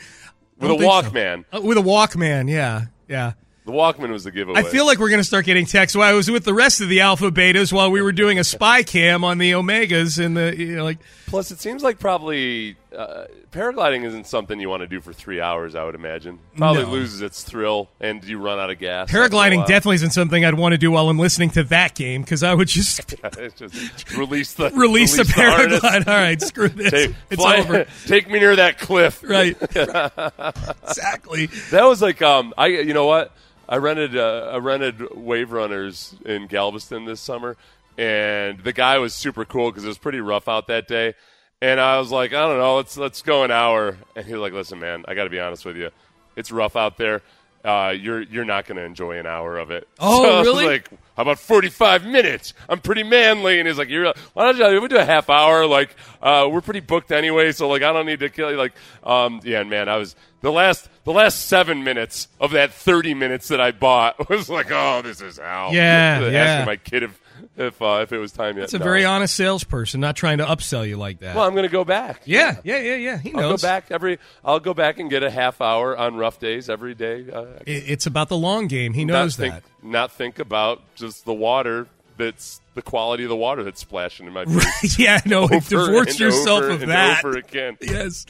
with 0.59 0.71
a 0.71 0.77
don't 0.77 0.79
think 0.79 0.91
so. 1.05 1.11
Walkman. 1.11 1.45
Uh, 1.53 1.61
with 1.61 1.77
a 1.77 1.81
Walkman? 1.81 2.49
Yeah, 2.49 2.85
yeah. 3.07 3.33
The 3.65 3.73
Walkman 3.73 4.11
was 4.11 4.23
the 4.23 4.31
giveaway. 4.31 4.61
I 4.61 4.63
feel 4.63 4.85
like 4.85 4.97
we're 4.97 5.09
going 5.09 5.19
to 5.19 5.25
start 5.25 5.43
getting 5.45 5.65
texts. 5.65 5.93
Well, 5.93 6.07
I 6.07 6.13
was 6.13 6.31
with 6.31 6.45
the 6.45 6.53
rest 6.53 6.79
of 6.79 6.87
the 6.87 7.01
alpha 7.01 7.31
betas 7.31 7.73
while 7.73 7.91
we 7.91 8.01
were 8.01 8.13
doing 8.13 8.39
a 8.39 8.43
spy 8.45 8.81
cam 8.81 9.25
on 9.25 9.39
the 9.39 9.51
omegas 9.51 10.23
and 10.23 10.37
the 10.37 10.55
you 10.57 10.77
know, 10.77 10.85
like. 10.85 10.99
Plus, 11.25 11.51
it 11.51 11.59
seems 11.59 11.83
like 11.83 11.99
probably 11.99 12.77
uh, 12.95 13.25
paragliding 13.51 14.03
isn't 14.05 14.27
something 14.27 14.59
you 14.59 14.69
want 14.69 14.81
to 14.81 14.87
do 14.87 15.01
for 15.01 15.11
three 15.13 15.41
hours. 15.41 15.75
I 15.75 15.83
would 15.83 15.95
imagine 15.95 16.39
probably 16.55 16.83
No. 16.83 16.89
loses 16.89 17.21
its 17.21 17.43
thrill, 17.43 17.89
and 17.99 18.23
you 18.23 18.39
run 18.39 18.59
out 18.59 18.69
of 18.69 18.79
gas. 18.79 19.09
Paragliding 19.11 19.65
definitely 19.67 19.95
isn't 19.95 20.11
something 20.11 20.45
I'd 20.45 20.53
want 20.53 20.73
to 20.73 20.77
do 20.77 20.91
while 20.91 21.09
I'm 21.09 21.19
listening 21.19 21.49
to 21.51 21.63
that 21.65 21.95
game 21.95 22.21
because 22.21 22.43
I 22.43 22.53
would 22.53 22.67
just 22.67 23.15
just 23.57 24.11
release 24.17 24.53
the 24.53 24.69
release 24.71 25.17
the 25.17 25.23
harness. 25.31 25.79
paraglide. 25.81 26.07
All 26.07 26.13
right, 26.17 26.41
screw 26.41 26.69
this. 26.69 26.91
Take, 26.91 27.15
it's 27.29 27.41
fly- 27.41 27.57
over. 27.57 27.85
Take 28.05 28.29
me 28.29 28.39
near 28.39 28.55
that 28.55 28.77
cliff. 28.79 29.21
Right. 29.23 29.57
exactly. 29.61 31.47
That 31.71 31.83
was 31.83 32.01
like 32.01 32.21
um 32.21 32.53
I 32.57 32.67
you 32.67 32.93
know 32.93 33.05
what 33.05 33.31
I 33.69 33.77
rented 33.77 34.15
uh, 34.17 34.51
I 34.53 34.57
rented 34.57 35.15
Wave 35.15 35.51
Runners 35.51 36.15
in 36.25 36.47
Galveston 36.47 37.05
this 37.05 37.19
summer, 37.19 37.57
and 37.97 38.59
the 38.63 38.71
guy 38.73 38.97
was 38.97 39.13
super 39.13 39.43
cool 39.45 39.71
because 39.71 39.83
it 39.83 39.89
was 39.89 39.97
pretty 39.97 40.21
rough 40.21 40.47
out 40.47 40.67
that 40.67 40.87
day, 40.87 41.15
and 41.61 41.79
I 41.79 41.99
was 41.99 42.11
like 42.11 42.33
I 42.33 42.47
don't 42.47 42.57
know 42.57 42.75
let's 42.77 42.97
let's 42.97 43.21
go 43.21 43.43
an 43.43 43.51
hour, 43.51 43.97
and 44.15 44.25
he 44.25 44.33
was 44.33 44.41
like 44.41 44.53
listen 44.53 44.79
man 44.79 45.03
I 45.07 45.13
got 45.15 45.25
to 45.25 45.29
be 45.29 45.39
honest 45.39 45.65
with 45.65 45.77
you, 45.77 45.89
it's 46.35 46.51
rough 46.51 46.75
out 46.75 46.97
there. 46.97 47.21
Uh, 47.65 47.89
you're 47.89 48.21
you're 48.21 48.45
not 48.45 48.65
going 48.65 48.77
to 48.77 48.83
enjoy 48.83 49.17
an 49.19 49.25
hour 49.25 49.57
of 49.57 49.71
it. 49.71 49.89
Oh, 49.99 50.23
So 50.23 50.29
I 50.35 50.37
was 50.39 50.47
really? 50.47 50.65
like, 50.67 50.89
how 51.17 51.23
about 51.23 51.39
45 51.39 52.05
minutes? 52.05 52.53
I'm 52.69 52.79
pretty 52.79 53.03
manly. 53.03 53.59
And 53.59 53.67
he's 53.67 53.77
like, 53.77 53.89
you're, 53.89 54.13
why 54.33 54.53
don't 54.53 54.73
you, 54.73 54.79
we 54.79 54.87
do 54.87 54.95
a 54.97 55.03
half 55.03 55.29
hour? 55.29 55.65
Like, 55.65 55.93
uh, 56.21 56.47
we're 56.49 56.61
pretty 56.61 56.79
booked 56.79 57.11
anyway. 57.11 57.51
So 57.51 57.67
like, 57.67 57.81
I 57.81 57.91
don't 57.91 58.05
need 58.05 58.19
to 58.19 58.29
kill 58.29 58.51
you. 58.51 58.57
Like, 58.57 58.73
um, 59.03 59.41
yeah, 59.43 59.59
and 59.61 59.69
man, 59.69 59.89
I 59.89 59.97
was 59.97 60.15
the 60.41 60.51
last, 60.51 60.87
the 61.03 61.11
last 61.11 61.47
seven 61.47 61.83
minutes 61.83 62.29
of 62.39 62.51
that 62.51 62.71
30 62.71 63.15
minutes 63.15 63.49
that 63.49 63.59
I 63.59 63.71
bought 63.71 64.29
was 64.29 64.47
like, 64.49 64.67
oh, 64.71 65.01
this 65.01 65.19
is 65.19 65.37
hell. 65.37 65.73
Yeah, 65.73 66.19
Asking 66.21 66.33
yeah. 66.33 66.63
my 66.65 66.77
kid 66.77 67.03
if, 67.03 67.19
if, 67.57 67.81
uh, 67.81 67.99
if 68.01 68.11
it 68.13 68.17
was 68.17 68.31
time 68.31 68.55
yet. 68.57 68.63
That's 68.63 68.73
a 68.73 68.79
No. 68.79 68.83
very 68.85 69.05
honest 69.05 69.35
salesperson, 69.35 69.99
not 69.99 70.15
trying 70.15 70.37
to 70.39 70.45
upsell 70.45 70.87
you 70.87 70.97
like 70.97 71.19
that. 71.19 71.35
Well, 71.35 71.45
I'm 71.45 71.51
going 71.53 71.63
to 71.63 71.69
go 71.71 71.83
back. 71.83 72.21
yeah, 72.25 72.57
yeah, 72.63 72.79
yeah, 72.79 72.95
yeah. 72.95 73.17
He 73.17 73.33
I'll 73.33 73.41
knows. 73.41 73.61
go 73.61 73.67
back 73.67 73.87
every, 73.91 74.19
I'll 74.43 74.59
go 74.59 74.73
back 74.73 74.99
and 74.99 75.09
get 75.09 75.23
a 75.23 75.29
half 75.29 75.61
hour 75.61 75.97
on 75.97 76.15
rough 76.15 76.39
days 76.39 76.69
every 76.69 76.95
day. 76.95 77.25
Uh, 77.31 77.45
It's 77.65 78.05
about 78.05 78.29
the 78.29 78.37
long 78.37 78.67
game. 78.67 78.93
He 78.93 79.05
not 79.05 79.13
knows 79.13 79.35
think, 79.35 79.53
that. 79.53 79.63
Not 79.83 80.11
think 80.11 80.39
about 80.39 80.81
just 80.95 81.25
the 81.25 81.33
water 81.33 81.87
that's 82.17 82.59
the 82.73 82.81
quality 82.81 83.21
of 83.23 83.29
the 83.29 83.35
water 83.35 83.63
that's 83.63 83.79
splashing 83.79 84.25
in 84.25 84.33
my 84.33 84.43
face. 84.79 84.97
yeah, 84.97 85.21
no, 85.25 85.47
divorce 85.69 86.19
yourself 86.19 86.63
of 86.63 86.79
that. 86.87 87.23
Over 87.23 87.37
again. 87.37 87.77
Yes. 87.79 88.25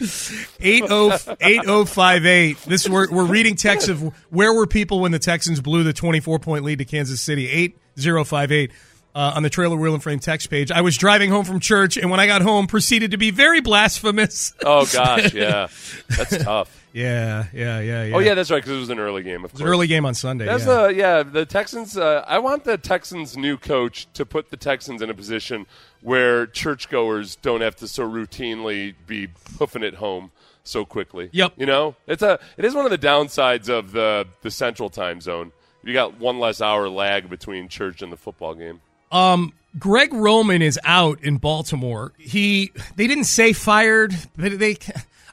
8058. 0.59 2.57
This 2.67 2.87
we're, 2.89 3.09
we're 3.09 3.25
reading 3.25 3.55
texts 3.55 3.89
of 3.89 4.01
where 4.29 4.53
were 4.53 4.67
people 4.67 4.99
when 4.99 5.11
the 5.11 5.19
Texans 5.19 5.61
blew 5.61 5.83
the 5.83 5.93
24 5.93 6.39
point 6.39 6.63
lead 6.65 6.79
to 6.79 6.85
Kansas 6.85 7.21
City. 7.21 7.49
8058 7.49 8.71
uh, 9.17 9.33
on 9.35 9.41
the 9.41 9.49
trailer 9.49 9.75
wheel 9.75 9.95
and 9.95 10.03
frame 10.03 10.19
text 10.19 10.47
page. 10.51 10.69
I 10.69 10.81
was 10.81 10.95
driving 10.95 11.31
home 11.31 11.43
from 11.43 11.59
church 11.59 11.97
and 11.97 12.11
when 12.11 12.19
I 12.19 12.27
got 12.27 12.43
home 12.43 12.67
proceeded 12.67 13.11
to 13.11 13.17
be 13.17 13.31
very 13.31 13.61
blasphemous. 13.61 14.53
Oh 14.63 14.85
gosh, 14.85 15.33
yeah, 15.33 15.67
that's 16.09 16.37
tough. 16.43 16.85
yeah, 16.93 17.45
yeah, 17.53 17.79
yeah, 17.79 18.03
yeah. 18.03 18.15
Oh 18.15 18.19
yeah, 18.19 18.33
that's 18.33 18.51
right 18.51 18.57
because 18.61 18.75
it 18.75 18.79
was 18.79 18.89
an 18.89 18.99
early 18.99 19.23
game. 19.23 19.43
Of 19.45 19.51
It 19.51 19.53
was 19.53 19.61
course, 19.61 19.61
an 19.61 19.67
early 19.67 19.87
game 19.87 20.05
on 20.05 20.13
Sunday. 20.13 20.45
That's 20.45 20.65
yeah. 20.65 20.87
the 20.87 20.93
yeah 20.93 21.23
the 21.23 21.45
Texans. 21.45 21.97
Uh, 21.97 22.23
I 22.27 22.39
want 22.39 22.63
the 22.65 22.77
Texans' 22.77 23.35
new 23.37 23.57
coach 23.57 24.07
to 24.13 24.25
put 24.25 24.49
the 24.51 24.57
Texans 24.57 25.01
in 25.01 25.09
a 25.09 25.13
position 25.13 25.65
where 26.01 26.45
churchgoers 26.45 27.37
don't 27.37 27.61
have 27.61 27.75
to 27.77 27.87
so 27.87 28.07
routinely 28.07 28.93
be 29.07 29.29
hoofing 29.57 29.83
it 29.83 29.95
home 29.95 30.31
so 30.63 30.85
quickly. 30.85 31.29
Yep. 31.31 31.53
You 31.57 31.65
know, 31.65 31.95
it's 32.07 32.21
a 32.21 32.39
it 32.57 32.65
is 32.65 32.75
one 32.75 32.85
of 32.85 32.91
the 32.91 32.97
downsides 32.99 33.69
of 33.69 33.93
the 33.93 34.27
the 34.41 34.51
Central 34.51 34.89
Time 34.89 35.21
Zone. 35.21 35.53
You 35.83 35.93
got 35.93 36.19
one 36.19 36.39
less 36.39 36.61
hour 36.61 36.89
lag 36.89 37.29
between 37.29 37.69
church 37.69 38.01
and 38.01 38.11
the 38.11 38.17
football 38.17 38.53
game. 38.53 38.81
Um, 39.11 39.53
Greg 39.79 40.13
Roman 40.13 40.61
is 40.61 40.79
out 40.83 41.21
in 41.23 41.37
Baltimore. 41.37 42.13
He 42.17 42.71
they 42.95 43.07
didn't 43.07 43.25
say 43.25 43.53
fired, 43.53 44.15
but 44.35 44.57
they. 44.59 44.77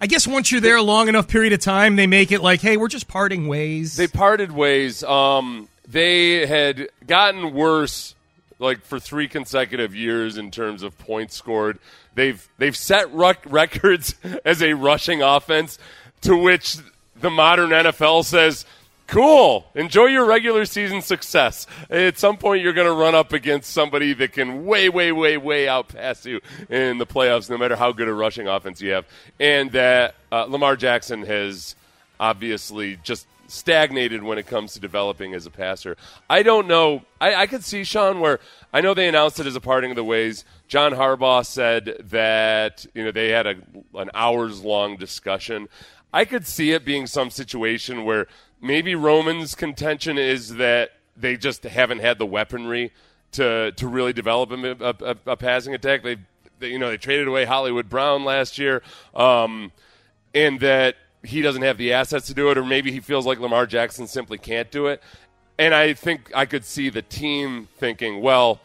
I 0.00 0.06
guess 0.06 0.26
once 0.26 0.50
you're 0.50 0.60
there 0.60 0.76
a 0.76 0.82
long 0.82 1.08
enough 1.08 1.28
period 1.28 1.52
of 1.52 1.60
time, 1.60 1.96
they 1.96 2.08
make 2.08 2.32
it 2.32 2.42
like, 2.42 2.60
hey, 2.60 2.76
we're 2.76 2.88
just 2.88 3.06
parting 3.08 3.46
ways. 3.46 3.96
They 3.96 4.08
parted 4.08 4.50
ways. 4.52 5.04
Um, 5.04 5.68
they 5.88 6.46
had 6.46 6.88
gotten 7.06 7.54
worse 7.54 8.14
like 8.58 8.84
for 8.84 8.98
three 8.98 9.28
consecutive 9.28 9.94
years 9.94 10.36
in 10.36 10.50
terms 10.50 10.82
of 10.82 10.98
points 10.98 11.36
scored. 11.36 11.78
They've 12.14 12.46
they've 12.58 12.76
set 12.76 13.12
rec- 13.14 13.44
records 13.46 14.14
as 14.44 14.62
a 14.62 14.74
rushing 14.74 15.22
offense, 15.22 15.78
to 16.22 16.36
which 16.36 16.76
the 17.16 17.30
modern 17.30 17.70
NFL 17.70 18.24
says, 18.24 18.66
"Cool, 19.06 19.66
enjoy 19.74 20.06
your 20.06 20.24
regular 20.24 20.64
season 20.64 21.02
success. 21.02 21.66
At 21.90 22.18
some 22.18 22.36
point, 22.36 22.62
you're 22.62 22.72
going 22.72 22.86
to 22.86 22.92
run 22.92 23.14
up 23.14 23.32
against 23.32 23.72
somebody 23.72 24.12
that 24.14 24.32
can 24.32 24.64
way, 24.64 24.88
way, 24.88 25.12
way, 25.12 25.36
way 25.36 25.66
outpass 25.66 26.24
you 26.24 26.40
in 26.68 26.98
the 26.98 27.06
playoffs, 27.06 27.48
no 27.50 27.58
matter 27.58 27.76
how 27.76 27.92
good 27.92 28.08
a 28.08 28.14
rushing 28.14 28.48
offense 28.48 28.80
you 28.80 28.92
have." 28.92 29.06
And 29.38 29.72
that 29.72 30.14
uh, 30.32 30.44
Lamar 30.44 30.76
Jackson 30.76 31.22
has 31.24 31.76
obviously 32.18 32.98
just 33.02 33.26
stagnated 33.48 34.22
when 34.22 34.38
it 34.38 34.46
comes 34.46 34.74
to 34.74 34.80
developing 34.80 35.34
as 35.34 35.46
a 35.46 35.50
passer. 35.50 35.96
I 36.28 36.42
don't 36.42 36.66
know. 36.66 37.02
I, 37.20 37.34
I, 37.34 37.46
could 37.46 37.64
see 37.64 37.84
Sean 37.84 38.20
where 38.20 38.40
I 38.72 38.80
know 38.80 38.94
they 38.94 39.08
announced 39.08 39.40
it 39.40 39.46
as 39.46 39.56
a 39.56 39.60
parting 39.60 39.90
of 39.90 39.96
the 39.96 40.04
ways. 40.04 40.44
John 40.68 40.92
Harbaugh 40.92 41.44
said 41.44 41.96
that 42.10 42.86
you 42.94 43.04
know 43.04 43.10
they 43.10 43.30
had 43.30 43.46
a, 43.46 43.54
an 43.94 44.10
hours 44.14 44.62
long 44.62 44.96
discussion. 44.96 45.68
I 46.12 46.24
could 46.24 46.46
see 46.46 46.72
it 46.72 46.84
being 46.84 47.06
some 47.06 47.30
situation 47.30 48.04
where 48.04 48.28
maybe 48.64 48.94
Roman's 48.94 49.54
contention 49.54 50.18
is 50.18 50.56
that 50.56 50.90
they 51.16 51.36
just 51.36 51.62
haven't 51.62 52.00
had 52.00 52.18
the 52.18 52.26
weaponry 52.26 52.92
to 53.32 53.72
to 53.72 53.86
really 53.86 54.12
develop 54.12 54.50
a, 54.50 54.94
a, 55.00 55.16
a 55.32 55.36
passing 55.36 55.74
attack. 55.74 56.02
They, 56.02 56.16
they, 56.58 56.68
you 56.68 56.78
know 56.78 56.88
they 56.88 56.96
traded 56.96 57.28
away 57.28 57.44
Hollywood 57.44 57.88
Brown 57.88 58.24
last 58.24 58.58
year, 58.58 58.82
um, 59.14 59.70
and 60.34 60.58
that 60.60 60.96
he 61.22 61.42
doesn't 61.42 61.62
have 61.62 61.78
the 61.78 61.92
assets 61.92 62.26
to 62.26 62.34
do 62.34 62.50
it, 62.50 62.58
or 62.58 62.64
maybe 62.64 62.90
he 62.90 63.00
feels 63.00 63.26
like 63.26 63.38
Lamar 63.38 63.66
Jackson 63.66 64.06
simply 64.06 64.38
can't 64.38 64.70
do 64.70 64.86
it. 64.86 65.02
And 65.58 65.72
I 65.72 65.94
think 65.94 66.32
I 66.34 66.46
could 66.46 66.64
see 66.64 66.90
the 66.90 67.02
team 67.02 67.68
thinking, 67.78 68.20
well, 68.20 68.60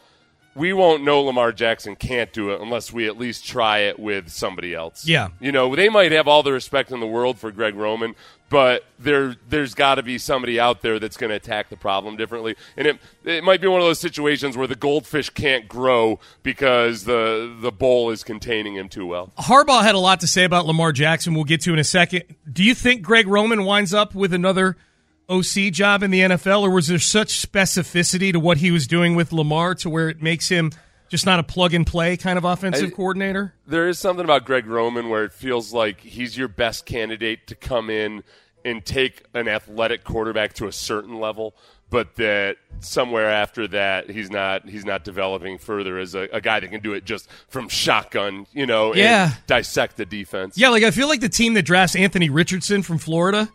we 0.54 0.72
won't 0.72 1.04
know 1.04 1.22
Lamar 1.22 1.52
Jackson 1.52 1.94
can't 1.96 2.32
do 2.32 2.50
it 2.50 2.60
unless 2.60 2.92
we 2.92 3.06
at 3.06 3.16
least 3.16 3.46
try 3.46 3.78
it 3.80 3.98
with 3.98 4.28
somebody 4.30 4.74
else. 4.74 5.06
Yeah. 5.06 5.28
You 5.40 5.52
know, 5.52 5.74
they 5.76 5.88
might 5.88 6.12
have 6.12 6.26
all 6.26 6.42
the 6.42 6.52
respect 6.52 6.90
in 6.90 7.00
the 7.00 7.06
world 7.06 7.38
for 7.38 7.52
Greg 7.52 7.76
Roman, 7.76 8.16
but 8.48 8.84
there 8.98 9.36
there's 9.48 9.74
got 9.74 9.94
to 9.94 10.02
be 10.02 10.18
somebody 10.18 10.58
out 10.58 10.82
there 10.82 10.98
that's 10.98 11.16
going 11.16 11.30
to 11.30 11.36
attack 11.36 11.68
the 11.70 11.76
problem 11.76 12.16
differently. 12.16 12.56
And 12.76 12.86
it 12.88 12.98
it 13.24 13.44
might 13.44 13.60
be 13.60 13.68
one 13.68 13.80
of 13.80 13.86
those 13.86 14.00
situations 14.00 14.56
where 14.56 14.66
the 14.66 14.74
goldfish 14.74 15.30
can't 15.30 15.68
grow 15.68 16.18
because 16.42 17.04
the 17.04 17.56
the 17.60 17.70
bowl 17.70 18.10
is 18.10 18.24
containing 18.24 18.74
him 18.74 18.88
too 18.88 19.06
well. 19.06 19.32
Harbaugh 19.38 19.82
had 19.82 19.94
a 19.94 19.98
lot 20.00 20.20
to 20.20 20.26
say 20.26 20.44
about 20.44 20.66
Lamar 20.66 20.90
Jackson. 20.90 21.34
We'll 21.34 21.44
get 21.44 21.60
to 21.62 21.72
in 21.72 21.78
a 21.78 21.84
second. 21.84 22.24
Do 22.52 22.64
you 22.64 22.74
think 22.74 23.02
Greg 23.02 23.28
Roman 23.28 23.64
winds 23.64 23.94
up 23.94 24.16
with 24.16 24.34
another 24.34 24.76
OC 25.30 25.72
job 25.72 26.02
in 26.02 26.10
the 26.10 26.20
NFL, 26.20 26.62
or 26.62 26.70
was 26.70 26.88
there 26.88 26.98
such 26.98 27.46
specificity 27.46 28.32
to 28.32 28.40
what 28.40 28.58
he 28.58 28.70
was 28.70 28.86
doing 28.86 29.14
with 29.14 29.32
Lamar 29.32 29.74
to 29.76 29.88
where 29.88 30.08
it 30.08 30.20
makes 30.20 30.48
him 30.48 30.72
just 31.08 31.26
not 31.26 31.38
a 31.38 31.42
plug 31.42 31.74
and 31.74 31.86
play 31.86 32.16
kind 32.16 32.38
of 32.38 32.44
offensive 32.44 32.88
I, 32.88 32.90
coordinator? 32.90 33.54
There 33.66 33.88
is 33.88 33.98
something 33.98 34.24
about 34.24 34.44
Greg 34.44 34.66
Roman 34.66 35.08
where 35.08 35.24
it 35.24 35.32
feels 35.32 35.72
like 35.72 36.00
he's 36.00 36.36
your 36.36 36.48
best 36.48 36.86
candidate 36.86 37.46
to 37.48 37.54
come 37.54 37.90
in 37.90 38.22
and 38.64 38.84
take 38.84 39.24
an 39.34 39.48
athletic 39.48 40.04
quarterback 40.04 40.54
to 40.54 40.66
a 40.66 40.72
certain 40.72 41.18
level, 41.18 41.54
but 41.88 42.16
that 42.16 42.56
somewhere 42.80 43.30
after 43.30 43.66
that 43.68 44.10
he's 44.10 44.30
not 44.30 44.68
he's 44.68 44.84
not 44.84 45.04
developing 45.04 45.58
further 45.58 45.98
as 45.98 46.14
a, 46.14 46.28
a 46.32 46.40
guy 46.40 46.60
that 46.60 46.70
can 46.70 46.80
do 46.80 46.92
it 46.92 47.04
just 47.04 47.28
from 47.48 47.68
shotgun, 47.68 48.46
you 48.52 48.66
know, 48.66 48.94
yeah. 48.94 49.32
dissect 49.46 49.96
the 49.96 50.04
defense. 50.04 50.58
Yeah, 50.58 50.68
like 50.68 50.82
I 50.82 50.90
feel 50.90 51.08
like 51.08 51.20
the 51.20 51.28
team 51.28 51.54
that 51.54 51.62
drafts 51.62 51.96
Anthony 51.96 52.28
Richardson 52.28 52.82
from 52.82 52.98
Florida 52.98 53.48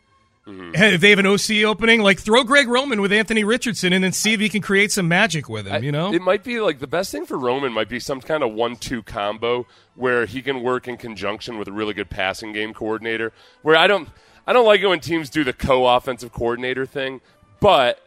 Mm-hmm. 0.47 0.75
If 0.75 1.01
they 1.01 1.09
have 1.09 1.17
an 1.17 1.25
OC 1.25 1.63
opening, 1.65 2.01
like 2.01 2.19
throw 2.19 2.43
Greg 2.43 2.67
Roman 2.67 3.01
with 3.01 3.11
Anthony 3.11 3.43
Richardson 3.43 3.93
and 3.93 4.03
then 4.03 4.11
see 4.11 4.33
if 4.33 4.39
he 4.39 4.47
can 4.47 4.61
create 4.61 4.91
some 4.91 5.07
magic 5.07 5.49
with 5.49 5.65
him. 5.65 5.83
You 5.83 5.91
know, 5.91 6.13
it 6.13 6.21
might 6.21 6.43
be 6.43 6.59
like 6.59 6.77
the 6.77 6.87
best 6.87 7.11
thing 7.11 7.25
for 7.25 7.37
Roman 7.37 7.73
might 7.73 7.89
be 7.89 7.99
some 7.99 8.21
kind 8.21 8.43
of 8.43 8.53
one-two 8.53 9.01
combo 9.01 9.65
where 9.95 10.27
he 10.27 10.43
can 10.43 10.61
work 10.61 10.87
in 10.87 10.97
conjunction 10.97 11.57
with 11.57 11.67
a 11.67 11.71
really 11.71 11.95
good 11.95 12.11
passing 12.11 12.53
game 12.53 12.75
coordinator. 12.75 13.33
Where 13.63 13.75
I 13.75 13.87
don't, 13.87 14.07
I 14.45 14.53
don't 14.53 14.65
like 14.65 14.81
it 14.81 14.87
when 14.87 14.99
teams 14.99 15.31
do 15.31 15.43
the 15.43 15.53
co-offensive 15.53 16.31
coordinator 16.31 16.85
thing, 16.85 17.21
but 17.59 17.99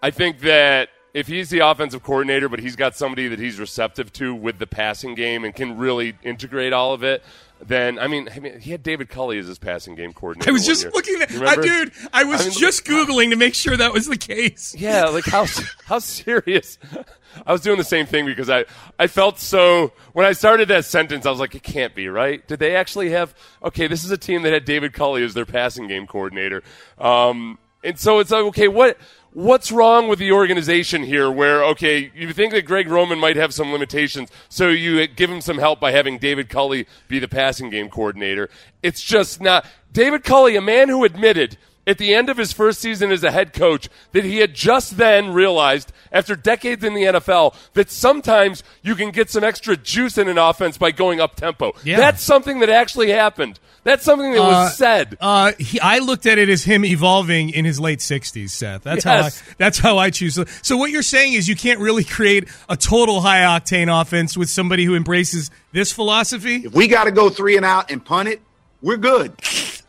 I 0.00 0.10
think 0.10 0.40
that 0.40 0.90
if 1.12 1.26
he's 1.26 1.50
the 1.50 1.58
offensive 1.58 2.04
coordinator, 2.04 2.48
but 2.48 2.60
he's 2.60 2.76
got 2.76 2.94
somebody 2.94 3.26
that 3.26 3.40
he's 3.40 3.58
receptive 3.58 4.12
to 4.12 4.32
with 4.32 4.58
the 4.58 4.66
passing 4.66 5.16
game 5.16 5.44
and 5.44 5.54
can 5.54 5.76
really 5.76 6.16
integrate 6.22 6.72
all 6.72 6.94
of 6.94 7.02
it, 7.02 7.24
then 7.62 7.98
I 7.98 8.06
mean, 8.06 8.28
I 8.34 8.38
mean, 8.38 8.58
he 8.58 8.70
had 8.70 8.82
David 8.82 9.08
Culley 9.08 9.38
as 9.38 9.46
his 9.46 9.58
passing 9.58 9.94
game 9.94 10.12
coordinator. 10.12 10.50
I 10.50 10.52
was 10.52 10.66
just 10.66 10.82
year. 10.84 10.92
looking 10.92 11.20
at, 11.20 11.34
uh, 11.34 11.56
dude. 11.60 11.92
I 12.12 12.24
was 12.24 12.40
I 12.40 12.44
mean, 12.44 12.52
just 12.58 12.84
googling 12.84 13.30
to 13.30 13.36
make 13.36 13.54
sure 13.54 13.76
that 13.76 13.92
was 13.92 14.06
the 14.06 14.16
case. 14.16 14.74
Yeah, 14.80 15.06
like 15.06 15.26
how 15.26 15.46
how 15.84 15.98
serious. 15.98 16.78
I 17.46 17.52
was 17.52 17.60
doing 17.60 17.76
the 17.76 17.84
same 17.84 18.06
thing 18.06 18.24
because 18.24 18.48
I 18.48 18.64
I 18.98 19.08
felt 19.08 19.38
so 19.38 19.92
when 20.14 20.24
I 20.24 20.32
started 20.32 20.68
that 20.68 20.84
sentence. 20.86 21.26
I 21.26 21.30
was 21.30 21.38
like, 21.38 21.54
it 21.54 21.62
can't 21.62 21.94
be 21.94 22.08
right. 22.08 22.46
Did 22.46 22.60
they 22.60 22.74
actually 22.76 23.10
have? 23.10 23.34
Okay, 23.62 23.86
this 23.86 24.04
is 24.04 24.10
a 24.10 24.16
team 24.16 24.42
that 24.42 24.52
had 24.52 24.64
David 24.64 24.94
Culley 24.94 25.22
as 25.22 25.34
their 25.34 25.44
passing 25.44 25.86
game 25.86 26.06
coordinator. 26.06 26.62
Um, 26.98 27.58
and 27.82 27.98
so 27.98 28.18
it's 28.18 28.30
like, 28.30 28.44
okay, 28.46 28.68
what 28.68 28.96
what's 29.32 29.70
wrong 29.70 30.08
with 30.08 30.18
the 30.18 30.32
organization 30.32 31.02
here 31.02 31.30
where, 31.30 31.64
okay, 31.64 32.10
you 32.14 32.32
think 32.32 32.52
that 32.52 32.64
Greg 32.64 32.88
Roman 32.88 33.18
might 33.18 33.36
have 33.36 33.54
some 33.54 33.72
limitations, 33.72 34.30
so 34.48 34.68
you 34.68 35.06
give 35.06 35.30
him 35.30 35.40
some 35.40 35.58
help 35.58 35.80
by 35.80 35.92
having 35.92 36.18
David 36.18 36.48
Culley 36.48 36.86
be 37.08 37.18
the 37.18 37.28
passing 37.28 37.70
game 37.70 37.88
coordinator. 37.88 38.50
It's 38.82 39.02
just 39.02 39.40
not. 39.40 39.64
David 39.92 40.24
Culley, 40.24 40.56
a 40.56 40.60
man 40.60 40.88
who 40.88 41.04
admitted 41.04 41.58
at 41.86 41.98
the 41.98 42.14
end 42.14 42.28
of 42.28 42.36
his 42.36 42.52
first 42.52 42.80
season 42.80 43.10
as 43.10 43.24
a 43.24 43.30
head 43.30 43.52
coach 43.52 43.88
that 44.12 44.24
he 44.24 44.38
had 44.38 44.54
just 44.54 44.96
then 44.96 45.32
realized, 45.32 45.92
after 46.12 46.36
decades 46.36 46.84
in 46.84 46.94
the 46.94 47.02
NFL, 47.04 47.54
that 47.72 47.90
sometimes 47.90 48.62
you 48.82 48.94
can 48.94 49.10
get 49.10 49.30
some 49.30 49.42
extra 49.42 49.76
juice 49.76 50.18
in 50.18 50.28
an 50.28 50.38
offense 50.38 50.76
by 50.76 50.90
going 50.90 51.20
up 51.20 51.36
tempo. 51.36 51.72
Yeah. 51.82 51.96
That's 51.96 52.22
something 52.22 52.60
that 52.60 52.68
actually 52.68 53.10
happened. 53.10 53.58
That's 53.82 54.04
something 54.04 54.32
that 54.32 54.40
was 54.40 54.54
uh, 54.54 54.68
said. 54.70 55.16
Uh, 55.20 55.52
he, 55.58 55.80
I 55.80 55.98
looked 56.00 56.26
at 56.26 56.38
it 56.38 56.50
as 56.50 56.64
him 56.64 56.84
evolving 56.84 57.50
in 57.50 57.64
his 57.64 57.80
late 57.80 58.02
sixties, 58.02 58.52
Seth. 58.52 58.82
That's 58.82 59.04
yes. 59.04 59.40
how 59.40 59.50
I, 59.50 59.54
that's 59.56 59.78
how 59.78 59.98
I 59.98 60.10
choose. 60.10 60.34
So, 60.34 60.44
so 60.62 60.76
what 60.76 60.90
you're 60.90 61.02
saying 61.02 61.32
is 61.32 61.48
you 61.48 61.56
can't 61.56 61.80
really 61.80 62.04
create 62.04 62.48
a 62.68 62.76
total 62.76 63.22
high 63.22 63.40
octane 63.40 63.88
offense 63.88 64.36
with 64.36 64.50
somebody 64.50 64.84
who 64.84 64.94
embraces 64.94 65.50
this 65.72 65.92
philosophy. 65.92 66.56
If 66.56 66.74
we 66.74 66.88
got 66.88 67.04
to 67.04 67.10
go 67.10 67.30
three 67.30 67.56
and 67.56 67.64
out 67.64 67.90
and 67.90 68.04
punt 68.04 68.28
it, 68.28 68.42
we're 68.82 68.98
good. 68.98 69.32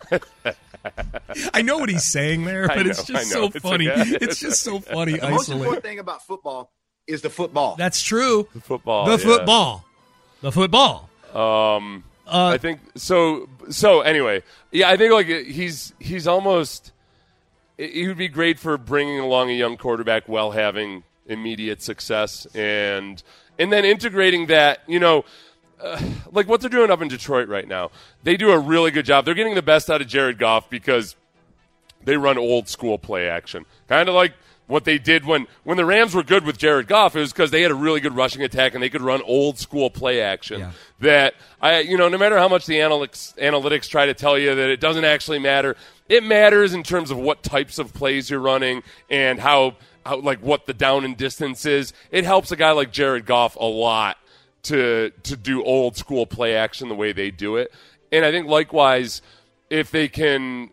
I 1.54 1.62
know 1.62 1.78
what 1.78 1.90
he's 1.90 2.06
saying 2.06 2.46
there, 2.46 2.68
but 2.68 2.84
know, 2.84 2.90
it's 2.90 3.04
just 3.04 3.30
so 3.30 3.46
it's 3.46 3.60
funny. 3.60 3.88
it's 3.88 4.40
just 4.40 4.64
so 4.64 4.80
funny. 4.80 5.18
The 5.18 5.30
most 5.30 5.50
important 5.50 5.84
thing 5.84 6.00
about 6.00 6.26
football 6.26 6.72
is 7.08 7.22
the 7.22 7.30
football. 7.30 7.76
That's 7.76 8.02
true. 8.02 8.48
The 8.54 8.62
football. 8.62 9.06
The 9.06 9.12
yeah. 9.12 9.18
football. 9.18 9.86
The 10.42 10.52
football. 10.52 11.10
Um, 11.34 12.04
uh, 12.32 12.48
I 12.48 12.58
think 12.58 12.80
so. 12.96 13.50
So 13.70 14.02
anyway, 14.02 14.42
yeah, 14.72 14.90
I 14.90 14.96
think 14.96 15.12
like 15.12 15.28
he's 15.28 15.94
he's 16.00 16.28
almost. 16.28 16.94
He 17.78 18.08
would 18.08 18.18
be 18.18 18.28
great 18.28 18.60
for 18.60 18.78
bringing 18.78 19.20
along 19.20 19.50
a 19.50 19.54
young 19.54 19.76
quarterback 19.76 20.28
while 20.30 20.52
having 20.52 21.04
immediate 21.26 21.82
success, 21.82 22.46
and 22.56 23.22
and 23.60 23.72
then 23.72 23.84
integrating 23.84 24.46
that. 24.48 24.80
You 24.88 25.00
know, 25.00 25.26
uh, 25.82 26.02
like 26.32 26.48
what 26.48 26.62
they're 26.62 26.70
doing 26.70 26.90
up 26.90 27.02
in 27.02 27.10
Detroit 27.10 27.50
right 27.50 27.68
now. 27.68 27.92
They 28.24 28.38
do 28.38 28.52
a 28.52 28.60
really 28.60 28.92
good 28.92 29.06
job. 29.06 29.26
They're 29.26 29.34
getting 29.34 29.56
the 29.56 29.62
best 29.62 29.90
out 29.90 30.02
of 30.02 30.08
Jared 30.08 30.38
Goff 30.38 30.70
because 30.70 31.18
they 32.04 32.16
run 32.16 32.38
old 32.38 32.70
school 32.70 32.98
play 32.98 33.28
action, 33.28 33.66
kind 33.90 34.08
of 34.08 34.16
like 34.16 34.34
what 34.72 34.86
they 34.86 34.98
did 34.98 35.26
when, 35.26 35.48
when 35.66 35.76
the 35.76 35.84
Rams 35.84 36.16
were 36.16 36.24
good 36.24 36.46
with 36.46 36.58
Jared 36.58 36.88
Goff, 36.88 37.14
it 37.14 37.20
was 37.20 37.34
because 37.34 37.52
they 37.52 37.62
had 37.62 37.72
a 37.72 37.76
really 37.76 38.00
good 38.00 38.16
rushing 38.16 38.42
attack 38.42 38.74
and 38.74 38.82
they 38.82 38.90
could 38.90 39.02
run 39.02 39.22
old 39.24 39.60
school 39.60 39.90
play 39.90 40.22
action. 40.22 40.62
Yeah. 40.62 40.72
That 41.02 41.34
I, 41.62 41.80
you 41.80 41.98
know, 41.98 42.08
no 42.08 42.18
matter 42.18 42.38
how 42.38 42.48
much 42.48 42.66
the 42.68 42.76
analytics 42.76 43.38
analytics 43.38 43.90
try 43.90 44.06
to 44.06 44.14
tell 44.14 44.40
you 44.40 44.56
that 44.56 44.70
it 44.70 44.80
doesn't 44.80 45.04
actually 45.04 45.40
matter, 45.40 45.76
it 46.08 46.24
matters 46.24 46.74
in 46.74 46.84
terms 46.84 47.12
of 47.12 47.18
what 47.18 47.44
types 47.44 47.80
of 47.80 47.94
plays 47.94 48.30
you're 48.30 48.40
running 48.40 48.82
and 49.10 49.42
how, 49.42 49.76
how 50.06 50.22
like 50.22 50.40
what 50.40 50.68
the 50.68 50.74
down 50.74 51.04
and 51.04 51.18
distance 51.18 51.66
is. 51.66 51.92
It 52.10 52.24
helps 52.24 52.50
a 52.54 52.56
guy 52.56 52.72
like 52.72 52.94
Jared 52.94 53.26
Goff 53.26 53.58
a 53.58 53.66
lot 53.66 54.18
to 54.64 55.12
to 55.24 55.36
do 55.36 55.66
old 55.66 55.98
school 55.98 56.26
play 56.26 56.56
action 56.56 56.88
the 56.88 56.96
way 56.96 57.12
they 57.12 57.30
do 57.30 57.58
it. 57.58 57.74
And 58.10 58.24
I 58.24 58.32
think 58.32 58.48
likewise, 58.48 59.22
if 59.70 59.92
they 59.92 60.08
can 60.08 60.70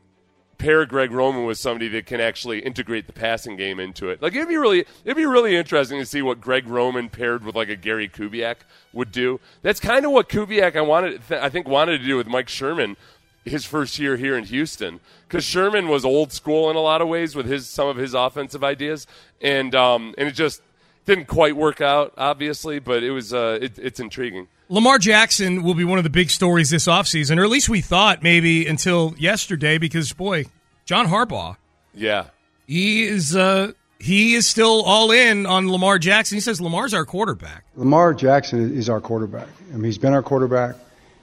pair 0.59 0.84
Greg 0.86 1.12
Roman 1.12 1.44
with 1.44 1.56
somebody 1.56 1.88
that 1.88 2.06
can 2.06 2.20
actually 2.20 2.59
integrate 2.59 3.06
the 3.06 3.12
passing 3.12 3.56
game 3.56 3.78
into 3.78 4.09
it. 4.09 4.20
Like 4.20 4.34
it'd 4.34 4.48
be 4.48 4.56
really 4.56 4.84
it'd 5.04 5.16
be 5.16 5.26
really 5.26 5.56
interesting 5.56 5.98
to 5.98 6.06
see 6.06 6.20
what 6.20 6.40
Greg 6.40 6.66
Roman 6.66 7.09
paired 7.09 7.44
with 7.44 7.54
like 7.54 7.68
a 7.68 7.76
Gary 7.76 8.09
Kubiak 8.09 8.56
would 8.92 9.12
do. 9.12 9.40
That's 9.62 9.80
kind 9.80 10.04
of 10.04 10.11
what 10.11 10.28
Kubiak 10.28 10.76
I 10.76 10.80
wanted 10.80 11.22
I 11.30 11.48
think 11.48 11.68
wanted 11.68 11.98
to 11.98 12.04
do 12.04 12.16
with 12.16 12.26
Mike 12.26 12.48
Sherman 12.48 12.96
his 13.44 13.64
first 13.64 13.98
year 13.98 14.16
here 14.16 14.36
in 14.36 14.44
Houston 14.44 15.00
because 15.26 15.44
Sherman 15.44 15.88
was 15.88 16.04
old 16.04 16.32
school 16.32 16.68
in 16.70 16.76
a 16.76 16.80
lot 16.80 17.00
of 17.00 17.09
ways 17.09 17.34
with 17.34 17.46
his 17.46 17.68
some 17.68 17.88
of 17.88 17.96
his 17.96 18.12
offensive 18.12 18.62
ideas 18.62 19.06
and 19.40 19.74
um, 19.74 20.14
and 20.18 20.28
it 20.28 20.32
just 20.32 20.61
Didn't 21.09 21.24
quite 21.24 21.56
work 21.56 21.80
out, 21.80 22.12
obviously, 22.18 22.80
but 22.80 23.02
it 23.02 23.11
was 23.12 23.32
uh, 23.32 23.59
it, 23.62 23.78
it's 23.78 23.98
intriguing. 23.98 24.46
Lamar 24.68 24.98
Jackson 24.98 25.62
will 25.62 25.72
be 25.72 25.82
one 25.82 25.96
of 25.96 26.04
the 26.04 26.11
big 26.11 26.28
stories 26.28 26.68
this 26.68 26.86
offseason, 26.86 27.38
or 27.38 27.44
at 27.44 27.48
least 27.48 27.70
we 27.70 27.80
thought 27.80 28.22
maybe 28.22 28.66
until 28.66 29.14
yesterday, 29.16 29.78
because 29.78 30.12
boy, 30.12 30.44
John 30.84 31.06
Harbaugh, 31.06 31.56
Yeah, 31.94 32.26
he 32.66 33.04
is 33.04 33.34
uh, 33.34 33.72
he 33.98 34.34
is 34.34 34.46
still 34.46 34.82
all 34.82 35.11
in 35.11 35.46
on 35.46 35.72
Lamar 35.72 35.98
Jackson. 35.98 36.36
He 36.36 36.40
says 36.40 36.61
Lamar's 36.61 36.92
our 36.92 37.06
quarterback. 37.06 37.64
Lamar 37.74 38.12
Jackson 38.12 38.76
is 38.76 38.90
our 38.90 39.00
quarterback. 39.00 39.48
I 39.72 39.76
mean, 39.76 39.84
he's 39.84 39.96
been 39.96 40.12
our 40.12 40.22
quarterback. 40.22 40.76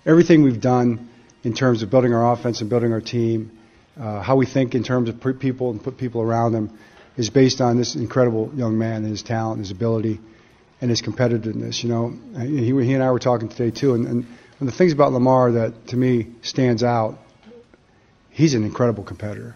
Everything 0.08 0.42
we've 0.42 0.60
done 0.60 1.08
in 1.44 1.54
terms 1.54 1.84
of 1.84 1.92
building 1.92 2.12
our 2.12 2.34
offense 2.34 2.60
and 2.62 2.72
building 2.72 2.92
our 2.92 3.02
team, 3.02 3.56
uh, 4.02 4.22
how 4.22 4.36
we 4.36 4.48
think 4.48 4.74
in 4.74 4.82
terms 4.82 5.10
of 5.10 5.20
put 5.20 5.40
people 5.40 5.70
and 5.70 5.84
put 5.84 5.96
people 6.00 6.24
around 6.24 6.56
him, 6.56 6.76
is 7.18 7.30
based 7.30 7.62
on 7.62 7.78
this 7.78 7.96
incredible 7.96 8.52
young 8.56 8.78
man 8.78 9.04
and 9.04 9.08
his 9.08 9.24
talent, 9.24 9.60
his 9.60 9.72
ability, 9.72 10.20
and 10.82 10.90
his 10.90 11.02
competitiveness. 11.02 11.84
You 11.84 11.90
know, 11.90 12.14
he, 12.40 12.72
he 12.86 12.94
and 12.94 13.04
I 13.04 13.12
were 13.12 13.20
talking 13.20 13.50
today 13.50 13.72
too, 13.72 13.94
and, 13.94 14.08
and 14.08 14.26
one 14.58 14.68
of 14.68 14.74
the 14.74 14.78
things 14.78 14.94
about 14.94 15.12
Lamar 15.12 15.52
that 15.54 15.88
to 15.88 15.98
me 15.98 16.28
stands 16.42 16.84
out, 16.84 17.18
he's 18.30 18.54
an 18.54 18.64
incredible 18.64 19.04
competitor. 19.04 19.56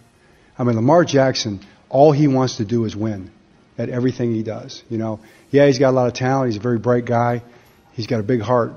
I 0.57 0.63
mean, 0.63 0.75
Lamar 0.75 1.05
Jackson, 1.05 1.65
all 1.89 2.11
he 2.11 2.27
wants 2.27 2.57
to 2.57 2.65
do 2.65 2.85
is 2.85 2.95
win 2.95 3.31
at 3.77 3.89
everything 3.89 4.33
he 4.33 4.43
does. 4.43 4.83
You 4.89 4.97
know, 4.97 5.21
yeah, 5.51 5.65
he's 5.67 5.79
got 5.79 5.91
a 5.91 5.91
lot 5.91 6.07
of 6.07 6.13
talent. 6.13 6.51
He's 6.51 6.57
a 6.57 6.63
very 6.63 6.79
bright 6.79 7.05
guy. 7.05 7.43
He's 7.93 8.07
got 8.07 8.19
a 8.19 8.23
big 8.23 8.41
heart, 8.41 8.73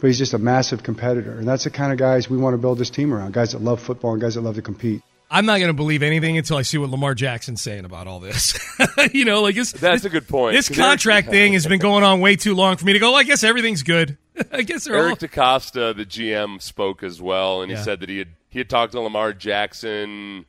but 0.00 0.06
he's 0.06 0.18
just 0.18 0.32
a 0.32 0.38
massive 0.38 0.82
competitor. 0.82 1.38
And 1.38 1.46
that's 1.46 1.64
the 1.64 1.70
kind 1.70 1.92
of 1.92 1.98
guys 1.98 2.30
we 2.30 2.36
want 2.36 2.54
to 2.54 2.58
build 2.58 2.78
this 2.78 2.90
team 2.90 3.12
around 3.12 3.34
guys 3.34 3.52
that 3.52 3.60
love 3.60 3.80
football 3.80 4.12
and 4.12 4.20
guys 4.20 4.34
that 4.34 4.42
love 4.42 4.54
to 4.54 4.62
compete. 4.62 5.02
I'm 5.30 5.46
not 5.46 5.58
going 5.58 5.68
to 5.68 5.72
believe 5.74 6.02
anything 6.02 6.38
until 6.38 6.56
I 6.56 6.62
see 6.62 6.78
what 6.78 6.90
Lamar 6.90 7.14
Jackson's 7.14 7.60
saying 7.60 7.84
about 7.84 8.06
all 8.06 8.20
this. 8.20 8.56
you 9.12 9.24
know, 9.24 9.42
like 9.42 9.54
this, 9.56 9.72
that's 9.72 10.02
this, 10.02 10.04
a 10.04 10.10
good 10.10 10.28
point. 10.28 10.54
This 10.54 10.68
contract 10.68 11.26
Eric- 11.26 11.34
thing 11.34 11.52
has 11.54 11.66
been 11.66 11.80
going 11.80 12.04
on 12.04 12.20
way 12.20 12.36
too 12.36 12.54
long 12.54 12.76
for 12.76 12.84
me 12.84 12.92
to 12.92 12.98
go. 12.98 13.10
Well, 13.10 13.20
I 13.20 13.24
guess 13.24 13.42
everything's 13.42 13.82
good. 13.82 14.16
I 14.52 14.62
guess 14.62 14.84
they're 14.84 14.96
all. 14.96 15.04
Eric 15.04 15.18
DeCosta, 15.20 15.96
the 15.96 16.04
GM, 16.04 16.60
spoke 16.60 17.02
as 17.02 17.20
well, 17.22 17.62
and 17.62 17.70
he 17.70 17.76
said 17.78 18.00
that 18.00 18.08
he 18.08 18.18
had 18.18 18.28
he 18.48 18.58
had 18.60 18.68
talked 18.70 18.92
to 18.92 19.00
Lamar 19.00 19.32
Jackson 19.32 20.44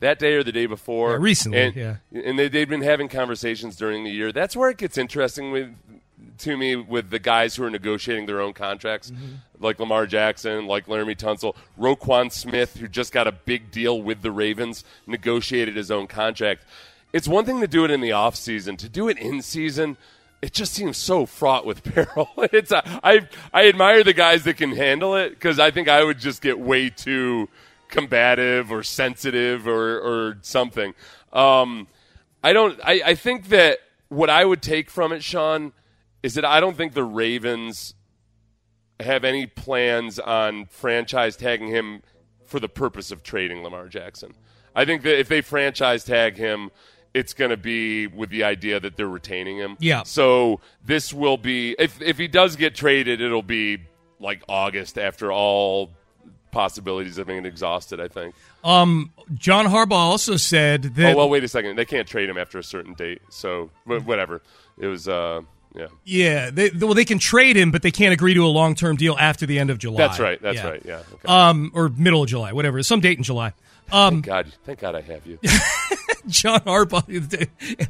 that 0.00 0.18
day 0.20 0.34
or 0.34 0.44
the 0.44 0.52
day 0.52 0.66
before, 0.66 1.12
Yeah, 1.12 1.16
recently, 1.20 1.58
and, 1.60 1.74
yeah. 1.76 1.96
and 2.12 2.38
they, 2.38 2.48
they'd 2.48 2.68
been 2.68 2.82
having 2.82 3.08
conversations 3.08 3.74
during 3.76 4.04
the 4.04 4.10
year. 4.10 4.30
That's 4.30 4.54
where 4.54 4.70
it 4.70 4.76
gets 4.76 4.96
interesting 4.98 5.50
with 5.50 5.74
to 6.38 6.56
me 6.56 6.76
with 6.76 7.10
the 7.10 7.18
guys 7.18 7.56
who 7.56 7.64
are 7.64 7.70
negotiating 7.70 8.26
their 8.26 8.40
own 8.40 8.52
contracts, 8.52 9.10
Mm-hmm. 9.10 9.24
Like 9.60 9.78
Lamar 9.80 10.06
Jackson, 10.06 10.66
like 10.66 10.86
Laremy 10.86 11.16
Tunsil, 11.16 11.56
Roquan 11.78 12.30
Smith, 12.30 12.76
who 12.76 12.88
just 12.88 13.12
got 13.12 13.26
a 13.26 13.32
big 13.32 13.70
deal 13.70 14.00
with 14.00 14.22
the 14.22 14.30
Ravens, 14.30 14.84
negotiated 15.06 15.76
his 15.76 15.90
own 15.90 16.06
contract. 16.06 16.64
It's 17.12 17.26
one 17.26 17.44
thing 17.44 17.60
to 17.60 17.68
do 17.68 17.84
it 17.84 17.90
in 17.90 18.00
the 18.00 18.12
off 18.12 18.36
season, 18.36 18.76
to 18.78 18.88
do 18.88 19.08
it 19.08 19.18
in 19.18 19.42
season. 19.42 19.96
It 20.40 20.52
just 20.52 20.72
seems 20.72 20.96
so 20.96 21.26
fraught 21.26 21.66
with 21.66 21.82
peril. 21.94 22.28
It's 22.36 22.70
a, 22.70 22.82
I 23.02 23.28
I 23.52 23.68
admire 23.68 24.04
the 24.04 24.12
guys 24.12 24.44
that 24.44 24.56
can 24.56 24.72
handle 24.72 25.16
it 25.16 25.30
because 25.30 25.58
I 25.58 25.70
think 25.70 25.88
I 25.88 26.04
would 26.04 26.18
just 26.18 26.42
get 26.42 26.58
way 26.58 26.90
too 26.90 27.48
combative 27.88 28.70
or 28.70 28.82
sensitive 28.82 29.66
or 29.66 29.98
or 29.98 30.38
something. 30.42 30.94
Um, 31.32 31.88
I 32.42 32.52
don't. 32.52 32.78
I, 32.84 33.02
I 33.04 33.14
think 33.14 33.48
that 33.48 33.78
what 34.08 34.30
I 34.30 34.44
would 34.44 34.62
take 34.62 34.90
from 34.90 35.12
it, 35.12 35.22
Sean, 35.22 35.72
is 36.22 36.34
that 36.34 36.44
I 36.44 36.60
don't 36.60 36.76
think 36.76 36.94
the 36.94 37.04
Ravens 37.04 37.94
have 39.00 39.24
any 39.24 39.46
plans 39.46 40.18
on 40.18 40.66
franchise 40.66 41.36
tagging 41.36 41.68
him 41.68 42.02
for 42.46 42.58
the 42.60 42.68
purpose 42.68 43.10
of 43.10 43.22
trading 43.22 43.62
Lamar 43.62 43.88
Jackson. 43.88 44.34
I 44.74 44.84
think 44.84 45.02
that 45.02 45.18
if 45.18 45.28
they 45.28 45.40
franchise 45.40 46.04
tag 46.04 46.36
him, 46.36 46.70
it's 47.14 47.32
going 47.34 47.50
to 47.50 47.56
be 47.56 48.06
with 48.06 48.30
the 48.30 48.44
idea 48.44 48.80
that 48.80 48.96
they're 48.96 49.08
retaining 49.08 49.56
him. 49.56 49.76
Yeah. 49.80 50.02
So 50.02 50.60
this 50.84 51.12
will 51.12 51.36
be 51.36 51.74
if 51.78 52.00
if 52.00 52.18
he 52.18 52.28
does 52.28 52.56
get 52.56 52.74
traded, 52.74 53.20
it'll 53.20 53.42
be 53.42 53.78
like 54.20 54.42
August 54.48 54.98
after 54.98 55.32
all 55.32 55.90
possibilities 56.50 57.16
have 57.16 57.26
been 57.26 57.46
exhausted. 57.46 58.00
I 58.00 58.08
think. 58.08 58.34
Um, 58.64 59.12
John 59.34 59.66
Harbaugh 59.66 59.92
also 59.92 60.36
said 60.36 60.82
that. 60.96 61.14
oh 61.14 61.16
well, 61.18 61.28
wait 61.30 61.44
a 61.44 61.48
second. 61.48 61.76
They 61.76 61.84
can't 61.84 62.06
trade 62.06 62.28
him 62.28 62.38
after 62.38 62.58
a 62.58 62.64
certain 62.64 62.94
date. 62.94 63.22
So 63.30 63.70
whatever. 63.84 64.42
It 64.78 64.86
was. 64.86 65.08
uh 65.08 65.42
Yeah. 65.74 65.86
Yeah, 66.04 66.50
they, 66.50 66.70
well, 66.70 66.94
they 66.94 67.04
can 67.04 67.18
trade 67.18 67.56
him, 67.56 67.70
but 67.70 67.82
they 67.82 67.90
can't 67.90 68.12
agree 68.12 68.34
to 68.34 68.44
a 68.44 68.48
long 68.48 68.74
term 68.74 68.96
deal 68.96 69.16
after 69.18 69.46
the 69.46 69.58
end 69.58 69.70
of 69.70 69.78
July. 69.78 69.98
That's 69.98 70.18
right. 70.18 70.40
That's 70.40 70.62
right. 70.64 70.82
Yeah. 70.84 71.02
Okay. 71.12 71.28
Um, 71.28 71.70
or 71.74 71.88
middle 71.90 72.22
of 72.22 72.28
July, 72.28 72.52
whatever, 72.52 72.82
some 72.82 73.00
date 73.00 73.18
in 73.18 73.24
July. 73.24 73.52
Um, 73.92 74.14
thank 74.14 74.26
God. 74.26 74.52
Thank 74.64 74.80
God 74.80 74.94
I 74.94 75.00
have 75.00 75.26
you. 75.26 75.38
John 76.28 76.60
Harbaugh, 76.60 77.48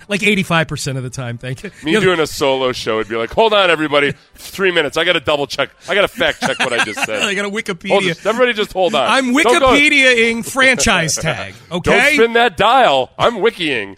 like 0.09 0.23
eighty 0.23 0.43
five 0.43 0.69
percent 0.69 0.99
of 0.99 1.05
the 1.05 1.11
time. 1.11 1.39
Thank 1.39 1.63
you. 1.63 1.71
Me 1.85 1.93
You 1.93 1.99
know, 1.99 2.05
doing 2.05 2.21
a 2.21 2.27
solo 2.27 2.73
show 2.73 2.97
would 2.97 3.09
be 3.09 3.17
like, 3.17 3.31
hold 3.31 3.53
on, 3.55 3.71
everybody, 3.71 4.13
three 4.35 4.71
minutes. 4.73 4.97
I 4.97 5.05
got 5.05 5.15
to 5.15 5.21
double 5.21 5.47
check. 5.47 5.71
I 5.89 5.95
got 5.95 6.03
to 6.03 6.09
fact 6.09 6.41
check 6.41 6.59
what 6.59 6.73
I 6.73 6.85
just 6.85 7.05
said. 7.05 7.23
I 7.23 7.35
got 7.35 7.45
a 7.47 7.51
Hold 7.51 7.55
Wikipedia. 7.65 8.01
just- 8.03 8.27
everybody, 8.27 8.53
just 8.53 8.73
hold 8.73 8.95
on. 8.95 9.07
I'm 9.09 9.33
Don't 9.33 9.61
go- 9.61 9.69
Wikipediaing 9.69 10.45
franchise 10.51 11.17
tag. 11.17 11.55
okay? 11.71 11.91
Don't 11.91 11.99
Okay, 11.99 12.15
spin 12.15 12.33
that 12.35 12.57
dial. 12.57 13.11
I'm 13.19 13.37
wikiing. 13.37 13.97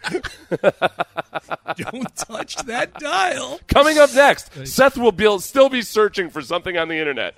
Don't 1.76 2.16
touch 2.16 2.56
that 2.66 2.94
dial. 2.94 3.60
Coming 3.68 3.98
up 3.98 4.12
next, 4.14 4.66
Seth 4.66 4.96
will 4.96 5.12
be, 5.12 5.38
still 5.40 5.68
be 5.68 5.82
searching 5.82 6.30
for 6.30 6.42
something 6.42 6.76
on 6.76 6.88
the 6.88 6.96
internet. 6.98 7.34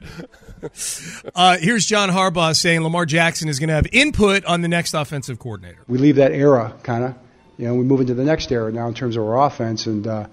Uh, 1.35 1.57
here's 1.59 1.85
John 1.87 2.09
Harbaugh 2.09 2.55
saying 2.55 2.83
Lamar 2.83 3.05
Jackson 3.05 3.49
is 3.49 3.59
going 3.59 3.69
to 3.69 3.75
have 3.75 3.87
input 3.93 4.45
on 4.45 4.61
the 4.61 4.69
next 4.69 4.95
offensive 4.95 5.39
coordinator. 5.41 5.81
we 5.89 5.99
leave 5.99 6.17
that 6.17 6.31
era 6.33 6.73
kind 6.83 7.05
of, 7.05 7.15
you 7.59 7.67
know, 7.67 7.75
we 7.75 7.85
move 7.85 8.01
into 8.01 8.15
the 8.15 8.25
next 8.25 8.51
era 8.53 8.73
now 8.73 8.89
in 8.89 8.95
terms 8.95 9.17
of 9.17 9.25
our 9.25 9.47
offense. 9.47 9.87
And 9.87 10.07
uh, 10.07 10.27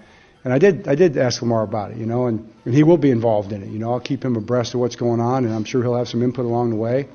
and 0.43 0.53
I 0.53 0.57
did 0.57 0.87
I 0.87 0.95
did 0.95 1.17
ask 1.17 1.41
Lamar 1.41 1.63
about 1.63 1.91
it, 1.91 1.97
you 1.97 2.05
know, 2.05 2.27
and, 2.27 2.51
and 2.65 2.73
he 2.73 2.83
will 2.83 2.97
be 2.97 3.11
involved 3.11 3.51
in 3.51 3.63
it. 3.63 3.69
You 3.69 3.79
know, 3.79 3.91
I'll 3.91 3.99
keep 3.99 4.23
him 4.23 4.35
abreast 4.35 4.73
of 4.73 4.79
what's 4.79 4.95
going 4.95 5.19
on, 5.19 5.45
and 5.45 5.53
I'm 5.53 5.65
sure 5.65 5.81
he'll 5.83 5.97
have 5.97 6.07
some 6.07 6.23
input 6.23 6.45
along 6.45 6.69
the 6.71 6.75
way. 6.77 7.07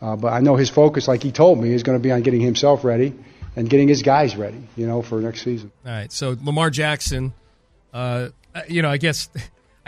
Uh, 0.00 0.16
but 0.16 0.32
I 0.32 0.40
know 0.40 0.56
his 0.56 0.70
focus, 0.70 1.08
like 1.08 1.22
he 1.22 1.30
told 1.30 1.60
me, 1.60 1.72
is 1.72 1.82
going 1.82 1.98
to 1.98 2.02
be 2.02 2.10
on 2.10 2.22
getting 2.22 2.40
himself 2.40 2.84
ready 2.84 3.14
and 3.56 3.68
getting 3.68 3.88
his 3.88 4.02
guys 4.02 4.36
ready, 4.36 4.66
you 4.76 4.86
know, 4.86 5.02
for 5.02 5.20
next 5.20 5.42
season. 5.42 5.72
All 5.84 5.92
right, 5.92 6.10
so 6.10 6.36
Lamar 6.42 6.70
Jackson, 6.70 7.34
uh, 7.92 8.28
you 8.66 8.80
know, 8.80 8.88
I 8.88 8.96
guess, 8.96 9.28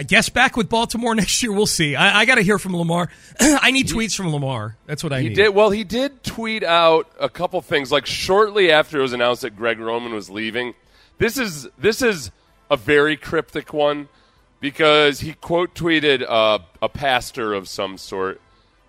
I 0.03 0.05
guess 0.05 0.29
back 0.29 0.57
with 0.57 0.69
Baltimore 0.69 1.15
next 1.23 1.41
year. 1.45 1.53
We'll 1.53 1.65
see. 1.65 1.95
I, 1.95 2.23
I 2.23 2.25
got 2.25 2.35
to 2.35 2.43
hear 2.43 2.59
from 2.59 2.77
Lamar. 2.77 3.09
I 3.41 3.71
need 3.71 3.87
tweets 3.87 4.17
from 4.17 4.33
Lamar. 4.33 4.77
That's 4.85 5.05
what 5.05 5.13
I 5.13 5.21
He 5.21 5.29
need. 5.29 5.37
did 5.37 5.51
well. 5.55 5.71
He 5.71 5.85
did 5.85 6.25
tweet 6.25 6.65
out 6.65 7.09
a 7.21 7.29
couple 7.29 7.61
things, 7.61 7.93
like 7.93 8.05
shortly 8.05 8.73
after 8.73 8.99
it 8.99 9.03
was 9.03 9.13
announced 9.13 9.43
that 9.43 9.55
Greg 9.55 9.79
Roman 9.79 10.13
was 10.13 10.29
leaving. 10.29 10.75
This 11.19 11.39
is 11.39 11.69
this 11.79 12.03
is 12.03 12.33
a 12.69 12.77
very 12.77 13.17
cryptic 13.17 13.73
one 13.73 14.09
because 14.59 15.21
he 15.21 15.35
quote 15.35 15.73
tweeted 15.73 16.25
uh, 16.29 16.59
a 16.83 16.89
pastor 16.89 17.55
of 17.55 17.69
some 17.69 17.97
sort 17.97 18.41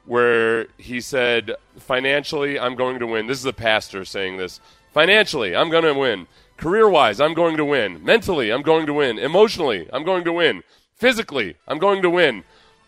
where 0.07 0.65
he 0.79 0.99
said, 0.99 1.53
"Financially, 1.77 2.57
I'm 2.57 2.73
going 2.73 2.97
to 2.97 3.05
win." 3.05 3.27
This 3.27 3.37
is 3.37 3.45
a 3.45 3.53
pastor 3.53 4.03
saying 4.03 4.37
this. 4.37 4.59
Financially, 4.95 5.55
I'm 5.55 5.69
going 5.69 5.83
to 5.83 5.93
win. 5.93 6.25
Career 6.57 6.89
wise, 6.89 7.21
I'm 7.21 7.35
going 7.35 7.57
to 7.57 7.65
win. 7.65 8.03
Mentally, 8.03 8.49
I'm 8.51 8.63
going 8.63 8.87
to 8.87 8.93
win. 8.93 9.19
Emotionally, 9.19 9.87
I'm 9.93 10.03
going 10.03 10.23
to 10.23 10.33
win. 10.33 10.63
Physically, 10.95 11.55
I'm 11.67 11.79
going 11.79 12.01
to 12.03 12.09
win. 12.09 12.43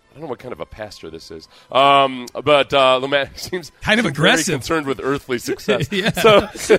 I 0.10 0.14
don't 0.20 0.22
know 0.22 0.30
what 0.30 0.40
kind 0.40 0.54
of 0.54 0.62
a 0.62 0.66
pastor 0.66 1.10
this 1.10 1.30
is, 1.30 1.50
um, 1.74 2.28
but 2.46 2.74
uh, 2.74 2.96
Lamar 2.98 3.30
seems 3.36 3.74
Kind 3.82 4.00
of 4.00 4.06
very 4.06 4.14
aggressive. 4.14 4.54
concerned 4.54 4.86
with 4.88 5.02
earthly 5.04 5.38
success. 5.50 5.90
Yeah. 5.92 6.12
So 6.14 6.40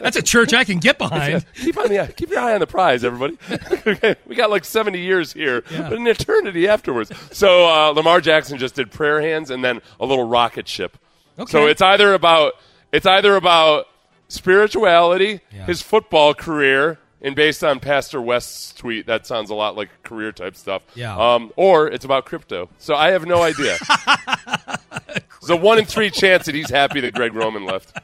That's 0.00 0.16
a 0.16 0.22
church 0.22 0.54
I 0.54 0.64
can 0.64 0.78
get 0.78 0.96
behind. 0.96 1.44
keep 1.54 1.76
on 1.76 1.88
the 1.88 2.10
keep 2.16 2.30
your 2.30 2.38
eye 2.40 2.54
on 2.54 2.60
the 2.60 2.66
prize, 2.66 3.04
everybody. 3.04 3.36
okay. 3.86 4.16
we 4.26 4.34
got 4.34 4.48
like 4.48 4.64
seventy 4.64 5.00
years 5.00 5.34
here, 5.34 5.64
Yeah. 5.70 5.90
but 5.90 5.98
an 5.98 6.06
eternity 6.06 6.66
afterwards. 6.66 7.12
So 7.30 7.68
uh, 7.68 7.90
Lamar 7.90 8.22
Jackson 8.22 8.56
just 8.56 8.74
did 8.74 8.90
prayer 8.90 9.20
hands 9.20 9.50
and 9.50 9.62
then 9.62 9.82
a 10.00 10.06
little 10.06 10.26
rocket 10.26 10.66
ship. 10.66 10.96
Okay. 11.38 11.50
So 11.52 11.66
it's 11.66 11.82
either 11.82 12.14
about 12.14 12.54
it's 12.90 13.04
either 13.04 13.36
about 13.36 13.86
spirituality, 14.28 15.40
his 15.66 15.82
football 15.82 16.32
career, 16.32 16.98
and 17.20 17.34
based 17.34 17.64
on 17.64 17.80
Pastor 17.80 18.20
West's 18.20 18.72
tweet, 18.74 19.06
that 19.06 19.26
sounds 19.26 19.50
a 19.50 19.54
lot 19.54 19.76
like 19.76 19.88
career 20.02 20.32
type 20.32 20.56
stuff. 20.56 20.82
Yeah. 20.94 21.16
Um, 21.16 21.52
or 21.56 21.88
it's 21.88 22.04
about 22.04 22.24
crypto. 22.26 22.68
So 22.78 22.94
I 22.94 23.10
have 23.10 23.26
no 23.26 23.42
idea. 23.42 23.76
There's 25.40 25.50
a 25.50 25.56
one 25.56 25.78
in 25.78 25.84
three 25.84 26.10
chance 26.10 26.46
that 26.46 26.54
he's 26.54 26.70
happy 26.70 27.00
that 27.00 27.14
Greg 27.14 27.34
Roman 27.34 27.64
left. 27.64 27.96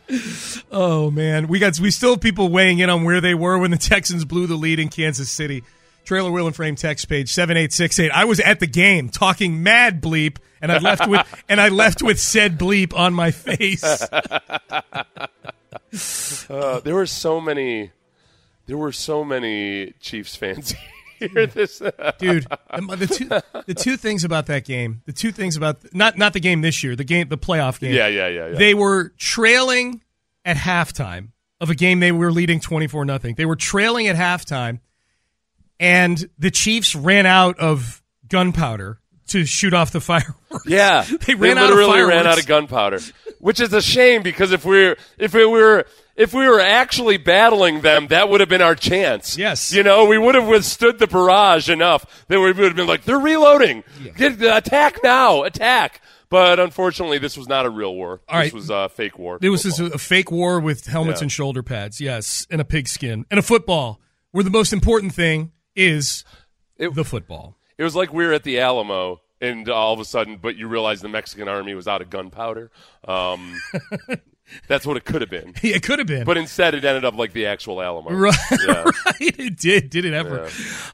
Oh 0.70 1.10
man, 1.10 1.46
we 1.48 1.58
got 1.58 1.78
we 1.78 1.90
still 1.90 2.10
have 2.10 2.20
people 2.20 2.48
weighing 2.48 2.78
in 2.78 2.90
on 2.90 3.04
where 3.04 3.20
they 3.20 3.34
were 3.34 3.58
when 3.58 3.70
the 3.70 3.76
Texans 3.78 4.24
blew 4.24 4.46
the 4.46 4.56
lead 4.56 4.78
in 4.78 4.88
Kansas 4.88 5.30
City. 5.30 5.62
Trailer 6.04 6.30
Wheel 6.30 6.46
and 6.46 6.54
Frame 6.54 6.76
text 6.76 7.08
page 7.08 7.32
seven 7.32 7.56
eight 7.56 7.72
six 7.72 7.98
eight. 7.98 8.10
I 8.10 8.24
was 8.24 8.40
at 8.40 8.60
the 8.60 8.66
game 8.66 9.08
talking 9.08 9.62
mad 9.62 10.02
bleep, 10.02 10.36
and 10.60 10.70
I 10.70 10.78
left 10.78 11.08
with 11.08 11.44
and 11.48 11.60
I 11.60 11.68
left 11.68 12.02
with 12.02 12.20
said 12.20 12.58
bleep 12.58 12.96
on 12.96 13.14
my 13.14 13.30
face. 13.30 14.06
Uh, 16.50 16.80
there 16.80 16.94
were 16.94 17.06
so 17.06 17.40
many. 17.40 17.92
There 18.66 18.76
were 18.78 18.92
so 18.92 19.24
many 19.24 19.92
Chiefs 20.00 20.36
fans 20.36 20.70
here. 21.18 21.28
Hmm. 21.28 21.44
This 21.54 21.80
uh, 21.80 22.12
dude. 22.18 22.46
The, 22.74 22.96
the 22.96 23.06
two 23.06 23.62
the 23.66 23.74
two 23.74 23.96
things 23.96 24.24
about 24.24 24.46
that 24.46 24.64
game, 24.64 25.02
the 25.06 25.12
two 25.12 25.32
things 25.32 25.56
about 25.56 25.94
not 25.94 26.18
not 26.18 26.32
the 26.32 26.40
game 26.40 26.60
this 26.60 26.82
year, 26.82 26.96
the 26.96 27.04
game 27.04 27.28
the 27.28 27.38
playoff 27.38 27.78
game. 27.80 27.94
Yeah, 27.94 28.08
yeah, 28.08 28.28
yeah, 28.28 28.48
yeah. 28.48 28.58
They 28.58 28.74
were 28.74 29.10
trailing 29.18 30.02
at 30.44 30.56
halftime 30.56 31.28
of 31.60 31.70
a 31.70 31.74
game 31.74 32.00
they 32.00 32.12
were 32.12 32.32
leading 32.32 32.60
twenty 32.60 32.86
four 32.88 33.04
nothing. 33.04 33.34
They 33.36 33.46
were 33.46 33.56
trailing 33.56 34.08
at 34.08 34.16
halftime. 34.16 34.80
and 35.80 36.28
the 36.38 36.50
Chiefs 36.50 36.94
ran 36.94 37.26
out 37.26 37.58
of 37.58 38.02
gunpowder 38.28 38.98
to 39.28 39.44
shoot 39.44 39.72
off 39.72 39.92
the 39.92 40.00
fireworks. 40.00 40.66
Yeah, 40.66 41.02
they 41.26 41.34
ran 41.34 41.56
out 41.58 41.64
of 41.64 41.70
literally 41.70 41.92
fireworks. 41.92 42.14
ran 42.14 42.26
out 42.26 42.38
of 42.38 42.46
gunpowder, 42.46 43.00
which 43.38 43.60
is 43.60 43.72
a 43.72 43.80
shame 43.82 44.22
because 44.22 44.52
if 44.52 44.64
we're 44.64 44.96
if 45.18 45.34
it 45.34 45.48
were 45.48 45.86
if 46.16 46.32
we 46.32 46.46
were 46.48 46.60
actually 46.60 47.16
battling 47.16 47.80
them, 47.80 48.06
that 48.08 48.28
would 48.28 48.40
have 48.40 48.48
been 48.48 48.62
our 48.62 48.74
chance. 48.74 49.36
Yes, 49.36 49.72
you 49.72 49.82
know, 49.82 50.04
we 50.06 50.18
would 50.18 50.34
have 50.34 50.46
withstood 50.46 50.98
the 50.98 51.06
barrage 51.06 51.68
enough 51.68 52.26
that 52.28 52.38
we 52.38 52.46
would 52.52 52.56
have 52.58 52.76
been 52.76 52.86
like, 52.86 53.04
they're 53.04 53.18
reloading, 53.18 53.84
Get, 54.16 54.40
attack 54.42 54.98
now, 55.02 55.42
attack. 55.42 56.00
But 56.30 56.58
unfortunately, 56.58 57.18
this 57.18 57.36
was 57.36 57.48
not 57.48 57.64
a 57.66 57.70
real 57.70 57.94
war. 57.94 58.20
All 58.28 58.36
right. 58.38 58.44
This 58.44 58.52
was 58.54 58.70
a 58.70 58.88
fake 58.88 59.18
war. 59.18 59.38
It 59.40 59.50
was 59.50 59.64
a, 59.78 59.98
fake 59.98 60.30
war 60.32 60.58
with 60.58 60.86
helmets 60.86 61.20
Yeah. 61.20 61.24
and 61.24 61.32
shoulder 61.32 61.62
pads, 61.62 62.00
yes, 62.00 62.46
and 62.50 62.60
a 62.60 62.64
pigskin 62.64 63.24
and 63.30 63.38
a 63.38 63.42
football, 63.42 64.00
where 64.32 64.42
the 64.42 64.50
most 64.50 64.72
important 64.72 65.14
thing 65.14 65.52
is 65.76 66.24
the 66.76 67.04
football. 67.04 67.56
It 67.78 67.84
was 67.84 67.94
like 67.94 68.12
we 68.12 68.24
were 68.26 68.32
at 68.32 68.42
the 68.42 68.58
Alamo, 68.60 69.20
and 69.40 69.68
all 69.68 69.92
of 69.92 70.00
a 70.00 70.04
sudden, 70.04 70.38
but 70.40 70.56
you 70.56 70.66
realize 70.68 71.02
the 71.02 71.08
Mexican 71.08 71.46
army 71.48 71.74
was 71.74 71.86
out 71.86 72.00
of 72.02 72.08
gunpowder. 72.10 72.70
Um, 73.06 73.60
that's 74.68 74.86
what 74.86 74.96
it 74.96 75.04
could 75.04 75.20
have 75.20 75.30
been. 75.30 75.54
It 75.62 75.82
could 75.82 75.98
have 75.98 76.08
been. 76.08 76.24
But 76.24 76.36
instead, 76.36 76.74
it 76.74 76.84
ended 76.84 77.04
up 77.04 77.14
like 77.14 77.32
the 77.32 77.46
actual 77.46 77.80
Alamo. 77.82 78.10
Right, 78.12 78.34
Yeah. 78.66 78.84
right. 78.84 78.94
It 79.20 79.56
did. 79.58 79.90
Did 79.90 80.04
it 80.04 80.12
ever? 80.14 80.48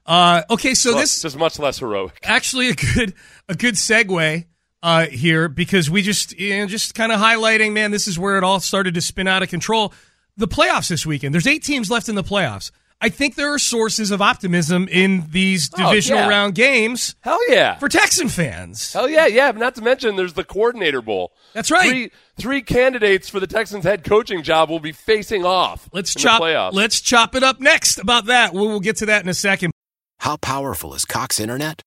Uh, 0.07 0.43
okay, 0.51 0.75
so 0.75 0.91
Well, 0.93 1.01
this 1.01 1.23
just 1.23 1.37
much 1.37 1.59
less 1.59 1.79
heroic. 1.79 2.19
actually 2.23 2.69
a 2.71 2.75
good 2.75 3.15
a 3.49 3.55
good 3.55 3.75
segue 3.75 4.45
uh, 4.83 5.07
here 5.07 5.49
because 5.49 5.91
we 5.91 6.03
just 6.03 6.39
you 6.39 6.57
know, 6.59 6.67
just 6.67 6.95
kind 6.95 7.13
of 7.13 7.21
highlighting, 7.21 7.73
man, 7.73 7.91
this 7.91 8.09
is 8.09 8.19
where 8.19 8.39
it 8.39 8.45
all 8.45 8.61
started 8.61 8.95
to 8.95 9.01
spin 9.01 9.27
out 9.29 9.43
of 9.43 9.49
control. 9.51 9.93
The 10.37 10.49
playoffs 10.49 10.89
this 10.89 11.05
weekend. 11.05 11.35
There's 11.35 11.47
eight 11.47 11.63
teams 11.63 11.91
left 11.91 12.09
in 12.09 12.15
the 12.15 12.25
playoffs. 12.25 12.71
I 13.03 13.09
think 13.09 13.35
there 13.35 13.53
are 13.55 13.59
sources 13.59 14.11
of 14.11 14.21
optimism 14.21 14.87
in 14.89 15.25
these 15.31 15.71
Oh, 15.73 15.89
divisional 15.89 16.21
yeah. 16.21 16.29
round 16.29 16.55
games. 16.55 17.17
Hell 17.21 17.39
yeah. 17.51 17.77
For 17.79 17.89
Texan 17.89 18.29
fans. 18.29 18.93
Hell 18.93 19.09
yeah, 19.09 19.27
yeah. 19.27 19.51
Not 19.53 19.75
to 19.77 19.83
mention, 19.83 20.17
there's 20.17 20.35
the 20.35 20.45
Coordinator 20.45 21.01
Bowl. 21.01 21.33
That's 21.55 21.71
right. 21.71 21.89
Three, 21.89 22.11
three 22.37 22.63
candidates 22.63 23.31
for 23.31 23.41
the 23.41 23.47
Texans 23.47 23.85
head 23.85 24.05
coaching 24.05 24.43
job 24.43 24.69
will 24.69 24.81
be 24.81 24.93
facing 24.93 25.47
off. 25.47 25.89
Let's 25.95 26.15
in 26.15 26.21
chop 26.21 26.41
The 26.41 26.47
playoffs. 26.49 26.73
let's 26.75 27.01
chop 27.01 27.35
it 27.35 27.43
up 27.43 27.59
next 27.59 27.99
about 27.99 28.27
that. 28.27 28.53
We'll, 28.53 28.69
we'll 28.69 28.81
get 28.81 28.97
to 28.99 29.07
that 29.07 29.23
in 29.23 29.29
a 29.31 29.35
second. 29.35 29.73
How 30.19 30.37
powerful 30.37 30.93
is 30.95 31.07
Cox 31.07 31.41
Internet? 31.41 31.81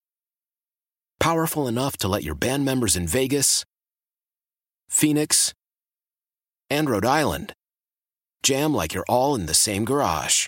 Powerful 1.19 1.67
enough 1.67 1.95
to 1.97 2.07
let 2.07 2.23
your 2.23 2.33
band 2.35 2.65
members 2.65 2.95
in 2.95 3.07
Vegas, 3.07 3.63
Phoenix, 4.89 5.53
and 6.71 6.89
Rhode 6.89 7.05
Island 7.05 7.53
jam 8.41 8.73
like 8.73 8.93
you're 8.95 9.05
all 9.07 9.35
in 9.35 9.45
the 9.45 9.53
same 9.53 9.85
garage. 9.85 10.47